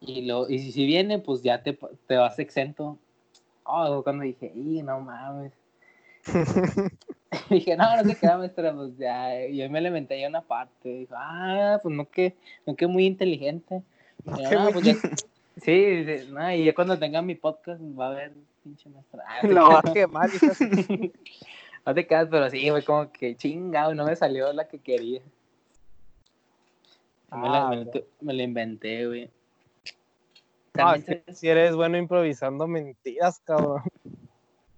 Y, 0.00 0.22
lo, 0.26 0.48
y 0.48 0.60
si, 0.60 0.70
si 0.70 0.86
viene, 0.86 1.18
pues 1.18 1.42
ya 1.42 1.60
te, 1.60 1.76
te 2.06 2.16
vas 2.16 2.38
exento. 2.38 2.98
Oh, 3.64 4.00
cuando 4.04 4.22
dije, 4.22 4.52
y 4.54 4.80
no 4.82 5.00
mames. 5.00 5.52
dije, 7.50 7.76
no, 7.76 7.96
no 7.96 8.04
se 8.04 8.16
queda, 8.16 8.38
maestra, 8.38 8.72
pues 8.72 8.96
ya. 8.96 9.44
Y 9.46 9.56
yo 9.56 9.68
me 9.70 9.80
levanté 9.80 10.20
ya 10.20 10.28
una 10.28 10.42
parte. 10.42 10.88
Dijo, 10.88 11.14
ah, 11.16 11.80
pues 11.82 11.92
no 11.92 12.08
que, 12.08 12.36
no 12.64 12.76
que 12.76 12.86
muy 12.86 13.06
inteligente. 13.06 13.82
Yo, 14.24 14.50
"No, 14.52 14.72
pues 14.72 14.84
ya- 14.84 14.94
Sí, 15.62 15.72
dice, 15.84 16.26
no, 16.30 16.54
y 16.54 16.64
ya 16.66 16.74
cuando 16.76 16.96
tenga 16.96 17.20
mi 17.22 17.34
podcast 17.34 17.80
va 17.98 18.06
a 18.06 18.10
haber 18.12 18.34
pinche 18.62 18.88
maestra. 18.88 19.22
Ah, 19.26 19.46
Lo 19.46 19.70
va 19.70 19.78
a 19.84 19.92
quemar. 19.92 20.30
no 21.86 21.94
te 21.94 22.06
quedas, 22.06 22.28
pero 22.30 22.48
sí, 22.50 22.70
fue 22.70 22.84
como 22.84 23.10
que 23.12 23.36
chingado, 23.36 23.94
no 23.94 24.04
me 24.04 24.16
salió 24.16 24.52
la 24.52 24.68
que 24.68 24.78
quería. 24.78 25.22
me, 27.32 27.48
la, 27.48 27.66
Ah, 27.66 27.70
me, 27.70 27.84
la- 27.84 27.90
me 28.20 28.32
la 28.34 28.42
inventé, 28.42 29.06
güey. 29.06 29.30
Ah, 30.78 30.96
si 31.32 31.48
eres 31.48 31.74
bueno 31.74 31.98
improvisando 31.98 32.66
mentiras, 32.66 33.40
cabrón. 33.44 33.82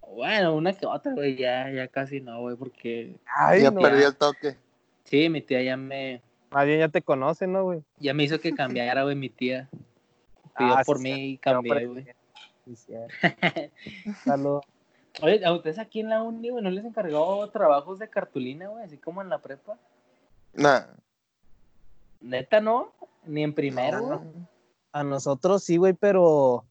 Bueno, 0.08 0.54
una 0.54 0.72
que 0.72 0.84
otra, 0.86 1.12
güey, 1.12 1.36
ya, 1.36 1.70
ya 1.70 1.88
casi 1.88 2.20
no, 2.20 2.40
güey, 2.40 2.56
porque 2.56 3.14
Ay, 3.26 3.62
ya 3.62 3.70
no. 3.70 3.80
perdí 3.80 4.02
el 4.02 4.16
toque. 4.16 4.56
sí, 5.04 5.28
mi 5.28 5.40
tía 5.42 5.62
ya 5.62 5.76
me, 5.76 6.20
Más 6.50 6.66
bien 6.66 6.80
ya 6.80 6.88
te 6.88 7.02
conocen, 7.02 7.52
¿no, 7.52 7.64
güey? 7.64 7.82
ya 7.98 8.12
me 8.14 8.24
hizo 8.24 8.38
que 8.40 8.52
cambiara, 8.54 9.04
güey, 9.04 9.16
mi 9.16 9.28
tía. 9.30 9.68
Pidió 10.56 10.74
Ah, 10.76 10.82
por 10.84 10.98
sí, 10.98 11.04
mí 11.04 11.10
y 11.30 11.34
no, 11.36 11.40
cambié, 11.40 11.86
güey. 11.86 12.06
Saludos. 14.24 14.64
Oye, 15.20 15.44
¿a 15.44 15.52
ustedes 15.52 15.78
aquí 15.78 16.00
en 16.00 16.08
la 16.08 16.22
uni, 16.22 16.48
güey, 16.48 16.64
no 16.64 16.70
les 16.70 16.84
encargó 16.84 17.46
trabajos 17.50 17.98
de 17.98 18.08
cartulina, 18.08 18.68
güey, 18.68 18.84
así 18.84 18.96
como 18.96 19.20
en 19.20 19.28
la 19.28 19.38
prepa? 19.40 19.78
Nah. 20.54 20.84
Neta, 22.20 22.60
¿no? 22.60 22.92
Ni 23.26 23.42
en 23.42 23.54
primero, 23.54 24.06
güey. 24.06 24.18
A 24.92 25.04
nosotros 25.04 25.64
sí, 25.64 25.76
güey, 25.76 25.92
pero 25.92 26.64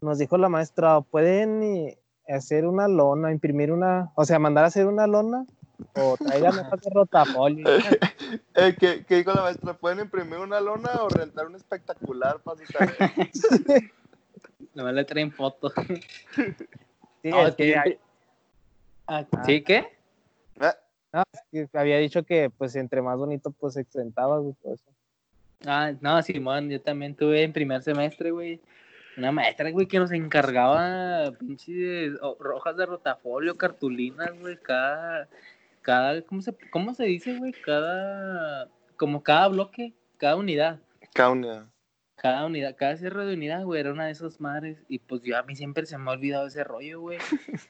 nos 0.00 0.18
dijo 0.18 0.38
la 0.38 0.48
maestra, 0.48 1.00
pueden 1.02 1.62
eh, 1.62 1.98
hacer 2.28 2.66
una 2.66 2.88
lona, 2.88 3.30
imprimir 3.30 3.70
una, 3.70 4.12
o 4.16 4.24
sea, 4.24 4.38
mandar 4.38 4.64
a 4.64 4.68
hacer 4.68 4.86
una 4.86 5.06
lona 5.06 5.46
o 5.94 6.16
traigan 6.16 6.58
hojas 6.58 6.80
de 6.80 6.90
rotafolio. 6.90 7.66
Eh, 8.54 8.74
¿qué, 8.78 9.04
¿Qué 9.04 9.16
dijo 9.16 9.32
la 9.34 9.42
maestra? 9.42 9.74
¿Pueden 9.74 10.00
imprimir 10.00 10.38
una 10.38 10.58
lona 10.58 10.90
o 11.02 11.08
rentar 11.10 11.46
un 11.46 11.54
espectacular 11.54 12.40
para? 12.40 12.62
Nomás 14.74 14.94
le 14.94 15.04
traen 15.04 15.32
fotos. 15.32 15.72
Sí, 17.22 17.28
No, 17.30 17.46
es 17.46 17.54
que, 17.54 17.68
yo- 17.70 17.80
hay- 17.80 17.98
Ah, 19.06 19.24
¿Sí 19.44 19.62
qué? 19.62 19.76
Eh, 20.60 20.72
no, 21.12 21.22
es 21.52 21.70
que 21.70 21.78
había 21.78 21.98
dicho 21.98 22.24
que 22.24 22.50
pues 22.50 22.74
entre 22.74 23.00
más 23.00 23.16
bonito 23.16 23.52
pues 23.52 23.74
se 23.74 23.82
exentaba, 23.82 24.38
güey, 24.38 24.54
por 24.60 24.74
eso. 24.74 24.84
Ah, 25.64 25.92
no, 26.00 26.20
Simón, 26.22 26.68
yo 26.68 26.80
también 26.80 27.14
tuve 27.14 27.42
en 27.44 27.52
primer 27.52 27.80
semestre, 27.82 28.32
güey. 28.32 28.60
Una 29.16 29.30
maestra, 29.30 29.70
güey, 29.70 29.86
que 29.86 29.98
nos 30.00 30.10
encargaba 30.10 31.30
pinches 31.38 32.14
hojas 32.20 32.76
de 32.76 32.86
rotafolio, 32.86 33.56
cartulinas, 33.56 34.32
güey, 34.40 34.56
cada, 34.56 35.28
cada, 35.82 36.22
¿cómo 36.22 36.40
se, 36.40 36.56
cómo 36.70 36.94
se 36.94 37.04
dice, 37.04 37.36
güey? 37.38 37.52
Cada, 37.52 38.68
como 38.96 39.22
cada 39.22 39.46
bloque, 39.48 39.92
cada 40.16 40.34
unidad, 40.36 40.80
cada 41.14 41.30
unidad. 41.30 41.66
Cada 42.22 42.46
unidad, 42.46 42.76
cada 42.76 42.96
cierre 42.96 43.26
de 43.26 43.34
unidad, 43.34 43.64
güey, 43.64 43.80
era 43.80 43.92
una 43.92 44.06
de 44.06 44.12
esas 44.12 44.40
madres. 44.40 44.78
Y 44.88 45.00
pues 45.00 45.22
yo 45.22 45.36
a 45.36 45.42
mí 45.42 45.56
siempre 45.56 45.84
se 45.86 45.98
me 45.98 46.08
ha 46.08 46.14
olvidado 46.14 46.46
ese 46.46 46.64
rollo, 46.64 47.00
güey. 47.00 47.18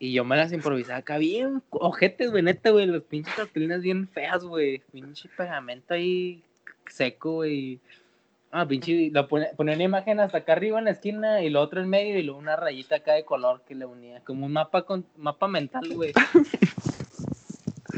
Y 0.00 0.12
yo 0.12 0.24
me 0.24 0.36
las 0.36 0.52
improvisaba 0.52 0.98
acá 0.98 1.18
bien, 1.18 1.62
ojetes, 1.70 2.30
güey, 2.30 2.42
neta, 2.42 2.70
güey, 2.70 2.84
los 2.84 3.04
pinches 3.04 3.32
cartulinas 3.32 3.80
bien 3.80 4.08
feas, 4.08 4.44
güey. 4.44 4.82
Pinche 4.92 5.30
pegamento 5.34 5.94
ahí 5.94 6.42
seco, 6.90 7.34
güey. 7.36 7.80
Ah, 8.50 8.66
pinche, 8.66 9.08
lo 9.12 9.26
pone, 9.28 9.50
ponía 9.56 9.74
una 9.74 9.84
imagen 9.84 10.20
hasta 10.20 10.38
acá 10.38 10.52
arriba 10.52 10.80
en 10.80 10.86
la 10.86 10.90
esquina 10.90 11.42
y 11.42 11.48
lo 11.48 11.62
otro 11.62 11.80
en 11.80 11.88
medio 11.88 12.18
y 12.18 12.22
luego 12.24 12.40
una 12.40 12.56
rayita 12.56 12.96
acá 12.96 13.14
de 13.14 13.24
color 13.24 13.62
que 13.66 13.76
le 13.76 13.86
unía, 13.86 14.20
como 14.24 14.44
un 14.44 14.52
mapa 14.52 14.82
con 14.82 15.06
mapa 15.16 15.48
mental, 15.48 15.88
güey. 15.94 16.12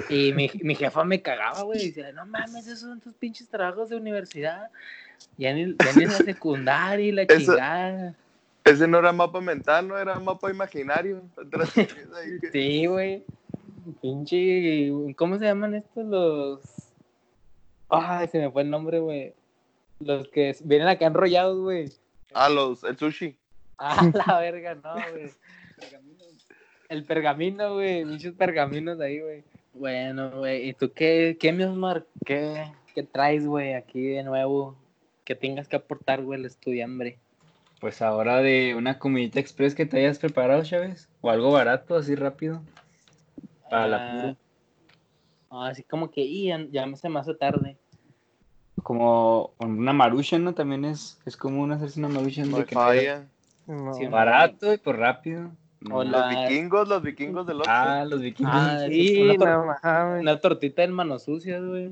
Y 0.09 0.33
mi, 0.33 0.51
mi 0.63 0.75
jefa 0.75 1.05
me 1.05 1.21
cagaba, 1.23 1.63
güey, 1.63 1.87
decía, 1.89 2.13
no 2.13 2.27
mames, 2.27 2.67
esos 2.67 2.81
son 2.81 3.01
tus 3.01 3.15
pinches 3.15 3.49
trabajos 3.49 3.89
de 3.91 3.97
universidad. 3.97 4.71
Ya 5.39 5.53
ni, 5.55 5.75
ya 5.75 5.93
ni 5.97 6.05
en 6.05 6.11
la 6.11 6.17
secundaria 6.19 7.07
y 7.07 7.13
la 7.13 7.23
Eso- 7.23 7.53
chingada. 7.53 8.15
Ese 8.65 8.89
no 8.89 8.99
era 8.99 9.13
mapa 9.13 9.41
mental, 9.41 9.87
no 9.87 9.97
era 9.97 10.19
mapa 10.19 10.51
imaginario. 10.51 11.23
Sí, 12.53 12.87
güey. 12.87 13.25
Pinche, 14.03 14.91
¿cómo 15.17 15.39
se 15.39 15.45
llaman 15.45 15.77
estos 15.77 16.05
los? 16.05 16.61
Ay, 17.89 18.27
se 18.27 18.39
me 18.41 18.51
fue 18.51 18.63
el 18.63 18.71
nombre, 18.71 18.99
güey. 18.99 19.35
Los 20.01 20.27
que 20.29 20.57
vienen 20.65 20.89
acá 20.89 21.07
enrollados, 21.07 21.61
güey. 21.61 21.93
Ah, 22.35 22.49
los, 22.49 22.83
el 22.83 22.99
sushi. 22.99 23.37
Ah, 23.79 24.11
la 24.27 24.41
verga, 24.41 24.75
no, 24.75 24.95
güey. 24.95 25.31
El 26.89 27.05
pergamino, 27.05 27.75
güey. 27.75 28.05
Muchos 28.05 28.35
pergaminos 28.35 28.99
ahí, 29.01 29.21
güey. 29.21 29.45
Bueno, 29.79 30.31
güey. 30.39 30.69
¿Y 30.69 30.75
tú 30.75 30.93
qué, 30.93 31.37
qué 31.39 31.53
mi 31.53 31.65
Osmar? 31.65 32.07
¿Qué, 32.25 32.65
qué 32.95 33.03
traes, 33.03 33.47
güey, 33.47 33.75
aquí 33.75 34.01
de 34.03 34.23
nuevo? 34.23 34.77
Que 35.25 35.35
tengas 35.35 35.69
que 35.69 35.77
aportar, 35.77 36.23
güey, 36.23 36.41
el 36.41 36.47
estudiambre. 36.47 37.19
Pues 37.81 38.01
ahora 38.01 38.39
de 38.41 38.75
una 38.75 38.99
comidita 38.99 39.39
express 39.39 39.75
que 39.75 39.85
te 39.87 39.99
hayas 39.99 40.19
preparado, 40.19 40.63
Chávez. 40.65 41.09
O 41.21 41.31
algo 41.31 41.53
barato, 41.53 41.97
así 41.97 42.15
rápido. 42.15 42.63
Para 43.69 43.87
la 43.89 43.97
Ah, 43.97 44.13
pura. 44.21 44.37
ah, 45.51 45.69
así 45.69 45.83
como 45.83 46.11
que, 46.11 46.23
y 46.23 46.47
ya, 46.47 46.65
ya 46.71 46.97
se 46.97 47.09
me 47.09 47.19
hace 47.21 47.35
tarde. 47.35 47.77
Como 48.83 49.53
una 49.59 49.93
marucha, 49.93 50.39
¿no? 50.39 50.55
También 50.55 50.85
es, 50.85 51.19
es 51.27 51.37
común 51.37 51.73
hacerse 51.73 51.99
una 51.99 52.09
marucha 52.09 52.45
No 52.45 52.57
de 52.57 52.63
hay 52.63 52.67
que 52.67 52.75
falla. 52.75 53.27
No. 53.67 53.93
Sí, 53.95 54.07
barato 54.07 54.73
y 54.73 54.79
pues 54.79 54.97
rápido. 54.97 55.51
No. 55.89 55.97
Hola. 55.97 56.19
Los 56.33 56.49
vikingos, 56.49 56.89
los 56.89 57.03
vikingos 57.03 57.47
del 57.47 57.61
otro. 57.61 57.73
Ah, 57.75 58.05
los 58.07 58.21
vikingos. 58.21 58.53
Ah, 58.55 58.81
Sí, 58.89 59.23
una, 59.23 59.35
tor- 59.35 59.49
no 59.49 59.75
mames. 59.83 60.21
una 60.23 60.41
tortita 60.41 60.83
en 60.83 60.93
manos 60.93 61.25
sucias, 61.25 61.63
güey. 61.65 61.91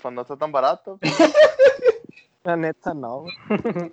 Pues 0.00 0.14
no 0.14 0.22
está 0.22 0.36
tan 0.36 0.52
barato. 0.52 0.98
La 2.44 2.56
neta, 2.56 2.92
no, 2.94 3.20
güey. 3.22 3.34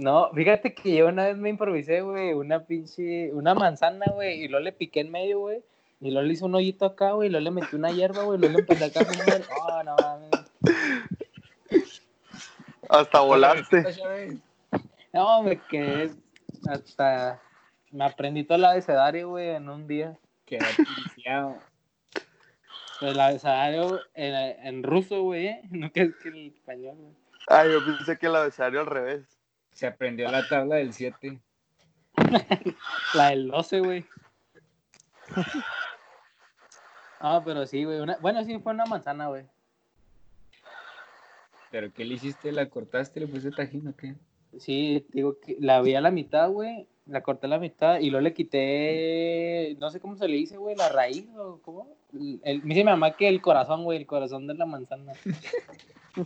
No, 0.00 0.30
fíjate 0.34 0.74
que 0.74 0.96
yo 0.96 1.06
una 1.08 1.26
vez 1.26 1.36
me 1.36 1.48
improvisé, 1.50 2.00
güey, 2.02 2.32
una 2.34 2.60
pinche, 2.64 3.32
una 3.32 3.54
manzana, 3.54 4.06
güey, 4.12 4.42
y 4.44 4.48
luego 4.48 4.62
le 4.64 4.72
piqué 4.72 5.00
en 5.00 5.10
medio, 5.10 5.38
güey, 5.38 5.62
y 6.00 6.10
luego 6.10 6.26
le 6.26 6.34
hice 6.34 6.44
un 6.44 6.54
hoyito 6.54 6.84
acá, 6.84 7.12
güey, 7.12 7.28
y 7.28 7.30
luego 7.30 7.44
le 7.44 7.50
metí 7.52 7.76
una 7.76 7.90
hierba, 7.92 8.24
güey, 8.24 8.36
y 8.38 8.40
luego 8.40 8.54
le 8.56 8.60
empecé 8.60 8.84
acá 8.84 9.00
a. 9.00 9.70
Oh, 9.78 9.82
no 9.84 9.96
mames. 9.96 10.30
Hasta 12.88 13.20
volaste. 13.20 13.84
No, 15.12 15.44
me 15.44 15.60
quedé 15.70 16.10
hasta, 16.68 17.40
me 17.94 18.04
aprendí 18.04 18.42
todo 18.42 18.58
el 18.58 18.64
abecedario, 18.64 19.28
güey, 19.28 19.50
en 19.50 19.68
un 19.68 19.86
día. 19.86 20.18
Quedó 20.44 20.66
piciado. 21.14 21.58
Pero 22.98 23.12
el 23.12 23.20
abecedario 23.20 24.00
en, 24.14 24.34
en 24.34 24.82
ruso, 24.82 25.22
güey, 25.22 25.46
¿eh? 25.46 25.62
no 25.70 25.92
que 25.92 26.02
es 26.02 26.16
que 26.16 26.28
el 26.28 26.48
español, 26.48 26.96
güey. 26.96 27.14
Ay, 27.46 27.70
yo 27.70 27.84
pensé 27.84 28.18
que 28.18 28.26
el 28.26 28.34
abecedario 28.34 28.80
al 28.80 28.86
revés. 28.86 29.38
Se 29.72 29.86
aprendió 29.86 30.28
la 30.30 30.46
tabla 30.48 30.76
del 30.76 30.92
7. 30.92 31.38
La 33.14 33.30
del 33.30 33.48
12, 33.48 33.80
güey. 33.80 34.04
Ah, 37.18 37.42
pero 37.44 37.66
sí, 37.66 37.84
güey. 37.84 38.00
Una... 38.00 38.16
Bueno, 38.20 38.44
sí, 38.44 38.58
fue 38.58 38.72
una 38.72 38.86
manzana, 38.86 39.28
güey. 39.28 39.46
¿Pero 41.70 41.92
qué 41.92 42.04
le 42.04 42.14
hiciste? 42.14 42.52
¿La 42.52 42.68
cortaste? 42.68 43.18
¿Le 43.18 43.26
pusiste 43.26 43.50
tajín 43.50 43.88
o 43.88 43.96
qué? 43.96 44.14
Sí, 44.58 45.04
digo 45.10 45.40
que 45.40 45.56
la 45.58 45.80
vi 45.80 45.96
a 45.96 46.00
la 46.00 46.12
mitad, 46.12 46.48
güey. 46.50 46.88
La 47.06 47.20
corté 47.22 47.46
a 47.46 47.50
la 47.50 47.58
mitad 47.58 48.00
y 48.00 48.08
luego 48.08 48.24
le 48.24 48.32
quité, 48.32 49.76
no 49.78 49.90
sé 49.90 50.00
cómo 50.00 50.16
se 50.16 50.26
le 50.26 50.36
dice, 50.36 50.56
güey, 50.56 50.74
la 50.74 50.88
raíz 50.88 51.26
o 51.36 51.58
cómo. 51.62 51.86
El, 52.42 52.62
me 52.62 52.74
dice 52.74 52.84
mi 52.84 52.90
mamá 52.90 53.14
que 53.14 53.28
el 53.28 53.42
corazón, 53.42 53.84
güey, 53.84 53.98
el 53.98 54.06
corazón 54.06 54.46
de 54.46 54.54
la 54.54 54.64
manzana. 54.64 55.12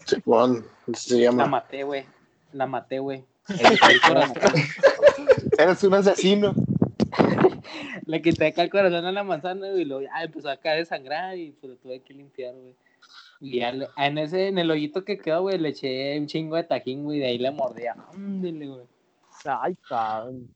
Simón, 0.07 0.65
se 0.95 1.17
La 1.17 1.21
llama. 1.23 1.47
maté, 1.47 1.83
güey. 1.83 2.05
La 2.53 2.67
maté, 2.67 3.01
güey. 3.01 3.25
Eres 5.59 5.83
un 5.83 5.95
asesino. 5.95 6.55
Le 8.07 8.23
quité 8.23 8.47
acá 8.47 8.63
el 8.63 8.71
corazón 8.71 9.05
a 9.05 9.13
la 9.13 9.25
manzana, 9.25 9.69
güey, 9.71 9.83
y 9.83 9.85
luego 9.85 10.03
ya 10.03 10.23
empezó 10.23 10.49
a 10.51 10.57
caer 10.57 10.79
de 10.79 10.85
sangrar 10.87 11.37
y 11.37 11.51
pues 11.53 11.73
lo 11.73 11.77
tuve 11.79 12.01
que 12.01 12.15
limpiar, 12.15 12.55
güey. 12.55 12.75
Y 13.41 13.59
ya 13.61 13.73
le- 13.73 13.89
en 13.97 14.19
ese, 14.19 14.49
en 14.49 14.59
el 14.59 14.71
hoyito 14.71 15.05
que 15.05 15.19
quedó, 15.19 15.43
güey, 15.43 15.59
le 15.59 15.71
eché 15.71 16.19
un 16.19 16.27
chingo 16.27 16.57
de 16.57 16.65
tajín, 16.65 17.05
güey, 17.05 17.19
de 17.19 17.27
ahí 17.27 17.39
le 17.39 17.51
mordía. 17.51 17.97
Ándele, 18.13 18.67
güey. 18.69 18.87
Ay, 19.45 19.77
cabrón. 19.89 20.49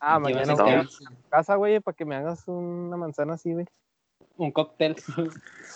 Ah, 0.00 0.16
Y 0.18 0.22
mañana 0.22 0.54
voy 0.54 0.70
a 0.70 0.86
casa, 1.30 1.54
güey, 1.56 1.80
para 1.80 1.96
que 1.96 2.04
me 2.04 2.16
hagas 2.16 2.44
una 2.46 2.96
manzana 2.96 3.34
así, 3.34 3.52
güey. 3.52 3.66
Un 4.36 4.52
cóctel. 4.52 4.96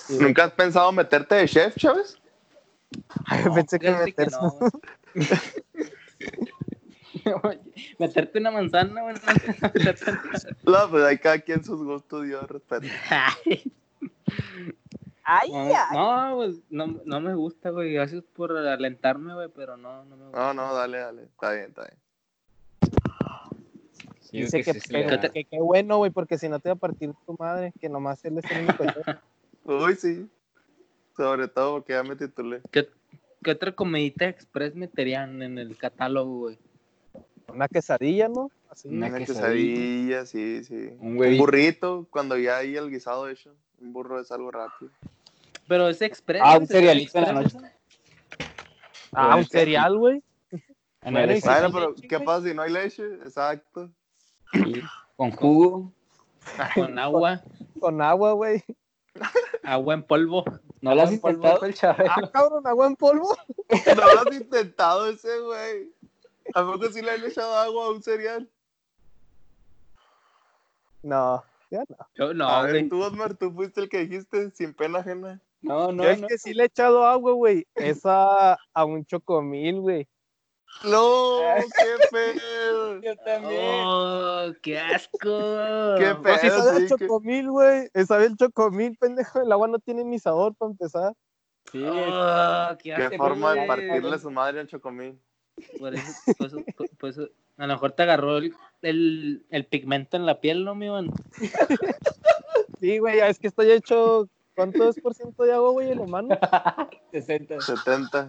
¿Nunca 0.08 0.44
has 0.44 0.52
pensado 0.52 0.92
meterte 0.92 1.34
de 1.34 1.48
chef, 1.48 1.76
Chávez? 1.76 2.18
Ay, 3.26 3.44
pensé 3.54 3.78
que 3.78 3.90
no. 3.90 4.58
Meterte 7.98 8.38
una 8.38 8.50
manzana, 8.50 9.02
güey. 9.02 9.14
No, 10.64 10.72
pues 10.90 11.04
hay 11.04 11.18
cada 11.18 11.38
quien 11.38 11.64
sus 11.64 11.82
gustos, 11.82 12.26
yo 12.28 12.40
respeto. 12.42 12.86
Ay, 13.10 13.62
Ay, 15.24 15.52
no, 15.52 15.58
ay. 15.58 15.74
no, 15.92 16.36
pues, 16.36 16.56
no, 16.70 17.00
no 17.04 17.20
me 17.20 17.34
gusta, 17.34 17.70
güey. 17.70 17.92
Gracias 17.92 18.24
por 18.34 18.56
alentarme, 18.56 19.34
güey, 19.34 19.48
pero 19.54 19.76
no, 19.76 20.04
no 20.04 20.16
me 20.16 20.24
gusta. 20.24 20.38
No, 20.38 20.54
no, 20.54 20.74
dale, 20.74 20.98
dale. 20.98 21.22
Está 21.24 21.52
bien, 21.52 21.66
está 21.66 21.82
bien. 21.82 21.98
Dice 24.32 24.62
que, 24.62 24.74
se 24.74 24.80
que- 24.80 25.30
que- 25.32 25.44
que 25.44 25.60
bueno, 25.60 25.98
güey, 25.98 26.10
porque 26.10 26.38
si 26.38 26.48
no 26.48 26.58
te 26.60 26.68
va 26.68 26.74
a 26.74 26.78
partir 26.78 27.12
tu 27.26 27.36
madre, 27.38 27.72
que 27.80 27.88
nomás 27.88 28.24
él 28.24 28.38
es 28.38 28.44
el 28.50 28.64
único. 28.64 28.84
Uy, 29.64 29.94
sí. 29.96 30.28
Sobre 31.16 31.48
todo 31.48 31.74
porque 31.74 31.92
ya 31.92 32.02
me 32.02 32.16
titulé. 32.16 32.60
¿Qué, 32.70 32.88
qué 33.42 33.50
otra 33.50 33.72
comidita 33.72 34.26
express 34.26 34.74
meterían 34.74 35.42
en 35.42 35.58
el 35.58 35.76
catálogo, 35.76 36.38
güey? 36.38 36.58
Una 37.48 37.68
quesadilla, 37.68 38.28
¿no? 38.28 38.50
Así. 38.70 38.88
Una 38.88 39.08
Una 39.08 39.18
quesadilla. 39.18 39.74
quesadilla, 39.74 40.26
sí, 40.26 40.64
sí. 40.64 40.96
Un 41.00 41.18
Un 41.22 41.36
burrito, 41.36 42.06
cuando 42.10 42.36
ya 42.38 42.58
hay 42.58 42.76
el 42.76 42.90
guisado 42.90 43.28
hecho. 43.28 43.54
Un 43.80 43.92
burro 43.92 44.20
es 44.20 44.30
algo 44.30 44.50
rápido. 44.50 44.90
Pero 45.66 45.88
es 45.88 46.00
express. 46.02 46.42
Ah, 46.44 46.58
un 46.58 46.66
¿se 46.66 46.74
llama 46.74 46.80
cerealito 46.80 47.18
en 47.18 47.24
la 47.24 47.32
noche. 47.32 47.56
Ah, 49.12 49.36
un 49.36 49.44
cereal, 49.44 49.98
güey. 49.98 50.22
En 51.02 51.14
Bueno, 51.14 51.32
pero 51.72 51.94
¿qué 51.94 52.20
pasa 52.20 52.46
si 52.46 52.54
no 52.54 52.60
hay 52.60 52.70
leche? 52.70 53.02
Exacto. 53.24 53.90
Sí. 54.52 54.82
Con 55.16 55.30
jugo. 55.32 55.92
con 56.74 56.98
agua, 56.98 57.42
Con 57.78 58.00
agua, 58.02 58.32
güey. 58.32 58.64
agua 59.62 59.94
en 59.94 60.02
polvo. 60.02 60.44
¿No 60.80 60.94
lo 60.94 61.02
has 61.02 61.12
Agua 61.12 61.30
en 61.30 61.40
polvo 61.40 61.66
intentado? 61.66 62.02
el. 62.02 62.08
Ah, 62.10 62.30
cabrón, 62.32 62.66
agua 62.66 62.86
en 62.86 62.96
polvo. 62.96 63.36
No 63.96 64.04
lo 64.14 64.20
has 64.30 64.34
intentado 64.36 65.08
ese, 65.08 65.38
güey. 65.40 65.92
¿A 66.54 66.64
poco 66.64 66.86
sí 66.90 67.02
le 67.02 67.10
han 67.12 67.24
echado 67.24 67.54
agua 67.54 67.86
a 67.86 67.90
un 67.90 68.02
cereal? 68.02 68.48
No, 71.02 71.42
ya 71.70 71.84
no. 71.88 71.96
Yo 72.14 72.34
no, 72.34 72.48
a 72.48 72.62
ver, 72.62 72.88
tú, 72.88 73.02
Osmar, 73.02 73.34
tú 73.34 73.52
fuiste 73.52 73.80
el 73.82 73.88
que 73.88 74.06
dijiste 74.06 74.50
sin 74.50 74.74
pena 74.74 74.98
ajena. 75.00 75.40
No, 75.62 75.92
no, 75.92 76.02
Yo 76.04 76.10
es 76.10 76.20
no. 76.20 76.26
que 76.28 76.38
sí 76.38 76.54
le 76.54 76.64
he 76.64 76.66
echado 76.66 77.04
agua, 77.06 77.32
güey. 77.32 77.66
Esa 77.74 78.54
a 78.74 78.84
un 78.84 79.04
chocomil, 79.04 79.80
güey. 79.80 80.08
¡No! 80.84 81.38
¡Qué 81.56 82.08
feo! 82.10 83.00
Yo 83.02 83.16
también. 83.16 83.60
Oh, 83.84 84.52
qué 84.62 84.78
asco. 84.78 85.18
Qué 85.98 86.06
No, 86.14 86.16
si 86.16 86.22
Pero 86.22 86.56
sabe 86.56 86.76
sí 86.76 86.82
el 86.84 86.88
chocomil, 86.88 87.50
güey. 87.50 87.90
Eh, 87.92 88.04
Sabe 88.06 88.26
el 88.26 88.36
chocomil, 88.36 88.96
pendejo. 88.96 89.40
El 89.42 89.52
agua 89.52 89.68
no 89.68 89.78
tiene 89.78 90.04
ni 90.04 90.18
sabor 90.18 90.54
para 90.54 90.70
empezar. 90.70 91.12
Sí, 91.70 91.84
Oh, 91.86 92.68
qué 92.82 92.94
¡Qué 93.10 93.16
forma 93.16 93.54
de 93.54 93.66
partirle 93.66 94.18
su 94.18 94.30
madre 94.30 94.60
al 94.60 94.66
chocomil! 94.66 95.20
Por 95.78 95.94
eso, 95.94 96.12
por 96.38 96.46
eso- 96.46 96.64
por 96.98 97.10
eso- 97.10 97.28
a 97.58 97.66
lo 97.66 97.74
mejor 97.74 97.92
te 97.92 98.02
agarró 98.02 98.38
el, 98.38 98.54
el, 98.80 99.44
el 99.50 99.66
pigmento 99.66 100.16
en 100.16 100.24
la 100.24 100.40
piel, 100.40 100.64
¿no, 100.64 100.74
mi 100.74 100.88
man? 100.88 101.10
Sí, 102.80 102.98
güey, 102.98 103.18
ya 103.18 103.28
es 103.28 103.38
que 103.38 103.48
estoy 103.48 103.70
hecho. 103.72 104.26
¿Cuánto 104.60 104.88
es 104.90 105.00
por 105.00 105.14
ciento 105.14 105.42
de 105.42 105.52
agua, 105.54 105.70
güey, 105.70 105.90
el 105.90 106.00
humano? 106.00 106.28
60. 107.12 107.60
70. 107.60 108.28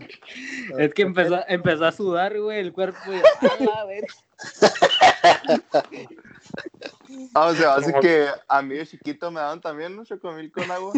Es 0.78 0.94
que 0.94 1.02
empezó, 1.02 1.40
empezó 1.48 1.86
a 1.86 1.92
sudar, 1.92 2.40
güey, 2.40 2.60
el 2.60 2.72
cuerpo. 2.72 3.00
Y, 3.08 3.18
a 3.18 3.66
la 3.76 3.86
verga. 3.86 4.14
Ah, 7.34 7.48
o 7.48 7.54
sea, 7.54 7.76
hace 7.76 7.94
que 8.00 8.28
a 8.48 8.62
mí 8.62 8.76
de 8.76 8.88
chiquito 8.88 9.30
me 9.30 9.42
daban 9.42 9.60
también 9.60 10.00
un 10.00 10.06
chocomil 10.06 10.52
con 10.52 10.72
agua. 10.72 10.94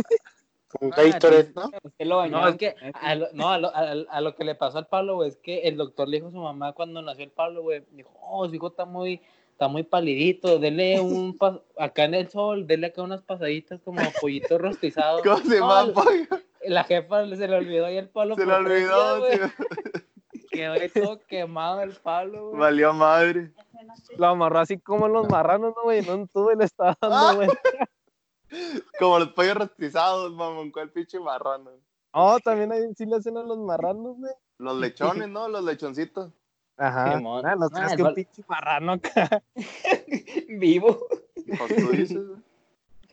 Un 0.79 0.93
Ah, 0.93 1.03
Gatorade. 1.03 1.51
¿no? 1.55 1.69
Usted 1.83 2.05
lo 2.05 2.17
bañó. 2.17 2.39
No, 2.39 2.47
es 2.47 2.55
que 2.55 2.75
a 2.93 3.15
lo, 3.15 3.27
no, 3.33 3.49
a 3.49 3.57
lo, 3.57 3.75
a, 3.75 3.91
a 4.09 4.21
lo 4.21 4.35
que 4.35 4.43
le 4.43 4.55
pasó 4.55 4.77
al 4.77 4.87
Pablo, 4.87 5.15
güey, 5.15 5.29
es 5.29 5.37
que 5.37 5.61
el 5.61 5.75
doctor 5.75 6.07
le 6.07 6.17
dijo 6.17 6.27
a 6.27 6.31
su 6.31 6.37
mamá 6.37 6.73
cuando 6.73 7.01
nació 7.01 7.25
el 7.25 7.31
Pablo, 7.31 7.63
güey, 7.63 7.83
dijo, 7.91 8.11
oh, 8.21 8.47
su 8.47 8.55
hijo 8.55 8.67
está 8.67 8.85
muy, 8.85 9.21
está 9.63 9.71
muy 9.71 9.83
palidito, 9.83 10.59
dele 10.59 10.99
un, 10.99 11.37
pas- 11.37 11.61
acá 11.77 12.03
en 12.03 12.15
el 12.15 12.29
sol, 12.29 12.67
dele 12.67 12.87
acá 12.87 13.01
unas 13.01 13.21
pasaditas 13.21 13.79
como 13.81 14.01
pollito 14.19 14.57
rostizado. 14.57 15.21
¿Cómo 15.23 15.37
se 15.37 15.59
No, 15.59 15.69
llama, 15.85 15.93
pollo? 15.93 16.25
La 16.67 16.83
jefa 16.83 17.25
se 17.29 17.47
le 17.47 17.55
olvidó 17.55 17.89
y 17.89 17.95
el 17.97 18.09
Pablo 18.09 18.35
Se 18.35 18.45
le 18.45 18.53
olvidó, 18.53 19.25
sí. 19.31 19.39
Quedó 20.51 20.73
ahí 20.73 20.89
todo 20.89 21.19
quemado 21.27 21.81
el 21.81 21.91
Pablo, 21.95 22.49
güey. 22.49 22.59
Valió 22.59 22.93
madre. 22.93 23.53
Lo 24.17 24.27
amarró 24.27 24.59
así 24.59 24.77
como 24.79 25.07
los 25.07 25.27
marranos, 25.29 25.73
¿no, 25.75 25.83
güey? 25.83 26.01
No 26.05 26.15
un 26.15 26.27
tubo 26.27 26.51
y 26.51 26.57
le 26.57 26.65
estaba 26.65 26.95
Ah. 27.01 27.07
dando, 27.07 27.35
güey. 27.37 27.49
Como 28.99 29.17
los 29.17 29.29
pollos 29.29 29.55
rostizados, 29.55 30.31
mamón, 30.31 30.71
¿cuál 30.71 30.91
pinche 30.91 31.19
marrano? 31.19 31.71
No, 32.13 32.37
también 32.39 32.71
ahí 32.71 32.81
sí 32.95 33.05
le 33.07 33.15
hacen 33.15 33.35
a 33.37 33.41
los 33.43 33.57
marranos, 33.57 34.15
güey. 34.17 34.31
Los 34.59 34.77
lechones, 34.77 35.27
¿no? 35.27 35.47
Los 35.49 35.63
lechoncitos. 35.63 36.31
Ajá. 36.77 37.17
Simón. 37.17 37.45
Ah, 37.45 37.55
no 37.55 37.65
Ah, 37.65 37.69
creas 37.71 37.95
que 37.95 38.01
un 38.01 38.05
val- 38.05 38.15
pinche 38.15 38.43
marrano 38.47 38.91
acá. 38.93 39.43
vivo. 40.49 41.05
Pues 41.57 41.75
tú 41.75 41.87
dices. 41.91 42.19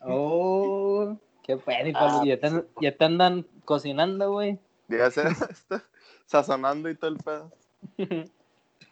Oh, 0.02 1.16
qué 1.42 1.54
bueno, 1.56 1.88
y 1.88 1.92
Ah, 1.94 2.22
ya, 2.24 2.40
te, 2.40 2.64
ya 2.80 2.96
te 2.96 3.04
andan 3.04 3.46
cocinando, 3.64 4.32
güey. 4.32 4.58
Ya 4.88 5.10
se 5.10 5.22
está 5.50 5.84
sazonando 6.26 6.88
y 6.88 6.94
todo 6.96 7.10
el 7.10 7.16
pedo. 7.18 7.52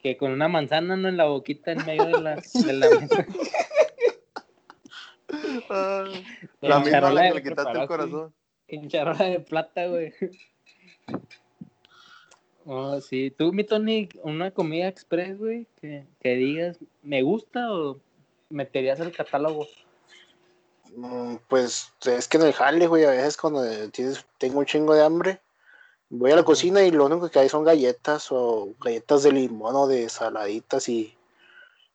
que 0.02 0.16
con 0.16 0.32
una 0.32 0.48
manzana 0.48 0.96
¿no? 0.96 1.08
en 1.08 1.16
la 1.16 1.24
boquita 1.26 1.72
en 1.72 1.84
medio 1.86 2.04
de 2.06 2.20
la, 2.20 2.36
de 2.36 2.72
la 2.72 2.88
mesa. 2.90 3.26
Ah, 5.70 6.04
la 6.60 6.78
misma 6.80 7.10
la 7.10 7.28
que 7.28 7.34
le 7.34 7.42
quitaste 7.42 7.78
el 7.80 7.86
corazón. 7.86 8.34
en 8.68 8.88
charola 8.88 9.24
de 9.24 9.40
plata, 9.40 9.86
güey. 9.86 10.12
Oh, 12.70 13.00
sí. 13.00 13.30
¿Tú, 13.30 13.50
mi 13.50 13.64
Tony, 13.64 14.10
una 14.22 14.50
comida 14.50 14.88
express, 14.88 15.38
güey, 15.38 15.66
que, 15.80 16.06
que 16.20 16.34
digas, 16.34 16.78
me 17.02 17.22
gusta 17.22 17.72
o 17.72 17.98
meterías 18.50 19.00
al 19.00 19.10
catálogo? 19.10 19.66
Mm, 20.94 21.36
Pues 21.48 21.90
es 22.04 22.28
que 22.28 22.36
en 22.36 22.42
el 22.42 22.52
jale, 22.52 22.86
güey, 22.86 23.04
a 23.04 23.10
veces 23.10 23.38
cuando 23.38 23.62
tienes, 23.88 24.26
tengo 24.36 24.58
un 24.58 24.66
chingo 24.66 24.92
de 24.92 25.02
hambre, 25.02 25.40
voy 26.10 26.30
a 26.30 26.36
la 26.36 26.42
cocina 26.42 26.82
y 26.82 26.90
lo 26.90 27.06
único 27.06 27.30
que 27.30 27.38
hay 27.38 27.48
son 27.48 27.64
galletas 27.64 28.30
o 28.32 28.74
galletas 28.78 29.22
de 29.22 29.32
limón 29.32 29.74
o 29.74 29.86
de 29.86 30.10
saladitas 30.10 30.90
y, 30.90 31.16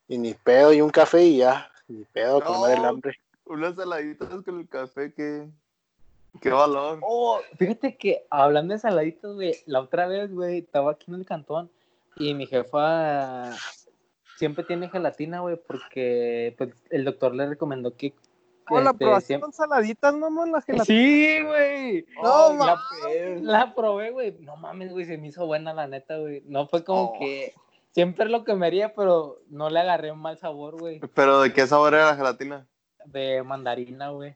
y 0.07 0.17
ni 0.17 0.33
pedo 0.33 0.73
y 0.73 0.81
un 0.81 0.89
café 0.89 1.23
y 1.23 1.37
ya, 1.37 1.71
ni 1.87 2.03
pedo, 2.05 2.39
No. 2.39 2.45
calmar 2.47 2.71
el 2.71 2.85
hambre. 2.85 3.19
Unas 3.45 3.75
saladitas 3.75 4.41
con 4.43 4.59
el 4.59 4.67
café, 4.67 5.13
qué, 5.13 5.47
qué 6.41 6.49
valor. 6.49 6.99
Oh, 7.01 7.39
fíjate 7.57 7.97
que 7.97 8.25
hablando 8.29 8.73
de 8.73 8.79
saladitos, 8.79 9.35
güey, 9.35 9.55
la 9.65 9.81
otra 9.81 10.07
vez, 10.07 10.31
güey, 10.33 10.59
estaba 10.59 10.91
aquí 10.91 11.05
en 11.11 11.15
el 11.15 11.25
cantón 11.25 11.69
y 12.17 12.33
mi 12.33 12.45
jefa 12.47 13.51
siempre 14.37 14.63
tiene 14.63 14.89
gelatina, 14.89 15.39
güey, 15.41 15.57
porque 15.57 16.53
pues, 16.57 16.69
el 16.89 17.05
doctor 17.05 17.33
le 17.35 17.47
recomendó 17.47 17.95
que... 17.95 18.13
Oh, 18.69 18.79
la 18.79 18.91
este, 18.91 19.03
probaste 19.03 19.27
siempre- 19.27 19.43
con 19.43 19.53
saladitas, 19.53 20.13
mamón, 20.15 20.51
la 20.53 20.61
gelatina. 20.61 20.85
Sí, 20.85 21.37
güey. 21.45 22.05
No, 22.23 22.47
Oh, 22.47 22.53
la, 22.53 22.77
mames. 23.01 23.41
la 23.41 23.75
probé, 23.75 24.11
güey. 24.11 24.37
No 24.39 24.55
mames, 24.55 24.91
güey, 24.93 25.05
se 25.05 25.17
me 25.17 25.27
hizo 25.27 25.45
buena 25.45 25.73
la 25.73 25.85
neta, 25.87 26.17
güey. 26.17 26.43
No 26.45 26.67
fue 26.67 26.83
como 26.85 27.03
Oh. 27.11 27.19
que 27.19 27.53
siempre 27.91 28.29
lo 28.29 28.45
que 28.45 28.55
me 28.55 28.65
haría, 28.67 28.93
pero 28.93 29.41
no 29.49 29.69
le 29.69 29.79
agarré 29.81 30.11
un 30.13 30.19
mal 30.19 30.37
sabor, 30.37 30.77
güey. 30.79 31.01
Pero 31.13 31.41
¿de 31.41 31.51
qué 31.51 31.67
sabor 31.67 31.93
era 31.93 32.05
la 32.05 32.15
gelatina? 32.15 32.65
De 33.05 33.43
mandarina, 33.43 34.09
güey. 34.11 34.35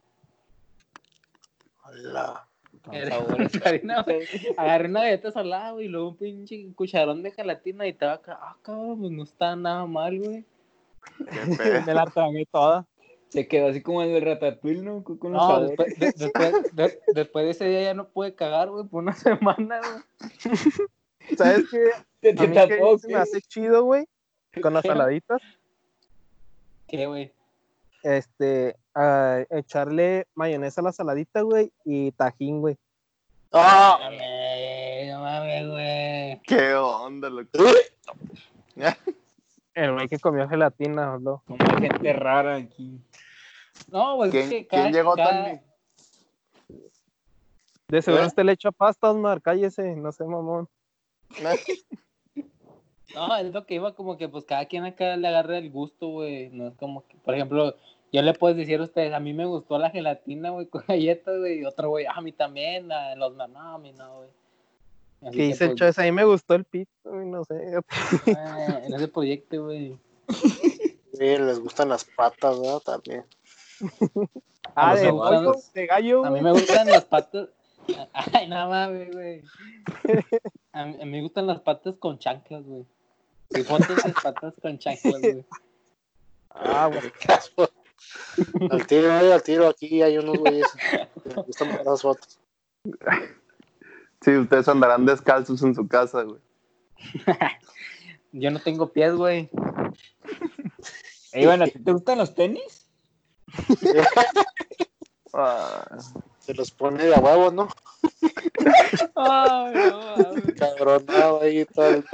Hola. 1.87 2.47
Agarré 4.57 4.87
una 4.87 5.01
galleta 5.01 5.31
salada, 5.31 5.71
güey, 5.71 5.85
y 5.85 5.89
luego 5.89 6.09
un 6.09 6.17
pinche 6.17 6.71
cucharón 6.75 7.23
de 7.23 7.31
gelatina 7.31 7.85
y 7.85 7.89
estaba 7.89 8.13
acá. 8.13 8.37
Ah, 8.41 8.55
cabrón, 8.61 8.99
pues 8.99 9.11
no 9.11 9.23
está 9.23 9.55
nada 9.55 9.85
mal, 9.85 10.19
güey. 10.19 10.45
Me 11.85 11.93
la 11.93 12.05
tragué 12.05 12.45
toda. 12.51 12.85
Se 13.29 13.47
quedó 13.47 13.67
así 13.67 13.81
como 13.81 14.01
el 14.03 14.13
de 14.13 14.19
Ratatouille, 14.21 14.81
¿no? 14.81 15.03
Con 15.03 15.33
los 15.33 15.47
No, 15.47 15.61
después 15.61 15.99
de, 15.99 16.13
después, 16.15 16.75
de- 16.75 16.99
después 17.13 17.45
de 17.45 17.51
ese 17.51 17.65
día 17.65 17.83
ya 17.83 17.93
no 17.93 18.07
pude 18.07 18.33
cagar, 18.35 18.69
güey, 18.69 18.85
por 18.85 19.03
una 19.03 19.13
semana, 19.15 19.79
güey. 19.79 20.55
¿Sabes 21.37 21.65
qué? 21.69 21.89
Te, 22.21 22.29
A 22.31 22.35
te 22.35 22.47
mí 22.47 22.55
tapó, 22.55 22.95
que 22.95 22.99
se 22.99 23.07
me 23.09 23.15
hace 23.15 23.41
chido, 23.41 23.83
güey, 23.83 24.07
con 24.61 24.73
las 24.73 24.83
saladitas, 24.83 25.41
¿Qué, 26.87 27.05
güey? 27.05 27.33
Este, 28.15 28.75
a 28.95 29.43
echarle 29.49 30.27
mayonesa 30.35 30.81
a 30.81 30.85
la 30.85 30.91
saladita, 30.93 31.41
güey, 31.41 31.71
y 31.83 32.11
tajín, 32.13 32.61
güey. 32.61 32.77
¡Ah! 33.51 33.97
Mames, 34.01 35.11
No 35.13 35.19
mames, 35.21 35.67
güey. 35.69 36.41
¿Qué 36.43 36.73
onda, 36.75 37.29
loco? 37.29 37.49
El 39.73 39.93
güey 39.93 40.07
que 40.07 40.19
comió 40.19 40.47
gelatina, 40.49 41.13
habló. 41.13 41.43
Como 41.45 41.57
gente 41.79 42.13
rara 42.13 42.55
aquí. 42.55 42.99
No, 43.91 44.15
güey, 44.15 44.31
¿Quién, 44.31 44.43
es 44.45 44.49
que 44.49 44.67
quién 44.67 44.81
cada- 44.81 44.91
llegó, 44.91 45.13
cada- 45.15 45.45
Tony? 45.45 45.61
De 47.89 48.01
seguro 48.01 48.23
¿Eh? 48.23 48.27
usted 48.27 48.43
le 48.43 48.51
echa 48.53 48.71
pasta, 48.71 49.09
Osmar, 49.11 49.41
cállese, 49.41 49.95
no 49.95 50.11
sé, 50.11 50.23
mamón. 50.25 50.67
No, 53.15 53.35
es 53.37 53.51
lo 53.53 53.65
que 53.65 53.75
iba 53.75 53.95
como 53.95 54.17
que 54.17 54.27
pues 54.29 54.43
cada 54.43 54.65
quien 54.65 54.83
acá 54.83 55.15
le 55.15 55.27
agarra 55.27 55.57
el 55.57 55.71
gusto, 55.71 56.07
güey. 56.09 56.49
No 56.49 56.67
es 56.67 56.75
como 56.75 57.07
que, 57.07 57.15
por 57.17 57.33
ejemplo, 57.33 57.75
yo 58.11 58.21
le 58.21 58.33
puedo 58.33 58.55
decir 58.55 58.79
a 58.79 58.83
ustedes, 58.83 59.13
a 59.13 59.19
mí 59.19 59.33
me 59.33 59.45
gustó 59.45 59.77
la 59.77 59.89
gelatina, 59.89 60.49
güey, 60.51 60.67
con 60.67 60.83
galletas, 60.87 61.37
güey, 61.37 61.59
y 61.59 61.65
otro, 61.65 61.89
güey, 61.89 62.05
"Ah, 62.05 62.13
a 62.15 62.21
mí 62.21 62.31
también, 62.31 62.91
a 62.91 63.15
los 63.15 63.35
no, 63.35 63.47
no, 63.47 63.59
a 63.75 63.77
mí 63.77 63.91
no, 63.93 64.17
güey. 64.17 64.29
Así 65.21 65.37
Que 65.37 65.43
dice 65.43 65.65
el 65.65 65.75
pues, 65.75 65.97
a 65.97 66.03
mí 66.03 66.11
me 66.11 66.25
gustó 66.25 66.53
el 66.53 66.63
pito, 66.63 66.91
güey, 67.05 67.25
no 67.25 67.43
sé. 67.43 67.55
ah, 68.37 68.81
en 68.83 68.93
ese 68.93 69.07
proyecto, 69.07 69.63
güey. 69.65 69.97
Sí, 70.29 71.19
les 71.19 71.59
gustan 71.59 71.89
las 71.89 72.03
patas, 72.05 72.59
¿no? 72.59 72.79
También. 72.79 73.25
Ah, 74.75 74.95
de 74.95 75.09
pollo, 75.09 75.55
de 75.73 75.87
gallo, 75.87 76.25
A 76.25 76.29
mí 76.29 76.41
me 76.41 76.51
gustan 76.51 76.87
las 76.87 77.05
patas. 77.05 77.49
Ay, 78.13 78.47
nada 78.47 78.67
mames, 78.67 79.11
güey. 79.11 79.43
A 80.73 80.85
mí, 80.85 80.97
a 81.01 81.05
mí 81.05 81.11
me 81.11 81.21
gustan 81.21 81.47
las 81.47 81.61
patas 81.61 81.95
con 81.97 82.19
chanclas, 82.19 82.63
güey. 82.63 82.85
Y 83.51 83.63
fotos 83.63 84.03
de 84.03 84.13
patas 84.21 84.53
con 84.61 84.77
chanclas, 84.77 85.21
güey. 85.21 85.45
Ah, 86.51 86.87
güey. 86.87 87.11
Al 88.69 88.85
tiro, 88.87 89.07
eh, 89.19 89.33
al 89.33 89.43
tiro, 89.43 89.67
aquí 89.67 90.01
hay 90.01 90.17
unos 90.17 90.37
güeyes 90.37 90.67
que 90.89 91.07
les 91.25 91.35
gustan 91.35 91.79
las 91.85 92.01
fotos. 92.01 92.39
Sí, 94.21 94.35
ustedes 94.35 94.67
andarán 94.67 95.05
descalzos 95.05 95.61
en 95.63 95.75
su 95.75 95.87
casa, 95.87 96.23
güey. 96.23 96.39
Yo 98.31 98.51
no 98.51 98.59
tengo 98.59 98.91
pies, 98.91 99.13
güey. 99.15 99.49
Ey, 101.31 101.45
bueno, 101.45 101.65
¿a 101.65 101.67
ti 101.67 101.79
¿te 101.79 101.91
gustan 101.91 102.17
los 102.17 102.33
tenis? 102.35 102.87
Ah, 105.33 105.85
Se 106.39 106.53
los 106.53 106.71
pone 106.71 107.03
de 107.03 107.13
a 107.13 107.19
huevo, 107.19 107.51
¿no? 107.51 107.67
Ay, 109.15 109.73
no, 109.75 110.15
mames. 110.17 110.53
Cabronado 110.57 111.41
ahí 111.41 111.59
y 111.61 111.65
todo. 111.65 111.89
el- 111.89 112.05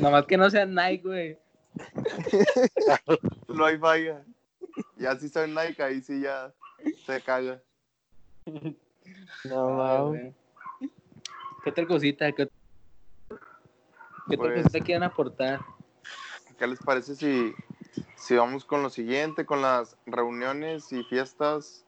Nomás 0.00 0.26
que 0.26 0.36
no 0.36 0.48
sea 0.50 0.66
Nike, 0.66 1.02
güey. 1.02 1.38
No 3.48 3.64
hay 3.64 3.78
falla. 3.78 4.24
Ya 4.96 5.16
si 5.18 5.28
soy 5.28 5.50
Nike, 5.50 5.82
ahí 5.82 6.00
sí 6.00 6.20
ya 6.22 6.52
se 7.04 7.20
caga. 7.22 7.60
No, 9.44 10.08
güey. 10.08 10.34
¿Qué 11.62 11.70
otra 11.70 11.86
cosita? 11.86 12.32
¿Qué, 12.32 12.46
qué 13.28 14.34
otra 14.34 14.36
Pues- 14.36 14.62
cosita 14.64 14.84
quieren 14.84 15.02
aportar? 15.02 15.60
¿Qué 16.58 16.66
les 16.66 16.78
parece 16.80 17.16
si, 17.16 17.52
si 18.16 18.36
vamos 18.36 18.64
con 18.64 18.82
lo 18.82 18.90
siguiente, 18.90 19.44
con 19.44 19.62
las 19.62 19.96
reuniones 20.06 20.92
y 20.92 21.02
fiestas, 21.04 21.84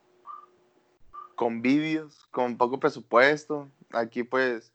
convivios, 1.37 2.27
con 2.31 2.57
poco 2.57 2.79
presupuesto? 2.81 3.69
Aquí 3.93 4.25
pues 4.25 4.73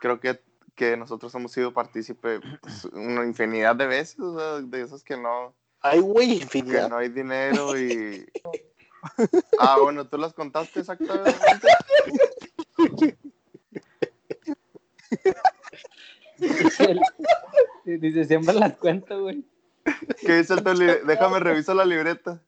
creo 0.00 0.18
que, 0.20 0.40
que 0.76 0.96
nosotros 0.96 1.34
hemos 1.34 1.50
sido 1.50 1.72
partícipe 1.72 2.40
pues, 2.60 2.84
una 2.92 3.24
infinidad 3.24 3.74
de 3.74 3.86
veces, 3.86 4.20
o 4.20 4.38
sea, 4.38 4.60
de 4.60 4.82
esos 4.82 5.02
que 5.02 5.16
no, 5.16 5.54
Ay, 5.80 6.00
güey, 6.00 6.38
que 6.38 6.44
infinidad. 6.44 6.88
no 6.88 6.98
hay 6.98 7.08
dinero 7.08 7.76
y... 7.78 8.24
Ah, 9.60 9.78
bueno, 9.80 10.08
tú 10.08 10.18
las 10.18 10.32
contaste 10.32 10.80
exactamente. 10.80 11.32
Dice, 17.84 18.24
siempre 18.24 18.54
las 18.54 18.76
cuento, 18.76 19.22
güey. 19.22 19.44
¿Qué 20.20 20.38
dice 20.38 20.54
el 20.54 20.64
Toli? 20.64 20.86
Déjame 21.06 21.38
revisar 21.38 21.76
la 21.76 21.84
libreta. 21.84 22.42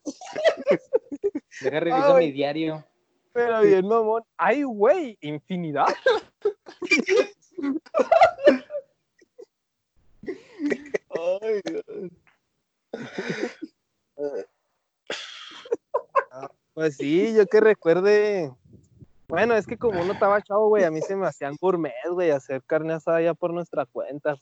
Deja 1.61 1.79
revisar 1.79 2.17
Ay. 2.17 2.27
mi 2.27 2.33
diario. 2.33 2.85
Pero 3.33 3.63
bien, 3.63 3.87
mamón. 3.87 4.25
Ay, 4.37 4.65
güey, 4.65 5.17
infinidad. 5.21 5.87
Ay, 11.11 11.63
Pues 16.75 16.97
sí, 16.97 17.35
yo 17.35 17.47
que 17.47 17.61
recuerde. 17.61 18.53
Bueno, 19.29 19.55
es 19.55 19.67
que 19.67 19.77
como 19.77 20.01
uno 20.01 20.13
estaba 20.15 20.41
chavo, 20.43 20.69
güey, 20.69 20.85
a 20.85 20.91
mí 20.91 21.03
se 21.03 21.15
me 21.17 21.27
hacían 21.27 21.57
gourmet, 21.61 21.93
güey, 22.11 22.31
hacer 22.31 22.63
carne 22.65 22.95
asada 22.95 23.21
ya 23.21 23.35
por 23.35 23.53
nuestra 23.53 23.85
cuenta. 23.85 24.37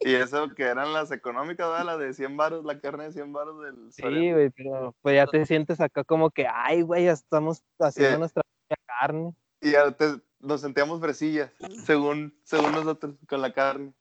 Y 0.00 0.14
eso 0.14 0.48
que 0.54 0.64
eran 0.64 0.92
las 0.92 1.12
económicas, 1.12 1.68
¿verdad? 1.68 1.84
La 1.84 1.96
de 1.96 2.12
100 2.12 2.36
baros, 2.36 2.64
la 2.64 2.80
carne 2.80 3.04
de 3.04 3.12
100 3.12 3.32
baros 3.32 3.62
del 3.62 3.92
Sí, 3.92 4.02
güey, 4.32 4.50
pero 4.50 4.94
pues 5.02 5.14
ya 5.14 5.26
te 5.26 5.44
sientes 5.46 5.80
acá 5.80 6.02
como 6.02 6.30
que, 6.30 6.46
ay, 6.52 6.82
güey, 6.82 7.04
ya 7.04 7.12
estamos 7.12 7.62
haciendo 7.78 8.14
Sí. 8.14 8.18
nuestra 8.18 8.42
propia 8.42 8.84
carne. 8.86 9.34
Y 9.60 9.72
ya 9.72 9.90
te- 9.92 10.20
nos 10.40 10.60
sentíamos 10.60 11.00
fresillas, 11.00 11.50
según, 11.84 12.34
según 12.44 12.72
nosotros, 12.72 13.14
con 13.28 13.40
la 13.42 13.52
carne. 13.52 13.92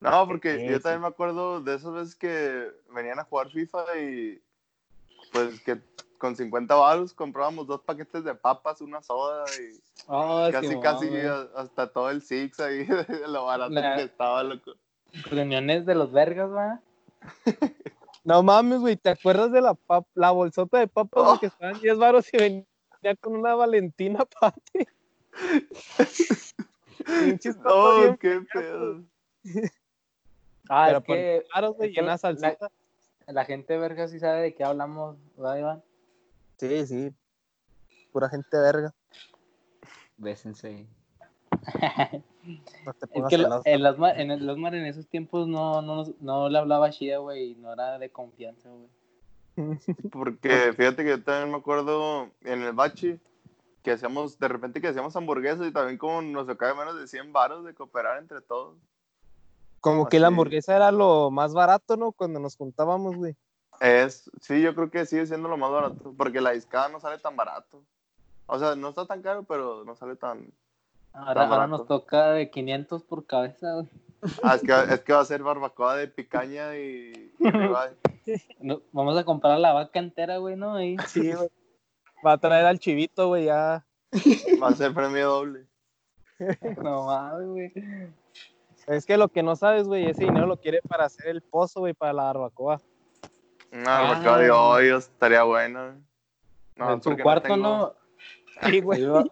No, 0.00 0.26
porque 0.26 0.56
Sí, 0.58 0.66
yo 0.66 0.76
sí. 0.76 0.82
también 0.82 1.02
me 1.02 1.08
acuerdo 1.08 1.60
de 1.60 1.74
esas 1.74 1.92
veces 1.92 2.14
que 2.16 2.70
venían 2.94 3.18
a 3.18 3.24
jugar 3.24 3.50
FIFA 3.50 3.84
y 3.98 4.42
pues 5.32 5.60
que 5.62 5.78
con 6.18 6.34
50 6.36 6.74
baros 6.74 7.12
comprábamos 7.14 7.66
dos 7.66 7.80
paquetes 7.82 8.24
de 8.24 8.34
papas, 8.34 8.80
una 8.80 9.02
soda 9.02 9.44
y 9.60 9.78
Oh, 10.06 10.48
casi, 10.50 10.68
Simón, 10.68 10.82
casi 10.82 11.08
a- 11.20 11.48
hasta 11.56 11.92
todo 11.92 12.08
el 12.10 12.22
Six 12.22 12.58
ahí, 12.60 12.84
de 13.24 13.28
lo 13.28 13.44
barato 13.44 13.70
La- 13.72 13.96
que 13.96 14.02
estaba, 14.04 14.42
loco. 14.42 14.72
Reuniones 15.30 15.84
de 15.86 15.94
los 15.94 16.12
vergas, 16.12 16.50
va. 16.50 16.80
No 18.22 18.42
mames, 18.42 18.80
güey, 18.80 18.96
¿te 18.96 19.08
acuerdas 19.08 19.50
de 19.50 19.62
la 19.62 19.72
pap- 19.72 20.06
la 20.14 20.30
bolsota 20.30 20.78
de 20.78 20.86
papas 20.86 21.22
Oh. 21.26 21.38
que 21.40 21.46
estaban 21.46 21.80
10 21.80 21.96
baros 21.96 22.26
y 22.32 22.36
venía 22.36 23.16
con 23.18 23.34
una 23.34 23.54
Valentina 23.54 24.20
aparte? 24.20 24.86
Oh, 27.64 28.00
bien 28.00 28.16
qué 28.18 28.40
pedo. 28.52 29.02
Ah, 30.68 30.84
Pero 30.86 30.98
es 30.98 31.04
que 31.04 31.44
caros, 31.52 31.76
güey, 31.76 31.92
la- 31.94 32.18
salsita. 32.18 32.70
la 33.26 33.44
gente 33.44 33.76
verga 33.78 34.06
sí 34.08 34.20
sabe 34.20 34.42
de 34.42 34.54
qué 34.54 34.64
hablamos, 34.64 35.16
¿verdad, 35.36 35.56
Iván? 35.58 35.82
Sí, 36.58 36.86
sí. 36.86 37.12
Pura 38.12 38.28
gente 38.28 38.56
verga. 38.56 38.94
Bésense. 40.16 40.86
No 42.42 42.92
Es 43.12 43.24
que 43.28 43.36
lo- 43.36 43.60
el 43.64 43.84
Osmar, 43.84 44.18
en 44.18 44.30
el 44.30 44.48
Osmar 44.48 44.74
en 44.74 44.86
esos 44.86 45.06
tiempos 45.06 45.46
no, 45.46 45.82
no, 45.82 46.04
no 46.20 46.48
le 46.48 46.58
hablaba 46.58 46.90
chida, 46.90 47.18
güey, 47.18 47.54
no 47.56 47.72
era 47.74 47.98
de 47.98 48.08
confianza, 48.10 48.70
güey. 48.70 48.88
Porque 50.10 50.72
fíjate 50.74 51.04
que 51.04 51.10
yo 51.10 51.22
también 51.22 51.50
me 51.50 51.58
acuerdo 51.58 52.30
en 52.42 52.62
el 52.62 52.72
bachi 52.72 53.20
que 53.82 53.92
hacíamos, 53.92 54.38
de 54.38 54.48
repente 54.48 54.80
que 54.80 54.88
hacíamos 54.88 55.16
hamburguesas 55.16 55.66
y 55.66 55.72
también 55.72 55.98
como 55.98 56.22
nos 56.22 56.46
tocaba 56.46 56.74
menos 56.74 56.98
de 56.98 57.06
100 57.06 57.32
baros 57.32 57.64
de 57.64 57.74
cooperar 57.74 58.18
entre 58.18 58.40
todos. 58.40 58.76
Como 59.80 60.08
que 60.08 60.20
la 60.20 60.26
hamburguesa 60.26 60.76
era 60.76 60.92
lo 60.92 61.30
más 61.30 61.54
barato, 61.54 61.96
¿no? 61.96 62.12
Cuando 62.12 62.38
nos 62.38 62.56
juntábamos, 62.56 63.16
güey. 63.16 63.34
Es, 63.80 64.30
sí, 64.42 64.60
yo 64.60 64.74
creo 64.74 64.90
que 64.90 65.06
sigue 65.06 65.26
siendo 65.26 65.48
lo 65.48 65.56
más 65.56 65.70
barato, 65.70 66.14
porque 66.16 66.42
la 66.42 66.50
discada 66.50 66.90
no 66.90 67.00
sale 67.00 67.18
tan 67.18 67.34
barato. 67.34 67.82
O 68.46 68.58
sea, 68.58 68.76
no 68.76 68.90
está 68.90 69.06
tan 69.06 69.22
caro, 69.22 69.44
pero 69.44 69.84
no 69.84 69.96
sale 69.96 70.16
tan... 70.16 70.52
Ahora, 71.12 71.48
ahora 71.48 71.66
nos 71.66 71.86
toca 71.86 72.32
de 72.32 72.50
500 72.50 73.02
por 73.04 73.24
cabeza, 73.24 73.74
güey. 73.74 73.88
Ah, 74.42 74.54
es 74.54 74.62
que, 74.62 74.94
es 74.94 75.00
que 75.00 75.12
va 75.12 75.20
a 75.20 75.24
ser 75.24 75.42
barbacoa 75.42 75.96
de 75.96 76.08
picaña 76.08 76.76
y, 76.76 77.32
y. 77.38 77.44
No, 78.60 78.82
vamos 78.92 79.16
a 79.16 79.24
comprar 79.24 79.58
la 79.58 79.72
vaca 79.72 79.98
entera, 79.98 80.36
güey, 80.36 80.56
¿no? 80.56 80.74
Ahí. 80.74 80.96
Sí, 81.08 81.32
güey. 81.32 81.48
Va 82.26 82.32
a 82.32 82.38
traer 82.38 82.66
al 82.66 82.78
chivito, 82.78 83.28
güey, 83.28 83.46
ya. 83.46 83.84
Va 84.62 84.68
a 84.68 84.74
ser 84.74 84.92
premio 84.94 85.28
doble. 85.28 85.66
No 86.82 87.04
mames, 87.06 87.46
güey. 87.48 87.72
Es 88.86 89.04
que 89.06 89.16
lo 89.16 89.28
que 89.28 89.42
no 89.42 89.56
sabes, 89.56 89.86
güey, 89.86 90.06
ese 90.06 90.24
dinero 90.24 90.46
lo 90.46 90.56
quiere 90.56 90.80
para 90.88 91.04
hacer 91.04 91.28
el 91.28 91.42
pozo, 91.42 91.80
güey, 91.80 91.92
para 91.94 92.12
la 92.14 92.22
barbacoa. 92.24 92.80
Una 93.72 94.00
barbacoa 94.00 94.38
de 94.38 94.48
Ah. 94.48 94.54
hoyos 94.68 95.04
estaría 95.04 95.42
buena. 95.44 95.96
No, 96.76 96.92
en 96.94 97.02
su 97.02 97.16
cuarto 97.18 97.48
tengo- 97.48 97.56
no. 97.58 97.94
Sí, 98.68 98.80
güey. 98.80 99.02
Iba, 99.02 99.24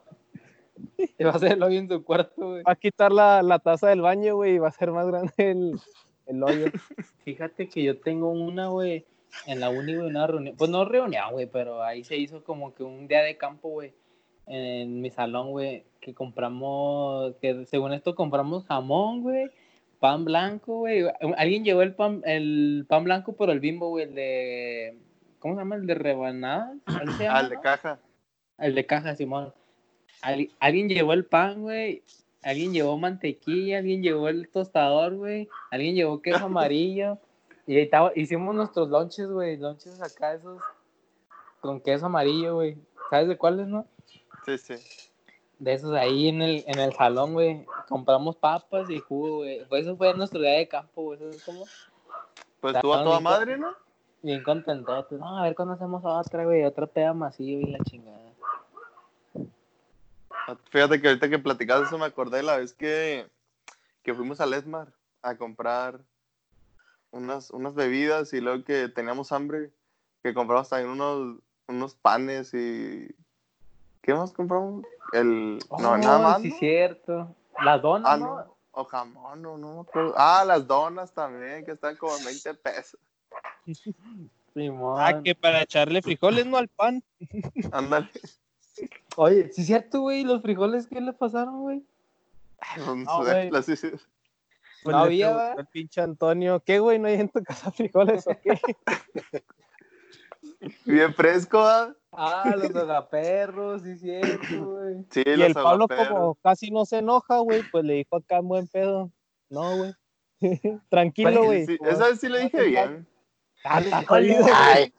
iba 1.18 1.30
a 1.32 1.34
hacerlo 1.34 1.66
hoy 1.66 1.76
en 1.78 1.88
su 1.88 2.04
cuarto, 2.04 2.46
güey. 2.50 2.62
Va 2.62 2.72
a 2.72 2.76
quitar 2.76 3.10
la, 3.10 3.42
la 3.42 3.58
taza 3.58 3.88
del 3.88 4.02
baño, 4.02 4.36
güey, 4.36 4.54
y 4.56 4.58
va 4.58 4.68
a 4.68 4.72
ser 4.72 4.92
más 4.92 5.06
grande 5.06 5.32
el, 5.38 5.80
el 6.26 6.42
hoyo. 6.42 6.66
Fíjate 7.24 7.68
que 7.68 7.82
yo 7.82 7.98
tengo 7.98 8.30
una, 8.30 8.68
güey, 8.68 9.06
en 9.46 9.60
la 9.60 9.70
uni, 9.70 9.94
güey, 9.94 10.08
una 10.08 10.26
reunión. 10.26 10.54
Pues 10.56 10.70
no 10.70 10.84
reunión, 10.84 11.32
güey, 11.32 11.46
pero 11.46 11.82
ahí 11.82 12.04
se 12.04 12.16
hizo 12.16 12.42
como 12.44 12.74
que 12.74 12.82
un 12.82 13.08
día 13.08 13.22
de 13.22 13.36
campo, 13.36 13.68
güey, 13.70 13.92
en 14.46 15.00
mi 15.00 15.10
salón, 15.10 15.50
güey, 15.50 15.84
que 16.00 16.14
compramos, 16.14 17.34
que 17.40 17.66
según 17.66 17.92
esto 17.92 18.14
compramos 18.14 18.64
jamón, 18.66 19.22
güey, 19.22 19.50
pan 20.00 20.24
blanco, 20.24 20.78
güey. 20.78 21.04
Alguien 21.36 21.64
llevó 21.64 21.82
el 21.82 21.94
pan, 21.94 22.22
el 22.24 22.86
pan 22.88 23.04
blanco, 23.04 23.34
pero 23.36 23.52
el 23.52 23.60
bimbo, 23.60 23.88
güey, 23.90 24.04
el 24.04 24.14
de, 24.14 24.98
¿cómo 25.38 25.54
se 25.54 25.60
llama? 25.60 25.76
El 25.76 25.86
de 25.86 25.94
rebanadas. 25.94 26.76
¿Así 26.86 27.12
se 27.18 27.24
llama, 27.24 27.38
Ah, 27.38 27.42
el 27.42 27.48
de 27.50 27.60
caja. 27.60 27.98
El 28.58 28.74
de 28.74 28.86
caja, 28.86 29.14
Simón. 29.14 29.52
Al- 30.22 30.48
alguien 30.60 30.88
llevó 30.88 31.12
el 31.12 31.24
pan, 31.24 31.62
güey. 31.62 32.02
Alguien 32.42 32.72
llevó 32.72 32.96
mantequilla, 32.96 33.78
alguien 33.78 34.02
llevó 34.02 34.28
el 34.28 34.48
tostador, 34.48 35.14
güey. 35.16 35.48
Alguien 35.70 35.94
llevó 35.94 36.22
queso 36.22 36.46
amarillo. 36.46 37.18
Y 37.68 37.76
ahí 37.76 37.82
estaba, 37.82 38.12
hicimos 38.14 38.54
nuestros 38.54 38.88
lonches, 38.88 39.28
güey. 39.28 39.58
Lonches 39.58 40.00
acá, 40.00 40.32
esos 40.32 40.58
con 41.60 41.82
queso 41.82 42.06
amarillo, 42.06 42.54
güey. 42.54 42.78
¿Sabes 43.10 43.28
de 43.28 43.36
cuáles, 43.36 43.68
no? 43.68 43.86
Sí, 44.46 44.56
sí. 44.56 44.74
De 45.58 45.74
esos 45.74 45.94
ahí 45.94 46.28
en 46.28 46.40
el, 46.40 46.64
en 46.66 46.78
el 46.78 46.94
salón, 46.94 47.34
güey. 47.34 47.66
Compramos 47.86 48.36
papas 48.36 48.88
y 48.88 48.98
jugo, 49.00 49.38
güey. 49.40 49.66
Pues 49.66 49.82
eso 49.84 49.98
fue 49.98 50.14
nuestro 50.14 50.40
día 50.40 50.52
de 50.52 50.66
campo, 50.66 51.02
güey. 51.02 51.18
Eso 51.18 51.28
es 51.28 51.44
como 51.44 51.66
Pues 52.60 52.80
tú 52.80 52.94
a 52.94 53.04
toda 53.04 53.20
madre, 53.20 53.58
¿no? 53.58 53.74
bien 54.22 54.42
contentote. 54.42 55.16
No, 55.16 55.36
a 55.38 55.42
ver 55.42 55.54
cuándo 55.54 55.74
hacemos 55.74 56.02
otra, 56.02 56.46
güey. 56.46 56.64
Otra 56.64 56.86
peda 56.86 57.12
masiva 57.12 57.60
y 57.68 57.70
la 57.70 57.80
chingada. 57.80 58.18
Fíjate 60.70 61.02
que 61.02 61.08
ahorita 61.08 61.28
que 61.28 61.38
platicaste 61.38 61.84
eso 61.84 61.98
me 61.98 62.06
acordé 62.06 62.42
la 62.42 62.56
vez 62.56 62.72
que, 62.72 63.26
que 64.02 64.14
fuimos 64.14 64.40
al 64.40 64.54
Esmar 64.54 64.88
a 65.20 65.36
comprar 65.36 66.00
unas, 67.10 67.50
unas 67.50 67.74
bebidas 67.74 68.32
y 68.32 68.40
luego 68.40 68.64
que 68.64 68.88
teníamos 68.88 69.32
hambre, 69.32 69.70
que 70.22 70.34
compramos 70.34 70.68
también 70.68 70.90
unos, 70.90 71.38
unos 71.68 71.94
panes 71.94 72.52
y... 72.54 73.08
¿Qué 74.02 74.14
más 74.14 74.32
compramos? 74.32 74.84
El... 75.12 75.58
no, 75.78 75.92
Oh, 75.92 75.96
nada 75.98 76.18
más, 76.18 76.42
Sí, 76.42 76.48
¿no? 76.50 76.56
cierto. 76.58 77.36
Las 77.62 77.82
donas, 77.82 78.10
Ah, 78.12 78.16
¿no? 78.16 78.26
no. 78.36 78.58
O 78.72 78.84
jamón, 78.84 79.42
no, 79.42 79.58
no 79.58 79.74
me 79.74 79.80
acuerdo. 79.80 80.14
Ah, 80.16 80.44
las 80.46 80.66
donas 80.66 81.12
también, 81.12 81.64
que 81.64 81.72
están 81.72 81.96
como 81.96 82.16
en 82.16 82.24
20 82.24 82.54
pesos. 82.54 83.00
Simón. 84.54 85.00
Ah, 85.00 85.20
que 85.22 85.34
para 85.34 85.62
echarle 85.62 86.00
frijoles, 86.00 86.46
no 86.46 86.56
al 86.56 86.68
pan. 86.68 87.02
Ándale. 87.72 88.08
Oye, 89.16 89.50
sí 89.52 89.62
es 89.62 89.66
cierto, 89.66 90.00
güey, 90.02 90.22
los 90.22 90.42
frijoles, 90.42 90.86
¿qué 90.86 91.00
le 91.00 91.12
pasaron, 91.12 91.60
güey? 91.62 91.84
No 92.76 92.94
No, 92.94 93.24
sé, 93.24 93.50
las- 93.50 93.66
Pues 93.66 93.82
No 94.84 94.92
le 94.92 94.96
había, 94.98 95.52
al 95.52 95.66
pinche 95.66 96.00
Antonio, 96.00 96.62
¿qué, 96.64 96.78
güey? 96.78 96.98
¿No 96.98 97.08
hay 97.08 97.14
en 97.14 97.28
tu 97.28 97.42
casa 97.42 97.70
frijoles 97.70 98.26
o 98.26 98.30
qué? 98.42 98.60
Bien 100.84 101.14
fresco, 101.14 101.60
¿ah? 101.60 101.94
Ah, 102.12 102.54
los 102.56 102.74
agaperros, 102.74 103.82
sí 103.82 103.96
cierto, 103.96 104.64
güey. 104.64 105.04
Sí, 105.10 105.22
y 105.24 105.36
los 105.36 105.48
el 105.48 105.54
Pablo, 105.54 105.86
como 105.88 106.34
casi 106.36 106.70
no 106.70 106.84
se 106.84 106.98
enoja, 106.98 107.38
güey, 107.38 107.62
pues 107.70 107.84
le 107.84 107.94
dijo 107.94 108.16
acá 108.16 108.38
en 108.38 108.48
buen 108.48 108.68
pedo. 108.68 109.10
No, 109.50 109.76
güey. 109.76 109.92
Tranquilo, 110.90 111.44
güey. 111.44 111.66
Sí, 111.66 111.78
esa 111.84 112.08
vez 112.08 112.20
sí 112.20 112.28
le 112.28 112.40
dije 112.40 112.62
bien. 112.62 113.06
Está 113.64 114.02
jodido. 114.04 114.46
Ay, 114.52 114.92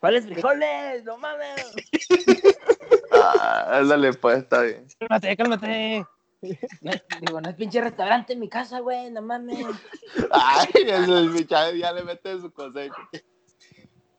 ¿Cuáles 0.00 0.26
frijoles? 0.26 1.04
No 1.04 1.16
mames. 1.18 1.74
Ah, 3.12 3.78
ándale, 3.78 4.12
pues, 4.14 4.38
está 4.38 4.62
bien. 4.62 4.86
Cálmate, 4.98 5.36
cálmate. 5.36 6.06
Digo, 6.40 7.40
no 7.40 7.48
es 7.48 7.54
pinche 7.56 7.80
restaurante 7.80 8.32
en 8.34 8.40
mi 8.40 8.48
casa, 8.48 8.80
güey, 8.80 9.10
no 9.10 9.22
mames. 9.22 9.64
Ay, 10.30 10.68
eso 10.86 11.18
es 11.18 11.30
mi 11.30 11.44
chave, 11.44 11.78
ya 11.78 11.92
le 11.92 12.02
mete 12.04 12.38
su 12.40 12.50
cosecha. 12.52 12.94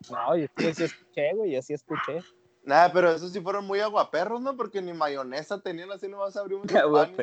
No, 0.10 0.36
yo 0.38 0.48
sí, 0.58 0.84
escuché, 0.84 1.34
güey, 1.36 1.52
yo 1.52 1.62
sí 1.62 1.74
escuché. 1.74 2.22
Nada, 2.64 2.92
pero 2.92 3.12
esos 3.12 3.32
sí 3.32 3.40
fueron 3.40 3.66
muy 3.66 3.80
aguaperros, 3.80 4.42
¿no? 4.42 4.56
Porque 4.58 4.82
ni 4.82 4.94
mayonesa 4.94 5.62
tenían, 5.62 5.92
así 5.92 6.08
no 6.08 6.18
vas 6.20 6.36
a 6.36 6.42
abrir 6.42 6.58
un 6.58 6.68
champán. 6.68 7.14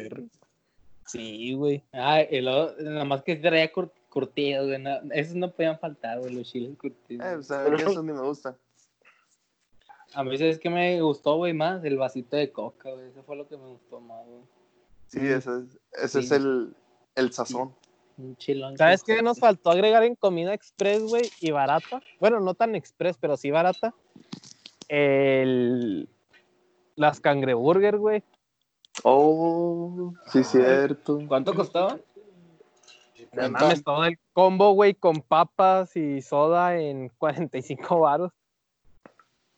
Sí, 1.06 1.52
güey. 1.54 1.82
Ay, 1.92 2.28
y 2.30 2.40
luego, 2.40 2.72
nada 2.80 3.04
más 3.04 3.22
que 3.22 3.36
traía 3.36 3.70
cur- 3.70 3.92
curtidos, 4.08 4.66
güey. 4.68 4.78
no- 4.78 5.00
esos 5.12 5.34
no 5.34 5.50
podían 5.50 5.78
faltar, 5.78 6.18
güey, 6.20 6.32
los 6.34 6.50
chiles 6.50 6.76
curtidos. 6.78 7.26
Eh, 7.26 7.36
o 7.36 7.42
sea, 7.42 7.64
que 7.76 7.82
eso 7.82 8.02
ni 8.02 8.12
me 8.12 8.20
gusta. 8.22 8.56
A 10.14 10.22
mí, 10.24 10.38
¿sabes 10.38 10.58
qué 10.58 10.70
me 10.70 11.00
gustó, 11.02 11.36
güey, 11.36 11.52
más? 11.52 11.84
El 11.84 11.98
vasito 11.98 12.36
de 12.36 12.50
coca, 12.52 12.90
güey. 12.90 13.08
Eso 13.08 13.22
fue 13.24 13.36
lo 13.36 13.46
que 13.48 13.56
me 13.56 13.66
gustó 13.66 14.00
más, 14.00 14.24
güey. 14.26 14.42
Sí, 15.08 15.20
ese 15.20 15.66
es, 15.92 16.30
el, 16.32 16.74
el 17.14 17.32
sazón. 17.32 17.74
Un 18.16 18.36
chilón. 18.36 18.76
¿Sabes 18.76 19.02
qué 19.02 19.22
nos 19.22 19.38
faltó 19.38 19.70
agregar 19.70 20.02
en 20.04 20.14
comida 20.14 20.54
express, 20.54 21.02
güey? 21.02 21.30
Y 21.40 21.50
barata. 21.50 22.00
Bueno, 22.20 22.40
no 22.40 22.54
tan 22.54 22.74
express, 22.74 23.16
pero 23.18 23.36
sí 23.36 23.50
barata. 23.50 23.94
El... 24.88 26.08
Las 26.96 27.20
cangreburger, 27.20 27.98
güey. 27.98 28.22
Oh, 29.02 30.12
sí, 30.32 30.44
cierto. 30.44 31.20
¿Cuánto 31.26 31.54
costaba? 31.54 31.98
No 33.32 33.50
mames, 33.50 33.82
todo 33.82 34.04
el 34.04 34.18
combo, 34.32 34.72
güey, 34.72 34.94
con 34.94 35.20
papas 35.20 35.96
y 35.96 36.22
soda 36.22 36.78
en 36.78 37.08
45 37.18 37.98
varos. 38.00 38.32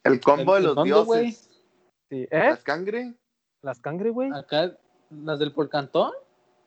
El 0.03 0.21
combo 0.21 0.55
de 0.55 0.61
¿En 0.61 0.67
los 0.67 0.85
dioses. 0.85 1.07
güey? 1.07 1.33
Sí. 1.33 2.29
¿Eh? 2.31 2.51
¿Las 2.51 2.63
cangre? 2.63 3.15
¿Las 3.61 3.81
cangre, 3.81 4.11
güey? 4.11 4.31
Acá, 4.33 4.79
las 5.11 5.39
del 5.39 5.53
Porcantón. 5.53 6.13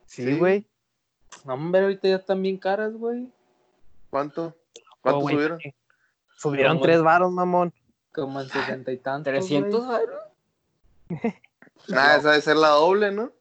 Sí, 0.06 0.24
sí. 0.26 0.38
güey. 0.38 0.66
No, 1.46 1.54
hombre, 1.54 1.82
ahorita 1.82 2.08
ya 2.08 2.16
están 2.16 2.42
bien 2.42 2.58
caras, 2.58 2.94
güey. 2.94 3.32
¿Cuánto? 4.10 4.56
¿Cuánto 5.02 5.20
Oh, 5.26 5.30
subieron? 5.30 5.60
sí. 5.60 5.74
Subieron 6.36 6.74
Como- 6.78 6.84
tres 6.86 7.02
varos, 7.02 7.32
mamón. 7.32 7.74
Como 8.14 8.42
en 8.42 8.50
sesenta 8.50 8.92
y 8.92 8.98
tantos. 8.98 9.32
¿300 9.34 9.70
güey. 9.72 9.88
varos? 9.88 10.24
Nada, 11.88 12.16
esa 12.18 12.30
debe 12.32 12.42
ser 12.42 12.56
la 12.56 12.70
doble, 12.70 13.12
¿no? 13.12 13.32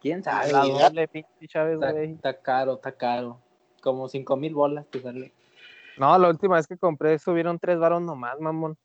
¿Quién 0.00 0.22
sabe? 0.22 0.52
la 0.52 0.64
doble, 0.64 1.08
pinche 1.08 1.48
Chávez, 1.48 1.78
güey. 1.78 2.12
está 2.12 2.40
caro, 2.40 2.74
está 2.74 2.92
caro. 2.92 3.40
Como 3.80 4.08
cinco 4.08 4.36
mil 4.36 4.54
bolas 4.54 4.86
te 4.90 5.00
sale. 5.00 5.32
No, 5.96 6.16
la 6.18 6.28
última 6.28 6.56
vez 6.56 6.66
que 6.66 6.76
compré 6.76 7.18
subieron 7.18 7.58
tres 7.58 7.78
varos 7.78 8.02
nomás, 8.02 8.38
mamón. 8.38 8.76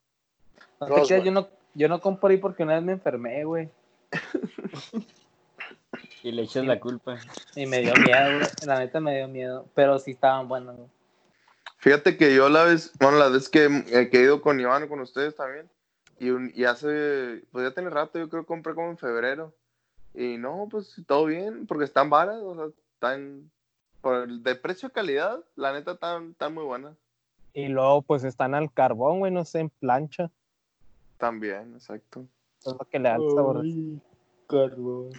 No 0.79 1.05
yo 1.05 1.31
no, 1.31 1.47
yo 1.73 1.89
no 1.89 1.99
compré 1.99 2.37
porque 2.37 2.63
una 2.63 2.75
vez 2.75 2.83
me 2.83 2.93
enfermé, 2.93 3.43
güey. 3.43 3.69
Y 6.23 6.31
le 6.31 6.43
echas 6.43 6.65
la 6.65 6.79
culpa. 6.79 7.17
Y 7.55 7.65
me 7.65 7.79
dio 7.81 7.93
miedo, 7.95 8.37
güey. 8.37 8.47
La 8.67 8.79
neta 8.79 8.99
me 8.99 9.15
dio 9.15 9.27
miedo. 9.27 9.67
Pero 9.73 9.97
sí 9.97 10.11
estaban 10.11 10.47
buenas, 10.47 10.75
güey. 10.75 10.87
Fíjate 11.77 12.15
que 12.15 12.35
yo 12.35 12.47
la 12.47 12.63
vez, 12.63 12.91
bueno, 12.99 13.17
la 13.17 13.29
vez 13.29 13.49
que, 13.49 13.65
eh, 13.65 14.09
que 14.11 14.19
he 14.19 14.23
ido 14.23 14.39
con 14.41 14.59
Iván, 14.59 14.87
con 14.87 14.99
ustedes 14.99 15.35
también, 15.35 15.67
y, 16.19 16.29
un- 16.29 16.51
y 16.53 16.65
hace, 16.65 17.43
pues 17.51 17.67
ya 17.67 17.73
tiene 17.73 17.89
rato, 17.89 18.19
yo 18.19 18.29
creo 18.29 18.43
que 18.43 18.47
compré 18.47 18.75
como 18.75 18.89
en 18.91 18.99
febrero. 18.99 19.55
Y 20.13 20.37
no, 20.37 20.67
pues 20.69 20.93
todo 21.07 21.25
bien, 21.25 21.65
porque 21.65 21.85
están 21.85 22.11
varas, 22.11 22.37
o 22.43 22.53
sea, 22.55 22.65
están, 22.93 23.49
por 24.01 24.29
el 24.29 24.43
de 24.43 24.53
precio 24.55 24.91
calidad, 24.91 25.39
la 25.55 25.73
neta 25.73 25.93
están, 25.93 26.31
están 26.31 26.53
muy 26.53 26.65
buenas. 26.65 26.95
Y 27.53 27.67
luego, 27.67 28.03
pues 28.03 28.23
están 28.23 28.53
al 28.53 28.71
carbón, 28.71 29.19
güey, 29.19 29.31
no 29.31 29.43
sé, 29.43 29.59
en 29.61 29.69
plancha. 29.71 30.29
También, 31.17 31.73
exacto. 31.73 32.27
Es 32.65 32.73
lo 32.73 32.77
que 32.89 32.99
le 32.99 33.09
da 33.09 33.15
el 33.15 33.31
sabor. 33.31 33.63
carbón. 34.47 35.09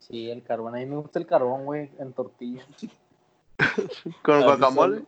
Sí, 0.00 0.30
el 0.30 0.42
carbón. 0.42 0.74
A 0.74 0.78
mí 0.78 0.86
me 0.86 0.96
gusta 0.96 1.18
el 1.18 1.26
carbón, 1.26 1.64
güey, 1.64 1.90
en 1.98 2.12
tortilla. 2.12 2.64
Con 4.22 4.42
guacamole. 4.42 5.04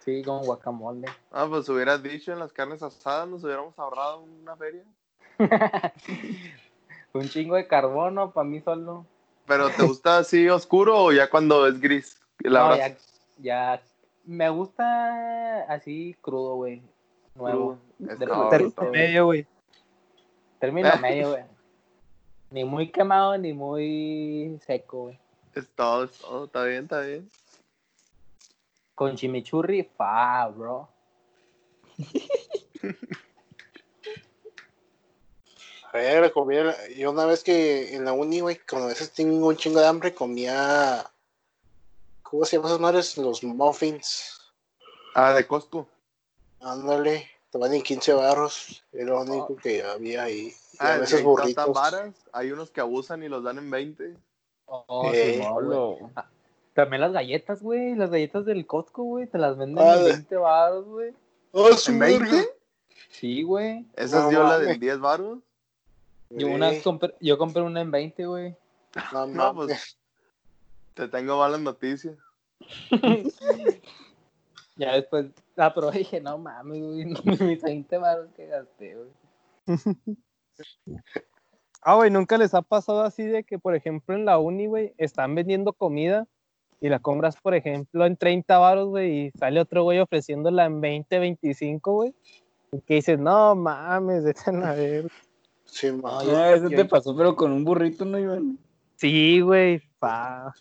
Sí, 0.00 0.22
con 0.22 0.44
guacamole. 0.44 1.08
Ah, 1.32 1.46
pues 1.48 1.68
hubieras 1.68 2.00
dicho 2.00 2.32
en 2.32 2.38
las 2.38 2.52
carnes 2.52 2.80
asadas, 2.80 3.28
nos 3.28 3.42
hubiéramos 3.42 3.76
ahorrado 3.76 4.20
una 4.22 4.56
feria. 4.56 4.84
Un 7.12 7.28
chingo 7.28 7.56
de 7.56 7.66
carbono 7.66 8.30
para 8.30 8.46
mí 8.48 8.60
solo. 8.60 9.04
Pero 9.46 9.68
¿te 9.70 9.82
gusta 9.84 10.18
así 10.18 10.48
oscuro 10.48 10.96
o 11.04 11.12
ya 11.12 11.28
cuando 11.28 11.66
es 11.66 11.80
gris? 11.80 12.20
La 12.38 12.60
No, 12.60 12.66
brasa? 12.68 12.88
ya, 12.88 12.96
ya. 13.38 13.82
Me 14.24 14.48
gusta 14.48 15.62
así 15.62 16.14
crudo, 16.20 16.54
güey. 16.56 16.82
Nuevo. 17.34 17.74
Crudo. 17.74 17.85
Es 18.00 18.18
De 18.18 18.26
todo, 18.26 18.48
ter- 18.48 18.72
todo. 18.72 18.90
medio, 18.90 19.24
güey. 19.26 19.46
Término 20.60 20.96
medio, 21.00 21.30
güey. 21.30 21.44
Ni 22.50 22.64
muy 22.64 22.90
quemado 22.90 23.36
ni 23.38 23.52
muy 23.52 24.58
seco, 24.64 25.02
güey. 25.04 25.18
Es 25.54 25.68
todo, 25.74 26.04
es 26.04 26.12
todo, 26.18 26.44
está 26.44 26.64
bien, 26.64 26.84
está 26.84 27.00
bien. 27.00 27.30
Con 28.94 29.16
chimichurri, 29.16 29.82
fa, 29.96 30.46
bro. 30.48 30.88
A 35.92 35.98
ver, 35.98 36.32
comía, 36.32 36.74
yo 36.94 37.10
una 37.10 37.24
vez 37.24 37.42
que 37.42 37.94
en 37.94 38.04
la 38.04 38.12
uni, 38.12 38.40
güey, 38.40 38.58
cuando 38.68 38.86
a 38.86 38.90
veces 38.90 39.12
tengo 39.12 39.46
un 39.46 39.56
chingo 39.56 39.80
de 39.80 39.86
hambre, 39.86 40.14
comía, 40.14 41.10
¿cómo 42.22 42.44
se 42.44 42.56
llaman 42.56 42.68
esas 42.70 42.80
madres? 42.80 43.16
Los 43.18 43.42
muffins. 43.42 44.52
Ah, 45.14 45.32
de 45.32 45.46
Costco. 45.46 45.88
Ándale, 46.60 47.30
te 47.56 47.60
van 47.60 47.74
en 47.74 47.82
15 47.82 48.12
barros, 48.12 48.84
es 48.92 49.06
lo 49.06 49.20
único 49.22 49.56
que 49.56 49.82
había 49.82 50.24
ahí. 50.24 50.48
Y 50.48 50.76
Ah, 50.78 50.88
a 50.88 50.94
es 50.96 51.00
veces 51.00 51.22
burritos. 51.22 51.72
varas. 51.72 52.14
Hay 52.32 52.52
unos 52.52 52.70
que 52.70 52.80
abusan 52.82 53.22
y 53.22 53.28
los 53.28 53.42
dan 53.42 53.58
en 53.58 53.70
20. 53.70 54.14
Oh, 54.66 55.10
Eh, 55.12 55.34
Simón, 55.40 55.64
güey. 55.66 56.10
Ah, 56.16 56.26
También 56.74 57.00
las 57.00 57.12
galletas, 57.12 57.62
güey. 57.62 57.94
Las 57.94 58.10
galletas 58.10 58.44
del 58.44 58.66
Costco, 58.66 59.02
güey. 59.04 59.26
Te 59.26 59.38
las 59.38 59.56
venden 59.56 59.82
Ah, 59.82 59.94
en 59.96 60.04
de- 60.04 60.10
20 60.12 60.36
baros, 60.36 60.84
güey. 60.84 61.14
¡Oh, 61.52 61.70
¿En 61.88 61.98
madre! 61.98 62.18
20? 62.18 62.48
Sí, 63.08 63.42
güey. 63.42 63.86
Esa 63.96 64.18
No 64.18 64.24
es 64.24 64.30
dio 64.30 64.42
la 64.42 64.58
del 64.58 64.78
10 64.78 65.00
baros. 65.00 65.38
Yo, 66.28 66.48
una 66.48 66.72
Sí, 66.72 66.80
compré, 66.82 67.14
yo 67.20 67.38
compré 67.38 67.62
una 67.62 67.80
en 67.80 67.90
20, 67.90 68.26
güey. 68.26 68.54
no, 69.12 69.26
No, 69.26 69.54
pues 69.54 69.96
te 70.94 71.08
tengo 71.08 71.38
malas 71.38 71.60
noticias. 71.60 72.16
Ya 74.76 74.94
después, 74.94 75.26
ah, 75.56 75.72
pero 75.74 75.90
dije, 75.90 76.20
no 76.20 76.38
mames, 76.38 76.82
güey. 76.82 77.04
no, 77.40 77.46
Mis 77.46 77.62
20 77.62 77.98
baros 77.98 78.28
que 78.36 78.46
gasté, 78.46 78.94
güey. 78.96 79.10
Ah, 81.82 81.94
güey, 81.94 82.10
nunca 82.10 82.36
les 82.36 82.52
ha 82.54 82.62
pasado 82.62 83.02
así 83.02 83.24
de 83.24 83.44
que, 83.44 83.58
por 83.58 83.74
ejemplo, 83.74 84.14
en 84.14 84.24
la 84.24 84.38
uni, 84.38 84.66
güey, 84.66 84.92
están 84.98 85.34
vendiendo 85.34 85.72
comida 85.72 86.26
y 86.80 86.88
la 86.88 86.98
compras, 86.98 87.36
por 87.40 87.54
ejemplo, 87.54 88.04
en 88.04 88.16
30 88.16 88.58
varos, 88.58 88.88
güey, 88.88 89.26
y 89.26 89.30
sale 89.38 89.60
otro 89.60 89.84
güey 89.84 89.98
ofreciéndola 90.00 90.66
en 90.66 90.80
20, 90.80 91.18
25, 91.18 91.92
güey. 91.92 92.14
Y 92.72 92.80
que 92.80 92.94
dices, 92.94 93.18
no 93.18 93.54
mames, 93.54 94.24
déjenme 94.24 94.66
a 94.66 94.74
ver. 94.74 95.10
Sí, 95.64 95.90
ma. 95.92 96.22
No, 96.22 96.44
eso 96.44 96.68
te 96.68 96.84
pasó, 96.84 97.16
pero 97.16 97.34
con 97.34 97.52
un 97.52 97.64
burrito, 97.64 98.04
¿no, 98.04 98.18
Iván? 98.18 98.58
Sí, 98.96 99.40
güey, 99.40 99.80
pa. 99.98 100.54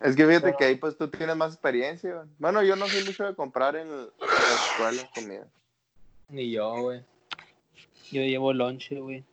Es 0.00 0.14
que 0.14 0.26
fíjate 0.26 0.54
que 0.58 0.64
ahí 0.64 0.74
pues 0.76 0.96
tú 0.96 1.08
tienes 1.08 1.36
más 1.36 1.52
experiencia. 1.54 2.14
güey. 2.14 2.28
Bueno, 2.38 2.62
yo 2.62 2.76
no 2.76 2.86
soy 2.86 3.04
mucho 3.04 3.24
de 3.24 3.34
comprar 3.34 3.76
en, 3.76 3.88
en 3.88 3.96
la 3.98 4.04
escuela 4.70 5.10
comida. 5.14 5.46
Ni 6.28 6.50
yo, 6.50 6.82
güey. 6.82 7.02
Yo 8.12 8.20
llevo 8.22 8.52
lonche, 8.52 9.00
güey. 9.00 9.24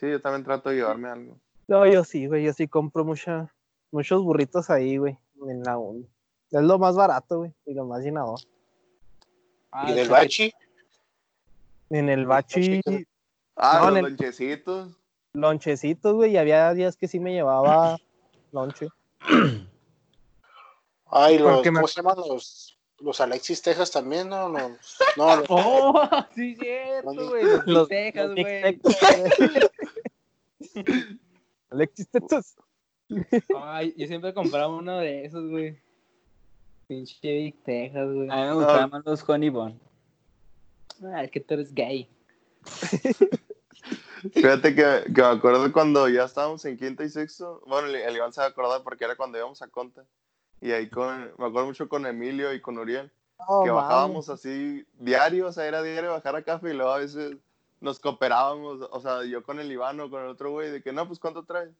Sí, 0.00 0.10
yo 0.10 0.20
también 0.20 0.44
trato 0.44 0.70
de 0.70 0.76
llevarme 0.76 1.08
algo. 1.08 1.36
No, 1.68 1.86
yo 1.86 2.02
sí, 2.04 2.26
güey, 2.26 2.44
yo 2.44 2.52
sí 2.52 2.66
compro 2.66 3.04
mucha, 3.04 3.52
muchos 3.92 4.22
burritos 4.22 4.68
ahí, 4.70 4.96
güey, 4.96 5.16
en 5.48 5.62
la 5.62 5.78
uni. 5.78 6.06
Es 6.50 6.62
lo 6.62 6.78
más 6.78 6.96
barato, 6.96 7.38
güey, 7.38 7.52
y 7.66 7.74
lo 7.74 7.84
más 7.86 8.02
llenador. 8.02 8.40
Ah, 9.70 9.90
¿Y 9.90 9.94
del 9.94 10.06
sí. 10.06 10.10
bachi? 10.12 10.52
En 11.90 12.08
el 12.08 12.20
El 12.20 12.26
bachi, 12.26 12.80
Ah, 13.56 13.78
No, 13.80 13.90
los 13.90 13.98
en 13.98 14.04
el- 14.04 14.10
lonchecitos. 14.12 14.96
lonchecitos, 15.34 16.14
güey, 16.14 16.32
y 16.32 16.36
había 16.36 16.72
días 16.74 16.96
que 16.96 17.06
sí 17.06 17.20
me 17.20 17.32
llevaba 17.32 17.96
lonche. 18.52 18.88
Ay, 21.14 21.38
los, 21.38 21.64
me- 21.64 21.72
¿cómo 21.74 21.88
se 21.88 21.96
llaman 22.00 22.16
los, 22.16 22.78
los 23.00 23.20
Alexis 23.20 23.60
Texas 23.60 23.90
también? 23.90 24.28
No, 24.28 24.48
no, 24.48 24.76
no, 25.16 25.36
los- 25.36 25.46
Oh, 25.50 26.08
sí, 26.34 26.56
cierto, 26.56 27.12
güey. 27.28 27.44
Los, 27.44 27.66
Los, 27.66 27.88
Texas, 27.88 28.30
güey. 28.32 28.62
Texas, 28.80 29.30
güey. 29.38 30.90
Alexis 31.70 32.08
Texas. 32.08 32.56
Ay, 33.56 33.94
yo 33.96 34.06
siempre 34.06 34.32
compraba 34.32 34.74
uno 34.74 34.98
de 34.98 35.24
esos, 35.26 35.50
güey. 35.50 35.78
Pinche 36.86 37.18
Big 37.22 37.62
Texas, 37.62 38.10
güey. 38.12 38.30
A 38.30 38.36
mí 38.36 38.42
me 38.42 38.54
gustaban 38.54 38.90
más 38.90 39.04
los 39.04 39.28
Honey 39.28 39.50
Bun. 39.50 39.78
Ah, 41.04 41.24
es 41.24 41.30
que 41.30 41.40
tú 41.40 41.54
eres 41.54 41.74
gay. 41.74 42.08
Fíjate 44.30 44.74
que, 44.74 45.12
que 45.12 45.20
me 45.20 45.28
acuerdo 45.28 45.72
cuando 45.72 46.08
ya 46.08 46.24
estábamos 46.24 46.64
en 46.64 46.76
quinto 46.76 47.02
y 47.02 47.08
sexto. 47.08 47.62
Bueno, 47.66 47.88
el, 47.88 47.96
el 47.96 48.16
Iván 48.16 48.32
se 48.32 48.40
va 48.40 48.46
a 48.46 48.50
acordar 48.50 48.82
porque 48.82 49.04
era 49.04 49.16
cuando 49.16 49.38
íbamos 49.38 49.62
a 49.62 49.68
Conta. 49.68 50.04
Y 50.60 50.70
ahí 50.70 50.88
con, 50.88 51.24
me 51.38 51.46
acuerdo 51.46 51.66
mucho 51.66 51.88
con 51.88 52.06
Emilio 52.06 52.52
y 52.52 52.60
con 52.60 52.78
Uriel. 52.78 53.10
No, 53.38 53.64
que 53.64 53.70
bajábamos 53.70 54.28
así 54.28 54.86
diario, 54.94 55.48
o 55.48 55.52
sea, 55.52 55.66
era 55.66 55.82
diario 55.82 56.12
bajar 56.12 56.36
a 56.36 56.42
café 56.42 56.70
y 56.70 56.74
luego 56.74 56.92
a 56.92 56.98
veces 56.98 57.36
nos 57.80 57.98
cooperábamos, 57.98 58.88
o 58.88 59.00
sea, 59.00 59.24
yo 59.24 59.42
con 59.42 59.58
el 59.58 59.72
Iván 59.72 59.98
o 59.98 60.08
con 60.08 60.22
el 60.22 60.28
otro 60.28 60.52
güey, 60.52 60.70
de 60.70 60.80
que 60.80 60.92
no, 60.92 61.08
pues 61.08 61.18
¿cuánto 61.18 61.44
traes? 61.44 61.70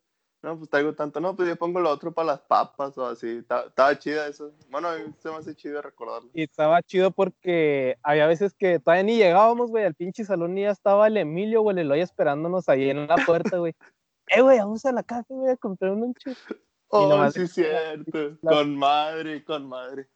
No, 0.43 0.59
pues 0.59 0.69
traigo 0.71 0.93
tanto, 0.93 1.21
no, 1.21 1.37
pues 1.37 1.49
yo 1.49 1.55
pongo 1.57 1.79
lo 1.79 1.89
otro 1.89 2.11
para 2.13 2.27
las 2.33 2.41
papas 2.41 2.99
o 2.99 3.07
así, 3.07 3.43
Ta- 3.43 3.67
estaba 3.67 3.97
chida 3.97 4.27
eso. 4.27 4.51
Bueno, 4.71 4.89
a 4.89 4.97
mí 4.97 5.05
se 5.23 5.29
me 5.31 5.37
hace 5.37 5.55
chido 5.55 5.81
recordarlo. 5.81 6.29
Y 6.35 6.43
estaba 6.43 6.83
chido 6.83 7.13
porque 7.13 7.97
había 8.03 8.27
veces 8.27 8.53
que 8.53 8.81
todavía 8.81 9.05
ni 9.05 9.17
llegábamos, 9.17 9.71
güey, 9.71 9.85
al 9.85 9.95
pinche 9.95 10.25
salón 10.25 10.59
y 10.59 10.63
ya 10.63 10.71
estaba 10.71 11.07
el 11.07 11.17
Emilio, 11.17 11.63
güey, 11.63 11.75
el 11.75 11.87
Eloy 11.87 12.01
esperándonos 12.01 12.69
ahí 12.69 12.91
en 12.91 13.07
la 13.07 13.17
puerta, 13.25 13.59
güey. 13.59 13.75
Eh, 14.29 14.41
güey, 14.41 14.59
vamos 14.59 14.85
a 14.87 14.93
la 14.93 15.03
casa, 15.03 15.27
güey, 15.29 15.53
a 15.53 15.57
comprar 15.57 15.91
un 15.91 16.15
chip. 16.15 16.37
Oh, 16.89 17.09
nomás- 17.09 17.35
sí, 17.35 17.47
cierto, 17.49 18.37
la- 18.41 18.51
con 18.53 18.77
madre, 18.77 19.45
con 19.45 19.67
madre. 19.69 20.09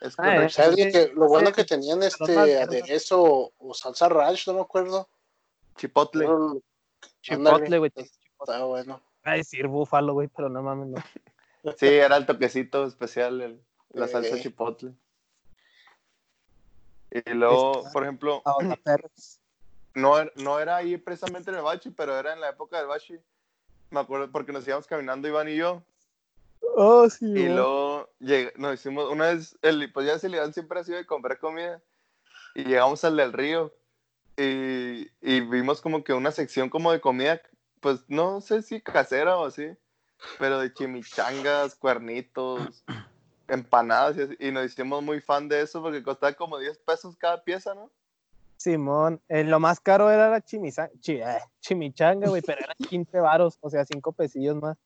Es 0.00 0.14
Ah, 0.18 0.44
eh. 0.44 0.48
¿Sabes 0.50 0.76
de 0.76 0.92
que 0.92 1.12
lo 1.14 1.26
bueno 1.26 1.48
Sí. 1.48 1.54
que 1.54 1.64
tenían 1.64 2.02
este 2.02 2.38
aderezo 2.38 3.50
o, 3.58 3.74
salsa 3.74 4.08
ranch, 4.08 4.46
no 4.46 4.54
me 4.54 4.60
acuerdo? 4.60 5.08
Chipotle. 5.76 6.26
Chipotle, 7.22 7.78
güey. 7.78 7.92
Está 8.40 8.64
bueno. 8.64 9.00
A 9.24 9.32
decir 9.32 9.66
búfalo, 9.66 10.12
güey, 10.14 10.28
pero 10.28 10.48
no 10.48 10.62
mames, 10.62 10.88
no. 10.88 10.96
Sí, 11.78 11.86
era 11.86 12.16
el 12.16 12.26
toquecito 12.26 12.84
especial, 12.86 13.40
el- 13.40 13.60
la 13.90 14.06
salsa 14.06 14.36
Eh. 14.36 14.40
chipotle. 14.40 14.92
Y 17.10 17.30
luego, 17.30 17.78
Está- 17.78 17.92
por 17.92 18.02
ejemplo, 18.04 18.42
perros. 18.84 19.40
no, 19.94 20.18
er- 20.18 20.32
no 20.36 20.60
era 20.60 20.76
ahí 20.76 20.96
precisamente 20.96 21.50
en 21.50 21.56
el 21.56 21.62
bachi, 21.62 21.90
pero 21.90 22.16
era 22.16 22.32
en 22.32 22.40
la 22.40 22.50
época 22.50 22.78
del 22.78 22.86
bachi. 22.86 23.18
Me 23.90 24.00
acuerdo 24.00 24.30
porque 24.30 24.52
nos 24.52 24.66
íbamos 24.66 24.86
caminando 24.86 25.26
Iván 25.28 25.48
y 25.48 25.56
yo. 25.56 25.82
Oh, 26.76 27.08
sí, 27.08 27.24
Y 27.26 27.48
luego 27.48 28.10
lleg- 28.20 28.54
nos 28.56 28.74
hicimos, 28.74 29.10
una 29.10 29.26
vez, 29.32 29.56
el, 29.62 29.90
pues 29.92 30.06
ya 30.06 30.18
se 30.18 30.28
le 30.28 30.52
siempre 30.52 30.80
ha 30.80 30.84
sido 30.84 30.98
de 30.98 31.06
comprar 31.06 31.38
comida. 31.38 31.80
Y 32.54 32.64
llegamos 32.64 33.02
al 33.04 33.16
del 33.16 33.32
río. 33.32 33.72
Y, 34.36 35.08
y 35.22 35.40
vimos 35.40 35.80
como 35.80 36.04
que 36.04 36.12
una 36.12 36.30
sección 36.30 36.68
como 36.68 36.92
de 36.92 37.00
comida, 37.00 37.40
pues 37.86 38.00
no 38.08 38.40
sé 38.40 38.62
si 38.62 38.80
casera 38.80 39.36
o 39.36 39.44
así, 39.46 39.68
pero 40.40 40.58
de 40.58 40.74
chimichangas, 40.74 41.76
cuernitos, 41.76 42.84
empanadas. 43.46 44.16
Y, 44.16 44.22
así, 44.22 44.36
y 44.40 44.50
nos 44.50 44.64
hicimos 44.66 45.04
muy 45.04 45.20
fan 45.20 45.48
de 45.48 45.60
eso 45.60 45.80
porque 45.80 46.02
costaba 46.02 46.32
como 46.32 46.58
10 46.58 46.78
pesos 46.78 47.14
cada 47.16 47.44
pieza, 47.44 47.76
¿no? 47.76 47.92
Simón, 48.56 49.22
eh, 49.28 49.44
lo 49.44 49.60
más 49.60 49.78
caro 49.78 50.10
era 50.10 50.28
la 50.28 50.40
chimiza- 50.40 50.90
chi- 50.98 51.20
eh, 51.20 51.38
chimichanga, 51.60 52.28
güey, 52.28 52.42
pero 52.42 52.58
eran 52.60 52.74
15 52.88 53.20
varos, 53.20 53.56
o 53.60 53.70
sea, 53.70 53.84
5 53.84 54.10
pesillos 54.10 54.56
más. 54.56 54.76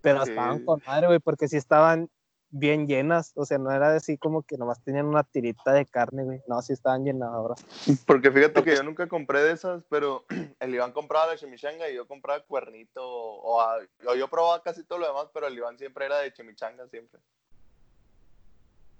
Pero 0.00 0.24
Sí. 0.24 0.30
estaban 0.30 0.64
con 0.64 0.80
madre, 0.86 1.08
güey, 1.08 1.18
porque 1.18 1.48
sí 1.48 1.58
estaban 1.58 2.08
bien 2.50 2.86
llenas, 2.86 3.32
o 3.34 3.44
sea, 3.44 3.58
no 3.58 3.70
era 3.70 3.94
así 3.94 4.16
como 4.18 4.42
que 4.42 4.56
nomás 4.56 4.82
tenían 4.82 5.06
una 5.06 5.24
tirita 5.24 5.72
de 5.72 5.84
carne, 5.86 6.24
güey. 6.24 6.40
No, 6.46 6.62
sí 6.62 6.72
estaban 6.72 7.04
llenadoras. 7.04 7.64
Porque 8.06 8.30
fíjate 8.30 8.62
que 8.62 8.76
yo 8.76 8.82
nunca 8.82 9.08
compré 9.08 9.42
de 9.42 9.52
esas, 9.52 9.82
pero 9.90 10.24
el 10.60 10.74
Iván 10.74 10.92
compraba 10.92 11.26
la 11.26 11.36
chimichanga 11.36 11.88
y 11.90 11.94
yo 11.94 12.06
compraba 12.06 12.42
cuernito. 12.44 13.02
O, 13.04 13.60
a- 13.60 13.78
o 14.06 14.14
yo 14.14 14.28
probaba 14.28 14.62
casi 14.62 14.84
todo 14.84 14.98
lo 15.00 15.06
demás, 15.08 15.28
pero 15.34 15.46
el 15.48 15.56
Iván 15.56 15.78
siempre 15.78 16.06
era 16.06 16.18
de 16.18 16.32
chimichanga, 16.32 16.86
siempre. 16.88 17.20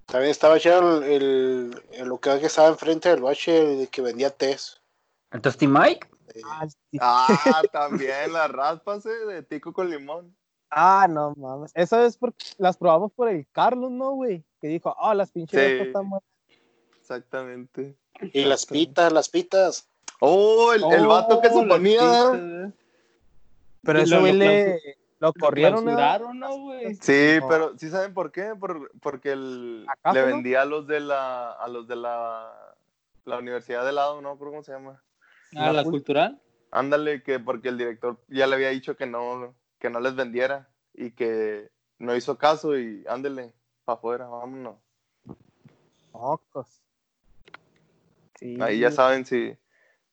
También 0.07 0.30
estaba 0.30 0.59
chido 0.61 0.99
el, 0.99 1.12
el, 1.12 1.82
el 1.92 2.09
local 2.09 2.38
que 2.40 2.47
estaba 2.47 2.68
enfrente 2.68 3.09
del 3.09 3.22
bache 3.22 3.82
el 3.82 3.88
que 3.88 4.03
vendía 4.03 4.30
tés. 4.30 4.80
¿El 5.32 5.40
Toasty 5.40 5.66
Mike? 5.66 6.07
Eh, 6.34 6.40
Ah, 6.44 6.66
sí. 6.68 6.99
Ah, 7.01 7.62
también 7.72 8.32
las 8.32 8.51
raspas 8.51 9.05
eh, 9.07 9.11
de 9.26 9.42
tico 9.42 9.72
con 9.72 9.90
limón. 9.90 10.36
Ah, 10.78 11.06
no 11.08 11.32
mames. 11.38 11.72
Esa 11.74 12.04
es 12.04 12.18
porque 12.18 12.44
las 12.58 12.76
probamos 12.76 13.10
por 13.12 13.30
el 13.30 13.46
Carlos, 13.50 13.90
¿no, 13.90 14.10
güey? 14.10 14.44
Que 14.60 14.68
dijo, 14.68 14.94
ah, 15.00 15.14
las 15.14 15.30
pinches 15.30 15.58
Sí. 15.58 15.86
están 15.86 16.10
buenas. 16.10 16.28
Exactamente. 17.00 17.96
y 18.32 18.44
las 18.44 18.66
pitas, 18.66 19.10
las 19.12 19.28
pitas. 19.28 19.88
Oh, 20.20 20.72
el, 20.74 20.82
el 20.92 21.06
vato 21.06 21.40
que 21.40 21.48
se 21.48 21.58
Oh, 21.58 21.66
ponía. 21.68 22.00
eh. 22.34 22.72
Pero 23.82 24.04
lo- 24.06 24.20
güey 24.20 24.32
le 24.34 24.80
lo 25.18 25.32
corrieron, 25.32 25.84
¿no? 25.84 25.92
clausuraron, 25.92 26.38
¿no, 26.38 26.58
güey? 26.58 26.94
Sí, 26.96 27.38
No. 27.40 27.48
pero 27.48 27.78
¿sí 27.78 27.88
saben 27.88 28.12
por 28.12 28.30
qué? 28.32 28.54
Por- 28.58 28.90
porque 29.00 29.32
el, 29.32 29.86
¿Acaso 29.88 30.14
le 30.14 30.20
no? 30.22 30.26
vendía 30.26 30.62
a 30.62 30.64
los 30.66 30.86
de 30.86 31.00
la 31.00 31.52
a 31.52 31.68
los 31.68 31.86
de 31.88 31.96
la, 31.96 32.52
la 33.24 33.38
universidad 33.38 33.84
de 33.84 33.92
lado, 33.92 34.20
¿no? 34.20 34.36
¿Cómo 34.38 34.62
se 34.62 34.72
llama? 34.72 35.02
Ah, 35.56 35.72
la 35.72 35.84
cultural. 35.84 36.38
Ándale, 36.70 37.22
que 37.22 37.38
porque 37.38 37.68
el 37.68 37.78
director 37.78 38.18
ya 38.28 38.46
le 38.46 38.56
había 38.56 38.70
dicho 38.70 38.96
que 38.96 39.06
no, 39.06 39.54
que 39.78 39.90
no 39.90 40.00
les 40.00 40.14
vendiera 40.14 40.68
y 40.94 41.10
que 41.10 41.70
no 41.98 42.14
hizo 42.16 42.38
caso 42.38 42.78
y 42.78 43.04
ándale, 43.08 43.52
para 43.84 43.98
afuera, 43.98 44.26
vámonos. 44.26 44.76
Mocos. 46.12 46.82
Sí. 48.38 48.58
Ahí 48.60 48.80
ya 48.80 48.90
saben 48.90 49.24
si, 49.24 49.56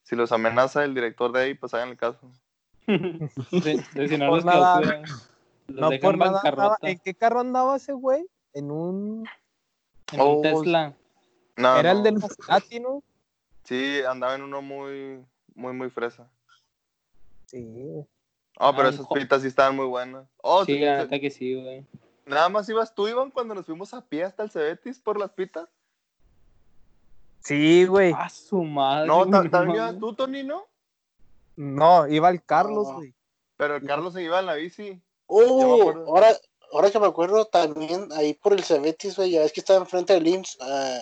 si 0.03 0.16
los 0.16 0.32
amenaza 0.32 0.84
el 0.84 0.93
director 0.93 1.32
de 1.32 1.41
ahí, 1.41 1.53
pues 1.53 1.74
hagan 1.74 1.89
el 1.89 1.97
caso. 1.97 2.32
De, 2.88 3.84
de 3.93 4.07
si 4.09 4.18
no 4.18 4.28
Por 4.28 4.38
los 4.38 4.45
nada. 4.45 4.82
Los 5.68 5.91
No 5.91 5.99
por 6.01 6.18
nada 6.18 6.41
andaba-. 6.43 6.78
¿En 6.82 6.99
qué 6.99 7.14
carro 7.14 7.39
andaba 7.39 7.78
ese 7.78 7.93
güey? 7.93 8.26
En 8.53 8.70
un... 8.72 9.28
En 10.11 10.20
Oh, 10.20 10.36
un 10.36 10.41
Tesla. 10.41 10.93
No, 11.55 11.78
Era 11.78 11.93
no, 11.93 11.99
el 11.99 12.03
del 12.03 12.20
Maserati, 12.20 12.80
¿no? 12.80 13.03
Sí, 13.64 14.01
andaba 14.07 14.36
en 14.36 14.41
uno 14.41 14.61
muy, 14.61 15.24
muy, 15.55 15.74
muy 15.74 15.89
fresa. 15.89 16.30
Sí. 17.45 18.05
Ah, 18.60 18.72
pero 18.76 18.88
Ah, 18.89 18.91
esas 18.91 19.06
jo- 19.06 19.16
pitas 19.16 19.41
sí 19.41 19.47
estaban 19.47 19.76
muy 19.76 19.86
buenas. 19.88 20.26
Oh, 20.41 20.64
Sí, 20.66 20.74
sí, 20.76 20.80
la 20.80 20.97
neta 20.97 21.20
que 21.20 21.30
sí, 21.32 21.56
güey. 21.62 21.86
Nada 22.26 22.47
más 22.49 22.70
ibas 22.70 22.93
tú, 22.95 23.08
Iván, 23.08 23.32
cuando 23.32 23.54
nos 23.56 23.66
fuimos 23.66 23.93
a 23.93 24.01
pie 24.01 24.24
hasta 24.24 24.43
el 24.43 24.49
Cebetis 24.51 24.99
por 24.99 25.20
las 25.20 25.32
pitas. 25.32 25.68
Sí, 27.41 27.86
güey. 27.86 28.14
Ah, 28.16 28.30
su 28.30 28.64
madre. 28.64 29.08
No, 29.08 29.26
güey, 29.26 29.49
también 29.49 29.76
ibas 29.78 29.99
tú, 29.99 30.14
Tony, 30.16 30.43
¿no? 30.43 30.64
No, 31.56 32.08
iba 32.08 32.30
el 32.30 32.43
Carlos, 32.43 32.88
No. 32.88 32.93
güey. 32.95 33.14
Pero 33.58 33.76
el 33.76 33.86
Carlos 33.86 34.14
se 34.14 34.24
iba 34.24 34.39
en 34.39 34.45
la 34.45 34.56
bici. 34.56 35.01
Oh, 35.28 35.82
acuerdo. 35.82 36.08
ahora, 36.08 36.28
ahora 36.72 36.91
que 36.91 36.99
me 36.99 37.08
acuerdo, 37.08 37.45
también 37.45 38.08
ahí 38.14 38.34
por 38.34 38.54
el 38.54 38.64
Cebetis, 38.64 39.16
güey, 39.18 39.32
ya 39.32 39.41
ves 39.41 39.51
que 39.51 39.60
estaba 39.60 39.80
enfrente 39.80 40.14
del 40.14 40.28
IMSS. 40.28 40.58
ah, 40.62 40.99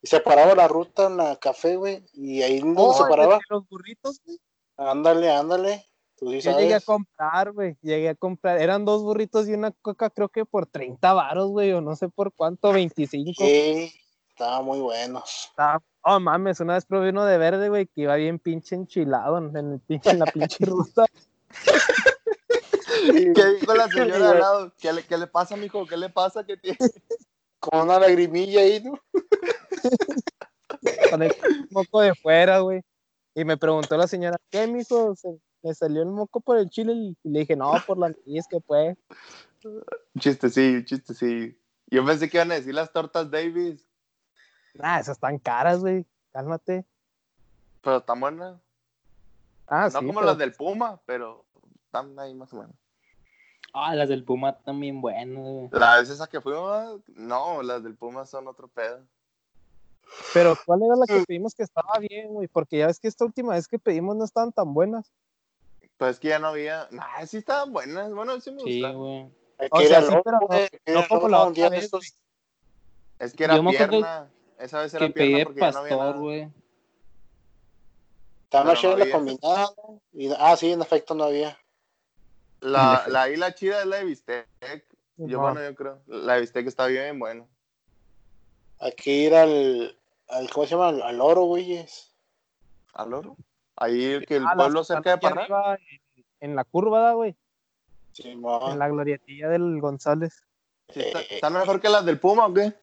y 0.00 0.06
se 0.06 0.20
paraba 0.20 0.54
la 0.54 0.66
ruta 0.68 1.06
en 1.06 1.16
la 1.16 1.36
café, 1.36 1.76
güey, 1.76 2.04
y 2.12 2.42
ahí 2.42 2.62
no 2.62 2.86
Oh, 2.88 2.94
se 2.94 3.04
paraba. 3.08 3.38
los 3.50 3.68
burritos, 3.68 4.20
güey. 4.24 4.38
Ándale, 4.76 5.30
ándale. 5.30 5.86
Tú 6.22 6.30
sí 6.30 6.40
Yo 6.40 6.56
llegué 6.56 6.74
a 6.74 6.80
comprar, 6.80 7.50
güey. 7.50 7.76
Llegué 7.82 8.10
a 8.10 8.14
comprar. 8.14 8.60
Eran 8.60 8.84
dos 8.84 9.02
burritos 9.02 9.48
y 9.48 9.54
una 9.54 9.72
coca, 9.72 10.08
creo 10.08 10.28
que 10.28 10.44
por 10.44 10.66
30 10.66 11.12
varos, 11.12 11.48
güey, 11.50 11.72
o 11.72 11.80
no 11.80 11.96
sé 11.96 12.08
por 12.08 12.32
cuánto, 12.32 12.72
25. 12.72 13.42
Sí, 13.44 13.92
estaban 14.28 14.64
muy 14.64 14.78
buenos. 14.78 15.48
Estaba- 15.50 15.82
Oh, 16.04 16.18
mames, 16.20 16.58
una 16.60 16.74
vez 16.74 16.84
probé 16.84 17.10
uno 17.10 17.24
de 17.24 17.38
verde, 17.38 17.68
güey, 17.68 17.86
que 17.86 18.02
iba 18.02 18.14
bien 18.16 18.40
pinche 18.40 18.74
enchilado 18.74 19.38
en, 19.38 19.56
el 19.56 19.80
pinche, 19.80 20.10
en 20.10 20.18
la 20.20 20.26
pinche 20.26 20.64
ruta. 20.66 21.06
¿Qué 23.06 23.46
dijo 23.60 23.74
la 23.74 23.88
señora 23.88 24.30
al 24.30 24.38
lado? 24.40 24.72
¿Qué 24.80 24.92
le, 24.92 25.02
qué 25.04 25.16
le 25.18 25.26
pasa, 25.26 25.56
mijo? 25.56 25.86
¿Qué 25.86 25.96
le 25.96 26.08
pasa? 26.08 26.44
¿Qué 26.44 26.56
tiene? 26.56 26.78
Con 27.60 27.82
una 27.82 27.98
lagrimilla 28.00 28.60
ahí, 28.60 28.82
¿no? 28.82 28.94
con 31.10 31.22
el 31.22 31.32
moco 31.70 32.00
de 32.00 32.14
fuera, 32.14 32.58
güey. 32.58 32.80
Y 33.34 33.44
me 33.44 33.56
preguntó 33.56 33.96
la 33.96 34.08
señora, 34.08 34.36
¿qué, 34.50 34.66
mijo? 34.66 35.14
Me 35.62 35.74
salió 35.74 36.02
el 36.02 36.08
moco 36.08 36.40
por 36.40 36.58
el 36.58 36.68
chile 36.70 36.92
y 36.92 37.16
le 37.22 37.40
dije, 37.40 37.54
no, 37.56 37.72
por 37.86 37.98
la 37.98 38.08
nariz 38.08 38.46
que 38.48 38.60
fue. 38.60 38.96
Un 39.64 39.82
chistecillo, 40.18 40.78
un 40.78 40.84
chistecillo. 40.84 41.54
Yo 41.86 42.04
pensé 42.04 42.28
que 42.28 42.38
iban 42.38 42.50
a 42.50 42.54
decir 42.54 42.74
las 42.74 42.92
tortas 42.92 43.30
Davis, 43.30 43.86
Ah, 44.80 44.98
esas 45.00 45.16
están 45.18 45.38
caras, 45.38 45.80
güey. 45.80 46.06
Cálmate. 46.32 46.86
pero 47.82 47.98
están 47.98 48.18
buenas. 48.20 48.58
Ah, 49.66 49.84
no 49.84 49.90
sí. 50.00 50.06
como 50.06 50.14
pero- 50.20 50.26
las 50.26 50.38
del 50.38 50.52
Puma, 50.54 51.00
pero 51.04 51.44
están 51.84 52.18
ahí 52.18 52.34
más 52.34 52.52
o 52.54 52.56
menos. 52.56 52.74
Ah, 53.74 53.94
las 53.94 54.08
del 54.08 54.24
Puma 54.24 54.58
también 54.64 55.00
buenas, 55.00 55.36
güey. 55.44 55.68
La 55.72 55.98
vez 55.98 56.08
esa 56.10 56.26
que 56.26 56.40
fuimos, 56.40 57.00
no, 57.08 57.62
las 57.62 57.82
del 57.82 57.94
Puma 57.94 58.24
son 58.26 58.48
otro 58.48 58.66
pedo. 58.68 59.06
Pero 60.34 60.54
¿cuál 60.66 60.82
era 60.82 60.96
la 60.96 61.06
que 61.06 61.24
pedimos 61.26 61.54
que 61.54 61.62
estaba 61.62 61.98
bien, 61.98 62.28
güey? 62.28 62.48
Porque 62.48 62.78
ya 62.78 62.86
ves 62.86 62.98
que 63.00 63.08
esta 63.08 63.24
última 63.24 63.54
vez 63.54 63.68
que 63.68 63.78
pedimos 63.78 64.16
no 64.16 64.24
estaban 64.24 64.52
tan 64.52 64.72
buenas. 64.74 65.10
Pues 65.96 66.12
es 66.12 66.20
que 66.20 66.28
ya 66.28 66.38
no 66.38 66.48
había. 66.48 66.88
Nah, 66.90 67.24
sí 67.26 67.36
estaban 67.38 67.72
buenas. 67.72 68.12
Bueno, 68.12 68.40
sí 68.40 68.50
me 68.50 68.62
Sí, 68.62 68.80
gustaron. 68.80 68.98
güey. 68.98 69.68
O 69.70 69.80
sea, 69.80 70.02
sí, 70.02 70.14
pero 70.24 70.38
no- 70.40 71.00
no 71.00 71.08
como 71.08 71.28
la 71.28 71.42
otra 71.44 71.64
de 71.64 71.70
vez, 71.70 71.84
estos. 71.84 72.14
Es 73.18 73.34
que 73.34 73.44
era 73.44 73.56
Yo 73.56 73.68
pierna. 73.68 74.28
Esa 74.58 74.80
vez 74.80 74.94
era 74.94 75.06
Que 75.06 75.12
pierna 75.12 75.44
porque 75.44 75.60
ya 75.60 75.70
no 75.70 75.78
había 75.78 76.12
güey. 76.12 76.48
Estaba 78.44 78.74
chida 78.76 78.90
no 78.92 78.96
la 78.98 79.10
combinada. 79.10 79.72
Y, 80.12 80.30
ah, 80.38 80.56
sí, 80.56 80.72
en 80.72 80.82
efecto 80.82 81.14
no 81.14 81.24
había. 81.24 81.58
La, 82.60 83.04
la 83.08 83.28
isla 83.30 83.54
chida 83.54 83.80
es 83.80 83.86
la 83.86 83.96
de 83.96 84.04
Bistec. 84.04 84.46
Yo, 85.16 85.38
No. 85.38 85.40
bueno, 85.40 85.62
yo 85.62 85.74
creo. 85.74 86.02
La 86.06 86.34
de 86.34 86.40
Bistec 86.42 86.66
está 86.66 86.86
bien, 86.86 87.18
bueno. 87.18 87.48
Hay 88.78 88.92
que 88.92 89.10
ir 89.10 89.34
al, 89.34 89.98
al 90.28 90.50
¿cómo 90.50 90.66
se 90.66 90.72
llama? 90.74 90.88
Al, 90.88 91.02
al 91.02 91.20
oro, 91.20 91.42
güeyes. 91.44 92.12
¿Al 92.94 93.14
oro? 93.14 93.36
Ahí 93.76 94.04
el 94.04 94.26
que 94.26 94.36
el 94.36 94.46
Ah, 94.46 94.54
pueblo 94.56 94.84
cerca 94.84 95.10
de 95.12 95.18
Parral. 95.18 95.78
en, 96.16 96.24
en 96.40 96.56
la 96.56 96.64
curva, 96.64 97.00
¿da, 97.00 97.12
güey. 97.14 97.34
Simón. 98.12 98.72
En 98.72 98.78
la 98.78 98.88
glorietilla 98.88 99.48
del 99.48 99.80
González. 99.80 100.42
Sí, 100.90 101.00
está- 101.00 101.20
¿Están 101.22 101.52
mejor 101.54 101.80
que 101.80 101.88
las 101.88 102.04
del 102.04 102.20
Puma 102.20 102.46
o 102.46 102.52
qué? 102.54 102.74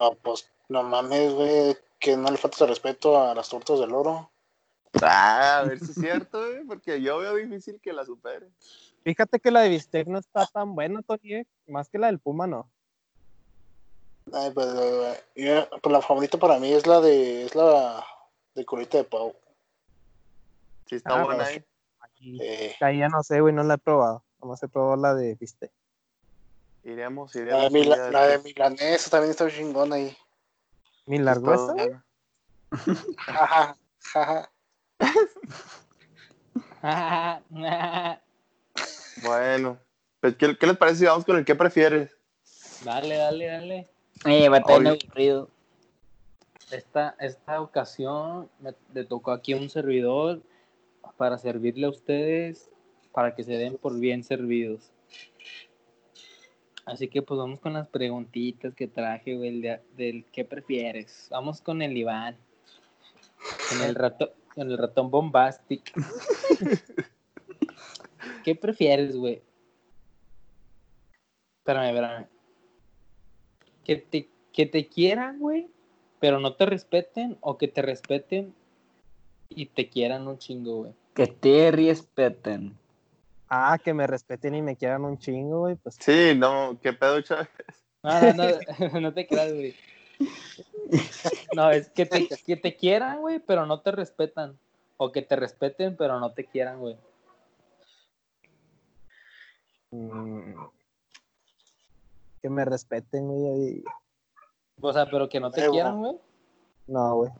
No, 0.00 0.14
pues 0.14 0.50
no 0.68 0.82
mames, 0.82 1.32
güey, 1.32 1.76
que 2.00 2.16
no 2.16 2.28
le 2.30 2.36
falta 2.36 2.64
el 2.64 2.70
respeto 2.70 3.20
a 3.20 3.34
las 3.34 3.48
tortas 3.48 3.78
del 3.78 3.92
oro. 3.94 4.30
Ah, 5.02 5.58
a 5.60 5.64
ver 5.64 5.78
si 5.78 5.92
es 5.92 5.94
cierto, 5.94 6.38
güey, 6.40 6.64
porque 6.64 7.00
yo 7.00 7.18
veo 7.18 7.34
difícil 7.36 7.80
que 7.80 7.92
la 7.92 8.04
supere. 8.04 8.48
Fíjate 9.04 9.38
que 9.38 9.52
la 9.52 9.60
de 9.60 9.68
bistec 9.68 10.08
no 10.08 10.18
está 10.18 10.44
tan 10.46 10.74
buena, 10.74 11.00
Tony, 11.02 11.34
eh, 11.34 11.46
más 11.68 11.88
que 11.88 11.98
la 11.98 12.08
del 12.08 12.18
Puma, 12.18 12.48
no. 12.48 12.68
Ay, 14.32 14.50
pues, 14.50 14.66
eh, 14.76 15.20
yo- 15.36 15.68
pues, 15.80 15.92
la 15.92 16.02
favorita 16.02 16.36
para 16.38 16.58
mí 16.58 16.72
es 16.72 16.84
la 16.86 17.00
de 17.00 17.44
es 17.44 17.54
la 17.54 18.04
de 18.56 18.64
colita 18.64 18.98
de 18.98 19.04
pavo. 19.04 19.36
Sí, 20.88 20.96
está 20.96 21.14
Ah, 21.20 21.24
buena 21.24 21.44
pues, 21.44 21.56
ahí. 21.56 21.64
Ahí, 22.00 22.38
Eh, 22.40 22.74
ahí 22.80 22.98
ya 22.98 23.08
no 23.08 23.22
sé, 23.22 23.40
güey, 23.40 23.54
no 23.54 23.62
la 23.62 23.74
he 23.74 23.78
probado. 23.78 24.22
Nomás 24.40 24.62
he 24.62 24.68
probado 24.68 24.96
la 24.96 25.14
de 25.14 25.34
bistec. 25.34 25.70
Iremos, 26.84 27.34
la, 27.34 27.40
iremos. 27.42 27.62
de 27.64 27.70
Mila- 27.70 28.10
la 28.10 28.26
de 28.26 28.34
estos. 28.34 28.44
milanesa 28.44 29.10
también 29.10 29.30
está 29.32 29.50
chingona 29.50 29.96
ahí. 29.96 30.16
¿Mi 31.06 31.16
Está 31.16 31.24
larguesa? 31.34 31.72
güey? 31.72 31.86
buena. 31.86 32.04
Jaja, 33.18 33.76
jaja. 34.02 34.50
Bueno, 39.22 39.78
pues, 40.20 40.36
¿qué, 40.36 40.56
qué 40.56 40.66
les 40.66 40.76
parece 40.76 40.98
si 40.98 41.04
vamos 41.06 41.24
con 41.24 41.36
el 41.36 41.44
que 41.44 41.54
prefieres? 41.54 42.16
dale, 42.84 43.16
dale, 43.16 43.46
dale. 43.46 43.88
Eh, 44.24 44.48
va 44.48 44.58
a 44.58 44.62
tener 44.62 44.98
aburrido. 45.02 45.48
Esta, 46.70 47.14
esta 47.20 47.60
ocasión 47.60 48.50
me, 48.60 48.74
le 48.92 49.04
tocó 49.04 49.30
aquí 49.32 49.54
un 49.54 49.70
servidor 49.70 50.40
para 51.12 51.38
servirle 51.38 51.86
a 51.86 51.90
ustedes, 51.90 52.70
para 53.12 53.34
que 53.34 53.42
se 53.44 53.52
den 53.56 53.76
por 53.76 53.98
bien 53.98 54.22
servidos. 54.24 54.92
Así 56.84 57.08
que 57.08 57.20
pues 57.22 57.38
vamos 57.38 57.58
con 57.60 57.72
las 57.72 57.88
preguntitas 57.88 58.74
que 58.74 58.86
traje, 58.86 59.34
güey, 59.36 59.48
el 59.48 59.60
de- 59.62 59.80
del 59.96 60.24
¿qué 60.26 60.44
prefieres? 60.44 61.28
Vamos 61.30 61.60
con 61.60 61.82
el 61.82 61.96
Iván. 61.96 62.36
Con 63.68 63.82
el 63.82 63.94
ratón, 63.94 64.30
con 64.54 64.70
el 64.70 64.78
ratón 64.78 65.10
bombastic. 65.10 65.92
¿Qué 68.44 68.54
prefieres, 68.54 69.16
güey? 69.16 69.42
Espérame, 71.58 71.88
espérame. 71.88 72.26
Que 73.84 73.96
te, 73.96 74.28
que 74.52 74.66
te 74.66 74.86
quieran, 74.88 75.38
güey, 75.40 75.68
pero 76.20 76.38
no 76.38 76.54
te 76.54 76.66
respeten, 76.66 77.36
o 77.40 77.58
que 77.58 77.66
te 77.68 77.82
respeten 77.82 78.54
y 79.48 79.66
te 79.66 79.88
quieran 79.88 80.26
un 80.28 80.38
chingo, 80.38 80.78
güey. 80.78 80.94
Que 81.14 81.26
te 81.26 81.70
respeten. 81.70 82.76
Ah, 83.48 83.78
que 83.82 83.94
me 83.94 84.06
respeten 84.06 84.54
y 84.54 84.62
me 84.62 84.76
quieran 84.76 85.04
un 85.04 85.18
chingo, 85.18 85.60
güey. 85.60 85.76
Pues 85.76 85.96
Sí, 86.00 86.34
no, 86.36 86.78
qué 86.82 86.92
pedo, 86.92 87.20
Chávez. 87.20 87.48
No, 88.02 88.20
no, 88.20 88.32
no, 88.34 89.00
no 89.00 89.14
te 89.14 89.26
creas, 89.26 89.52
güey. 89.52 89.74
No, 91.54 91.70
es 91.70 91.88
que 91.90 92.06
te, 92.06 92.28
que 92.28 92.56
te 92.56 92.76
quieran, 92.76 93.20
güey, 93.20 93.38
pero 93.38 93.66
no 93.66 93.80
te 93.80 93.90
respetan. 93.92 94.58
O 94.96 95.12
que 95.12 95.22
te 95.22 95.36
respeten, 95.36 95.96
pero 95.96 96.18
no 96.18 96.32
te 96.32 96.44
quieran, 96.44 96.80
güey. 96.80 96.96
mm, 99.90 100.54
que 102.42 102.50
me 102.50 102.64
respeten, 102.64 103.26
güey. 103.28 103.84
O 104.80 104.92
sea, 104.92 105.06
pero 105.10 105.28
que 105.28 105.40
no 105.40 105.50
te 105.50 105.68
quieran, 105.68 105.98
güey. 105.98 106.18
No, 106.86 107.16
güey. 107.16 107.30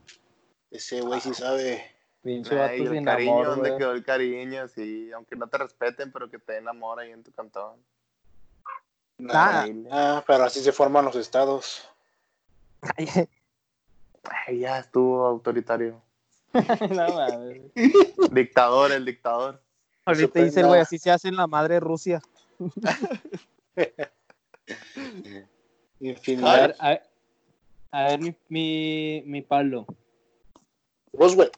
Ese 0.71 1.01
güey 1.01 1.21
sí 1.21 1.33
sabe. 1.33 1.96
Pinche 2.21 2.55
Ay, 2.55 2.59
vato 2.59 2.73
el 2.73 2.89
sin 2.89 3.05
cariño, 3.05 3.31
amor, 3.31 3.47
¿dónde 3.47 3.77
quedó 3.77 3.91
el 3.91 4.03
cariño? 4.03 4.67
Sí, 4.67 5.11
aunque 5.13 5.35
no 5.35 5.47
te 5.47 5.57
respeten, 5.57 6.11
pero 6.11 6.29
que 6.29 6.39
te 6.39 6.53
den 6.53 6.67
amor 6.67 6.99
ahí 6.99 7.11
en 7.11 7.23
tu 7.23 7.31
cantón. 7.31 7.79
Ah, 9.29 9.65
ah, 9.91 10.23
pero 10.27 10.43
así 10.43 10.59
se 10.59 10.71
forman 10.71 11.05
los 11.05 11.15
estados. 11.15 11.89
Ay, 14.47 14.59
ya 14.59 14.79
estuvo 14.79 15.25
autoritario. 15.25 16.01
No 16.89 17.15
mames. 17.15 17.61
Dictador, 18.31 18.91
el 18.91 19.05
dictador. 19.05 19.61
Ahorita 20.05 20.41
dice 20.41 20.61
el 20.61 20.67
güey, 20.67 20.81
así 20.81 20.97
se 20.97 21.11
hace 21.11 21.27
en 21.27 21.35
la 21.35 21.47
madre 21.47 21.79
Rusia. 21.79 22.21
A 26.43 26.55
ver, 26.55 26.75
a 26.79 26.89
ver, 26.89 27.03
a 27.91 28.03
ver 28.03 28.19
mi, 28.19 28.35
mi, 28.49 29.23
mi 29.25 29.41
Pablo. 29.41 29.85
Roswell. 31.13 31.51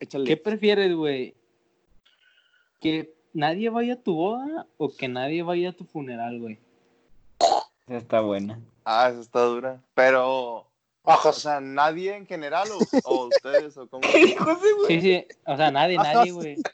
Échale. 0.00 0.24
¿Qué 0.24 0.36
prefieres, 0.36 0.92
güey? 0.94 1.34
¿Que 2.80 3.14
nadie 3.32 3.70
vaya 3.70 3.94
a 3.94 4.02
tu 4.02 4.14
boda 4.14 4.66
o 4.78 4.94
que 4.94 5.08
nadie 5.08 5.42
vaya 5.42 5.70
a 5.70 5.72
tu 5.72 5.84
funeral, 5.84 6.38
güey? 6.40 6.58
Esa 7.86 7.98
está 7.98 8.20
buena. 8.20 8.60
Ah, 8.84 9.08
esa 9.10 9.20
está 9.20 9.42
dura. 9.42 9.82
Pero, 9.94 10.66
o 11.02 11.32
sea, 11.32 11.60
¿nadie 11.60 12.16
en 12.16 12.26
general 12.26 12.68
o, 12.72 12.78
o 13.04 13.26
ustedes 13.26 13.76
o 13.76 13.86
cómo? 13.88 14.08
Sí, 14.88 15.00
sí, 15.00 15.24
o 15.46 15.56
sea, 15.56 15.70
nadie, 15.70 15.96
nadie, 15.96 16.32
güey. 16.32 16.56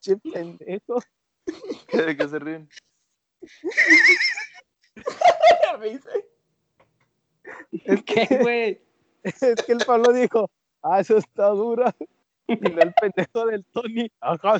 Che 0.00 0.16
pendejo. 0.16 1.02
¿Qué, 1.88 2.02
¿De 2.02 2.16
qué 2.16 2.28
se 2.28 2.38
ríen? 2.38 2.68
Es 7.84 8.02
que, 8.04 8.26
¿Qué, 8.26 8.38
güey? 8.38 8.80
es 9.22 9.38
que 9.64 9.72
el 9.72 9.78
Pablo 9.86 10.12
dijo, 10.12 10.50
ah, 10.82 11.00
eso 11.00 11.16
está 11.16 11.48
dura. 11.48 11.94
Y 12.48 12.54
no 12.56 12.80
el 12.80 12.94
pendejo 12.94 13.46
del 13.46 13.64
Tony. 13.66 14.10
Ajá. 14.20 14.58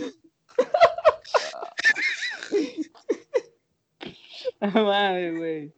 No 4.60 4.84
mames, 4.84 5.36
güey. 5.36 5.72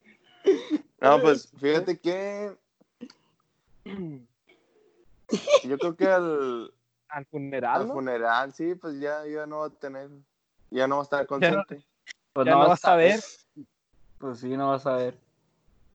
No, 1.00 1.20
pues 1.20 1.50
fíjate 1.60 1.98
que 1.98 2.54
yo 5.64 5.78
creo 5.78 5.96
que 5.96 6.06
al, 6.06 6.72
Al 7.08 7.24
funeral, 7.26 7.80
al 7.82 7.88
¿no? 7.88 7.94
funeral, 7.94 8.52
sí, 8.52 8.74
pues 8.74 8.98
ya, 9.00 9.26
ya 9.26 9.46
no 9.46 9.58
va 9.60 9.66
a 9.66 9.70
tener, 9.70 10.08
ya 10.70 10.86
no 10.86 10.96
va 10.96 11.02
a 11.02 11.04
estar 11.04 11.20
Ya 11.20 11.22
no- 11.24 11.28
consciente. 11.64 11.86
Pues 12.32 12.46
Ya 12.46 12.52
no 12.52 12.68
vas 12.68 12.84
a 12.84 12.94
ver. 12.96 13.20
Pues 14.18 14.38
sí, 14.40 14.48
no 14.56 14.68
vas 14.70 14.86
a 14.86 14.96
ver. 14.96 15.18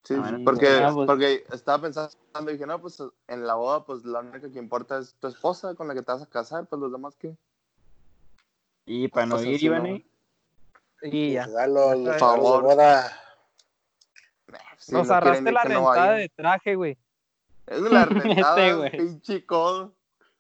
Sí, 0.03 0.15
Ah, 0.21 0.33
sí, 0.35 0.43
porque, 0.43 0.67
pues- 0.93 1.07
porque 1.07 1.45
estaba 1.53 1.81
pensando 1.81 2.17
y 2.49 2.53
dije, 2.53 2.65
no, 2.65 2.81
pues 2.81 3.01
en 3.27 3.47
la 3.47 3.55
boda, 3.55 3.85
pues 3.85 4.03
la 4.03 4.19
única 4.19 4.51
que 4.51 4.59
importa 4.59 4.97
es 4.99 5.13
tu 5.15 5.27
esposa 5.27 5.75
con 5.75 5.87
la 5.87 5.93
que 5.93 6.01
te 6.01 6.11
vas 6.11 6.21
a 6.21 6.25
casar, 6.25 6.65
pues 6.65 6.81
los 6.81 6.91
demás 6.91 7.15
que. 7.15 7.37
Y 8.85 9.07
para 9.07 9.27
no 9.27 9.35
Pues 9.35 9.47
ir, 9.47 9.63
Iván, 9.63 9.83
no. 9.83 9.89
¿eh? 9.89 10.05
Y 11.03 11.33
ya. 11.33 11.45
Por 11.45 12.19
favor. 12.19 12.63
boda. 12.63 13.17
Si 14.77 14.91
Nos 14.91 15.07
no 15.07 15.13
arraste 15.13 15.51
la 15.53 15.63
no 15.63 15.69
rentada 15.69 16.11
de 16.15 16.27
traje, 16.29 16.75
güey. 16.75 16.97
Es 17.67 17.79
la 17.79 18.03
rentada, 18.41 18.57
Este, 18.67 18.73
güey. 18.75 18.91
pinche 18.91 19.45
codo. 19.45 19.93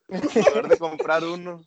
De 0.09 0.77
comprar 0.77 1.23
uno. 1.23 1.63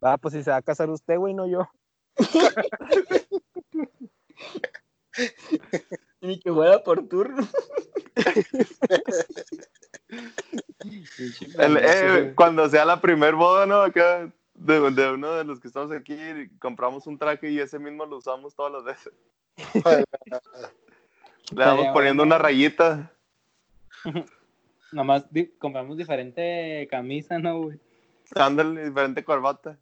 Ah, 0.00 0.16
pues 0.16 0.32
si 0.34 0.42
se 0.42 0.50
va 0.50 0.56
a 0.56 0.62
casar 0.62 0.88
usted, 0.88 1.18
güey, 1.18 1.34
no 1.34 1.46
yo. 1.46 1.68
Ni 6.20 6.38
que 6.40 6.52
fuera 6.52 6.82
por 6.82 7.06
turno. 7.08 7.46
El- 11.58 11.78
eh, 11.82 12.32
cuando 12.36 12.68
sea 12.68 12.84
la 12.84 13.00
primer 13.00 13.34
boda, 13.34 13.66
¿no? 13.66 13.80
Acá, 13.82 14.32
de, 14.54 14.90
de 14.90 15.10
uno 15.12 15.32
de 15.34 15.44
los 15.44 15.60
que 15.60 15.68
estamos 15.68 15.92
aquí, 15.92 16.16
compramos 16.58 17.06
un 17.06 17.18
traje 17.18 17.50
y 17.50 17.58
ese 17.58 17.78
mismo 17.78 18.06
lo 18.06 18.16
usamos 18.18 18.54
todas 18.54 18.72
las 18.72 18.84
veces. 18.84 19.12
Le 21.54 21.64
vamos 21.64 21.88
poniendo 21.92 22.22
una 22.22 22.38
rayita. 22.38 23.12
Nomás 24.92 25.30
di- 25.32 25.48
compramos 25.58 25.96
diferente 25.96 26.86
camisa, 26.90 27.38
¿no, 27.38 27.62
güey? 27.62 27.80
Dándole 28.34 28.84
diferente 28.86 29.24
corbata. 29.24 29.78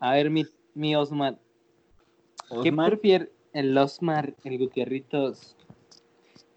A 0.00 0.12
ver, 0.12 0.30
mi, 0.30 0.46
mi 0.74 0.94
Osmar. 0.96 1.38
¿Qué 2.62 2.70
Osmar. 2.70 2.98
El 3.56 3.76
Osmar, 3.78 4.34
el 4.44 4.58
Gutierritos. 4.58 5.56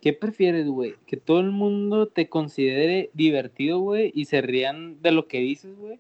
¿Qué 0.02 0.14
prefieres, 0.14 0.68
güey? 0.68 0.96
¿Que 1.06 1.18
todo 1.18 1.40
el 1.40 1.52
mundo 1.52 2.08
te 2.08 2.30
considere 2.30 3.10
divertido, 3.14 3.80
güey? 3.80 4.12
Y 4.14 4.26
se 4.26 4.42
rían 4.42 5.02
de 5.02 5.12
lo 5.12 5.28
que 5.28 5.40
dices, 5.40 5.76
güey. 5.78 6.00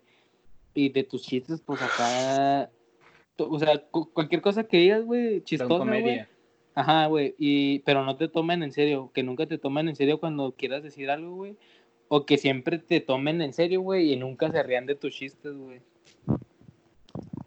Y 0.73 0.89
de 0.89 1.03
tus 1.03 1.23
chistes, 1.23 1.61
pues 1.61 1.81
acá. 1.81 2.69
O 3.37 3.59
sea, 3.59 3.77
cu- 3.91 4.09
cualquier 4.11 4.41
cosa 4.41 4.63
que 4.65 4.77
digas, 4.77 5.03
güey, 5.05 5.41
chistosa, 5.43 5.67
güey. 5.85 6.01
comedia. 6.01 6.29
Ajá, 6.75 7.07
güey. 7.07 7.35
Y, 7.37 7.79
pero 7.79 8.03
no 8.05 8.15
te 8.15 8.27
tomen 8.27 8.63
en 8.63 8.71
serio. 8.71 9.11
Que 9.13 9.23
nunca 9.23 9.45
te 9.45 9.57
tomen 9.57 9.89
en 9.89 9.95
serio 9.95 10.19
cuando 10.19 10.53
quieras 10.53 10.83
decir 10.83 11.09
algo, 11.09 11.35
güey. 11.35 11.55
O 12.07 12.25
que 12.25 12.37
siempre 12.37 12.77
te 12.79 13.01
tomen 13.01 13.41
en 13.41 13.53
serio, 13.53 13.81
güey. 13.81 14.13
Y 14.13 14.15
nunca 14.17 14.51
se 14.51 14.63
rían 14.63 14.85
de 14.85 14.95
tus 14.95 15.13
chistes, 15.13 15.53
güey. 15.55 15.81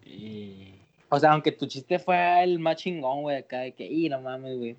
Y... 0.05 0.72
O 1.13 1.19
sea, 1.19 1.33
aunque 1.33 1.51
tu 1.51 1.67
chiste 1.67 1.99
fue 1.99 2.43
el 2.43 2.57
más 2.57 2.77
chingón, 2.77 3.21
güey, 3.21 3.37
acá 3.37 3.59
de 3.59 3.73
que, 3.73 3.85
y 3.85 4.09
no 4.09 4.19
mames, 4.19 4.57
güey. 4.57 4.75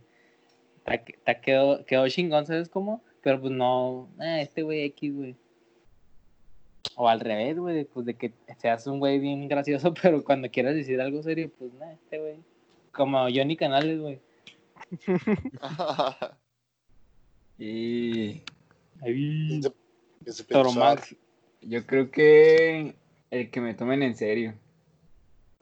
ta- 1.25 1.41
quedó, 1.41 1.85
quedó 1.85 2.09
chingón, 2.09 2.45
¿sabes 2.45 2.69
cómo? 2.69 3.05
Pero 3.23 3.41
pues 3.41 3.53
no, 3.53 4.09
eh, 4.21 4.41
este 4.43 4.63
güey 4.65 4.83
X, 4.83 5.15
güey. 5.15 5.37
O 6.97 7.09
al 7.09 7.21
revés, 7.21 7.57
güey, 7.57 7.85
pues 7.85 8.05
de 8.07 8.15
que 8.15 8.33
seas 8.59 8.85
un 8.89 8.99
güey 8.99 9.21
bien 9.21 9.47
gracioso, 9.47 9.95
pero 10.03 10.25
cuando 10.25 10.51
quieras 10.51 10.75
decir 10.75 11.01
algo 11.01 11.23
serio, 11.23 11.53
pues 11.57 11.73
nada, 11.75 11.93
este 11.93 12.19
güey. 12.19 12.41
Como 12.91 13.19
Johnny 13.33 13.57
Canales, 13.57 14.01
güey. 14.01 14.19
Y 17.57 18.43
Ahí, 19.03 19.61
Toro. 20.49 20.73
Max, 20.73 21.15
yo 21.61 21.87
creo 21.87 22.11
que 22.11 22.97
el 23.31 23.51
que 23.53 23.61
me 23.61 23.75
tomen 23.75 24.03
en 24.03 24.17
serio. 24.17 24.55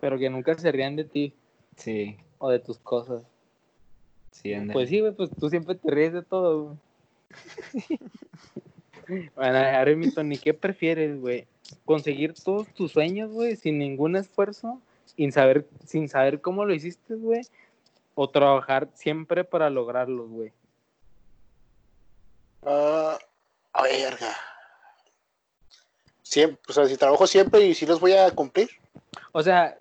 Pero 0.02 0.18
que 0.18 0.28
nunca 0.28 0.58
se 0.58 0.72
rían 0.72 0.96
de 0.96 1.04
ti 1.04 1.32
Sí, 1.76 2.16
o 2.38 2.50
de 2.50 2.58
tus 2.58 2.80
cosas. 2.80 3.22
sí, 4.32 4.52
ándale. 4.52 4.72
Pues 4.72 4.88
sí, 4.88 4.98
güey, 4.98 5.12
pues 5.12 5.30
tú 5.38 5.48
siempre 5.48 5.76
te 5.76 5.90
ríes 5.92 6.12
de 6.12 6.22
todo, 6.22 6.64
güey. 6.64 6.76
bueno, 9.36 10.22
¿ni 10.24 10.38
qué 10.38 10.54
prefieres, 10.54 11.20
güey? 11.20 11.46
¿Conseguir 11.84 12.34
todos 12.34 12.66
tus 12.74 12.90
sueños, 12.90 13.30
güey, 13.30 13.54
sin 13.54 13.78
ningún 13.78 14.16
esfuerzo, 14.16 14.80
sin 15.06 15.30
saber, 15.30 15.68
sin 15.86 16.08
saber 16.08 16.40
cómo 16.40 16.64
lo 16.64 16.74
hiciste, 16.74 17.14
güey? 17.14 17.42
¿O 18.16 18.28
trabajar 18.28 18.88
siempre 18.94 19.44
para 19.44 19.70
lograrlos, 19.70 20.28
güey? 20.28 20.52
Ah, 22.64 23.16
a 23.72 23.82
verga. 23.84 24.36
Siempre, 26.22 26.60
o 26.68 26.72
sea, 26.72 26.86
si 26.86 26.96
trabajo 26.96 27.24
siempre 27.28 27.64
y 27.66 27.74
si 27.74 27.86
los 27.86 28.00
voy 28.00 28.14
a 28.14 28.28
cumplir. 28.32 28.68
O 29.30 29.42
sea, 29.42 29.78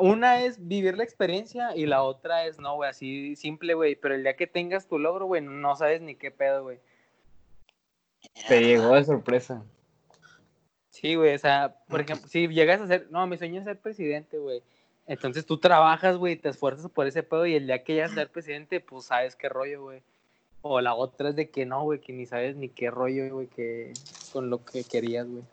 una 0.00 0.42
es 0.42 0.66
vivir 0.66 0.96
la 0.96 1.04
experiencia 1.04 1.74
y 1.74 1.86
la 1.86 2.02
otra 2.02 2.46
es 2.46 2.58
no, 2.58 2.76
güey, 2.76 2.90
así 2.90 3.36
simple, 3.36 3.74
güey. 3.74 3.96
Pero 3.96 4.14
el 4.14 4.22
día 4.22 4.36
que 4.36 4.46
tengas 4.46 4.86
tu 4.86 4.98
logro, 4.98 5.26
güey, 5.26 5.42
no 5.42 5.76
sabes 5.76 6.00
ni 6.00 6.14
qué 6.14 6.30
pedo, 6.30 6.62
güey. 6.62 6.78
Te 8.48 8.60
llegó 8.62 8.94
de 8.94 9.04
sorpresa. 9.04 9.64
Sí, 10.90 11.14
güey, 11.14 11.34
o 11.34 11.38
sea, 11.38 11.76
por 11.88 12.00
ejemplo, 12.00 12.26
si 12.28 12.48
llegas 12.48 12.80
a 12.80 12.86
ser, 12.86 13.06
no, 13.10 13.26
mi 13.26 13.38
sueño 13.38 13.60
es 13.60 13.64
ser 13.64 13.78
presidente, 13.78 14.38
güey. 14.38 14.62
Entonces 15.06 15.46
tú 15.46 15.58
trabajas, 15.58 16.16
güey, 16.16 16.36
te 16.36 16.48
esfuerzas 16.50 16.90
por 16.90 17.06
ese 17.06 17.22
pedo 17.22 17.46
y 17.46 17.54
el 17.54 17.66
día 17.66 17.82
que 17.82 17.94
llegas 17.94 18.12
a 18.12 18.16
ser 18.16 18.30
presidente, 18.30 18.80
pues 18.80 19.06
sabes 19.06 19.36
qué 19.36 19.48
rollo, 19.48 19.82
güey. 19.82 20.02
O 20.60 20.80
la 20.80 20.94
otra 20.94 21.30
es 21.30 21.36
de 21.36 21.50
que 21.50 21.64
no, 21.64 21.84
güey, 21.84 22.00
que 22.00 22.12
ni 22.12 22.26
sabes 22.26 22.56
ni 22.56 22.68
qué 22.68 22.90
rollo, 22.90 23.32
güey, 23.32 23.46
que 23.46 23.92
con 24.32 24.50
lo 24.50 24.64
que 24.64 24.84
querías, 24.84 25.26
güey. 25.28 25.44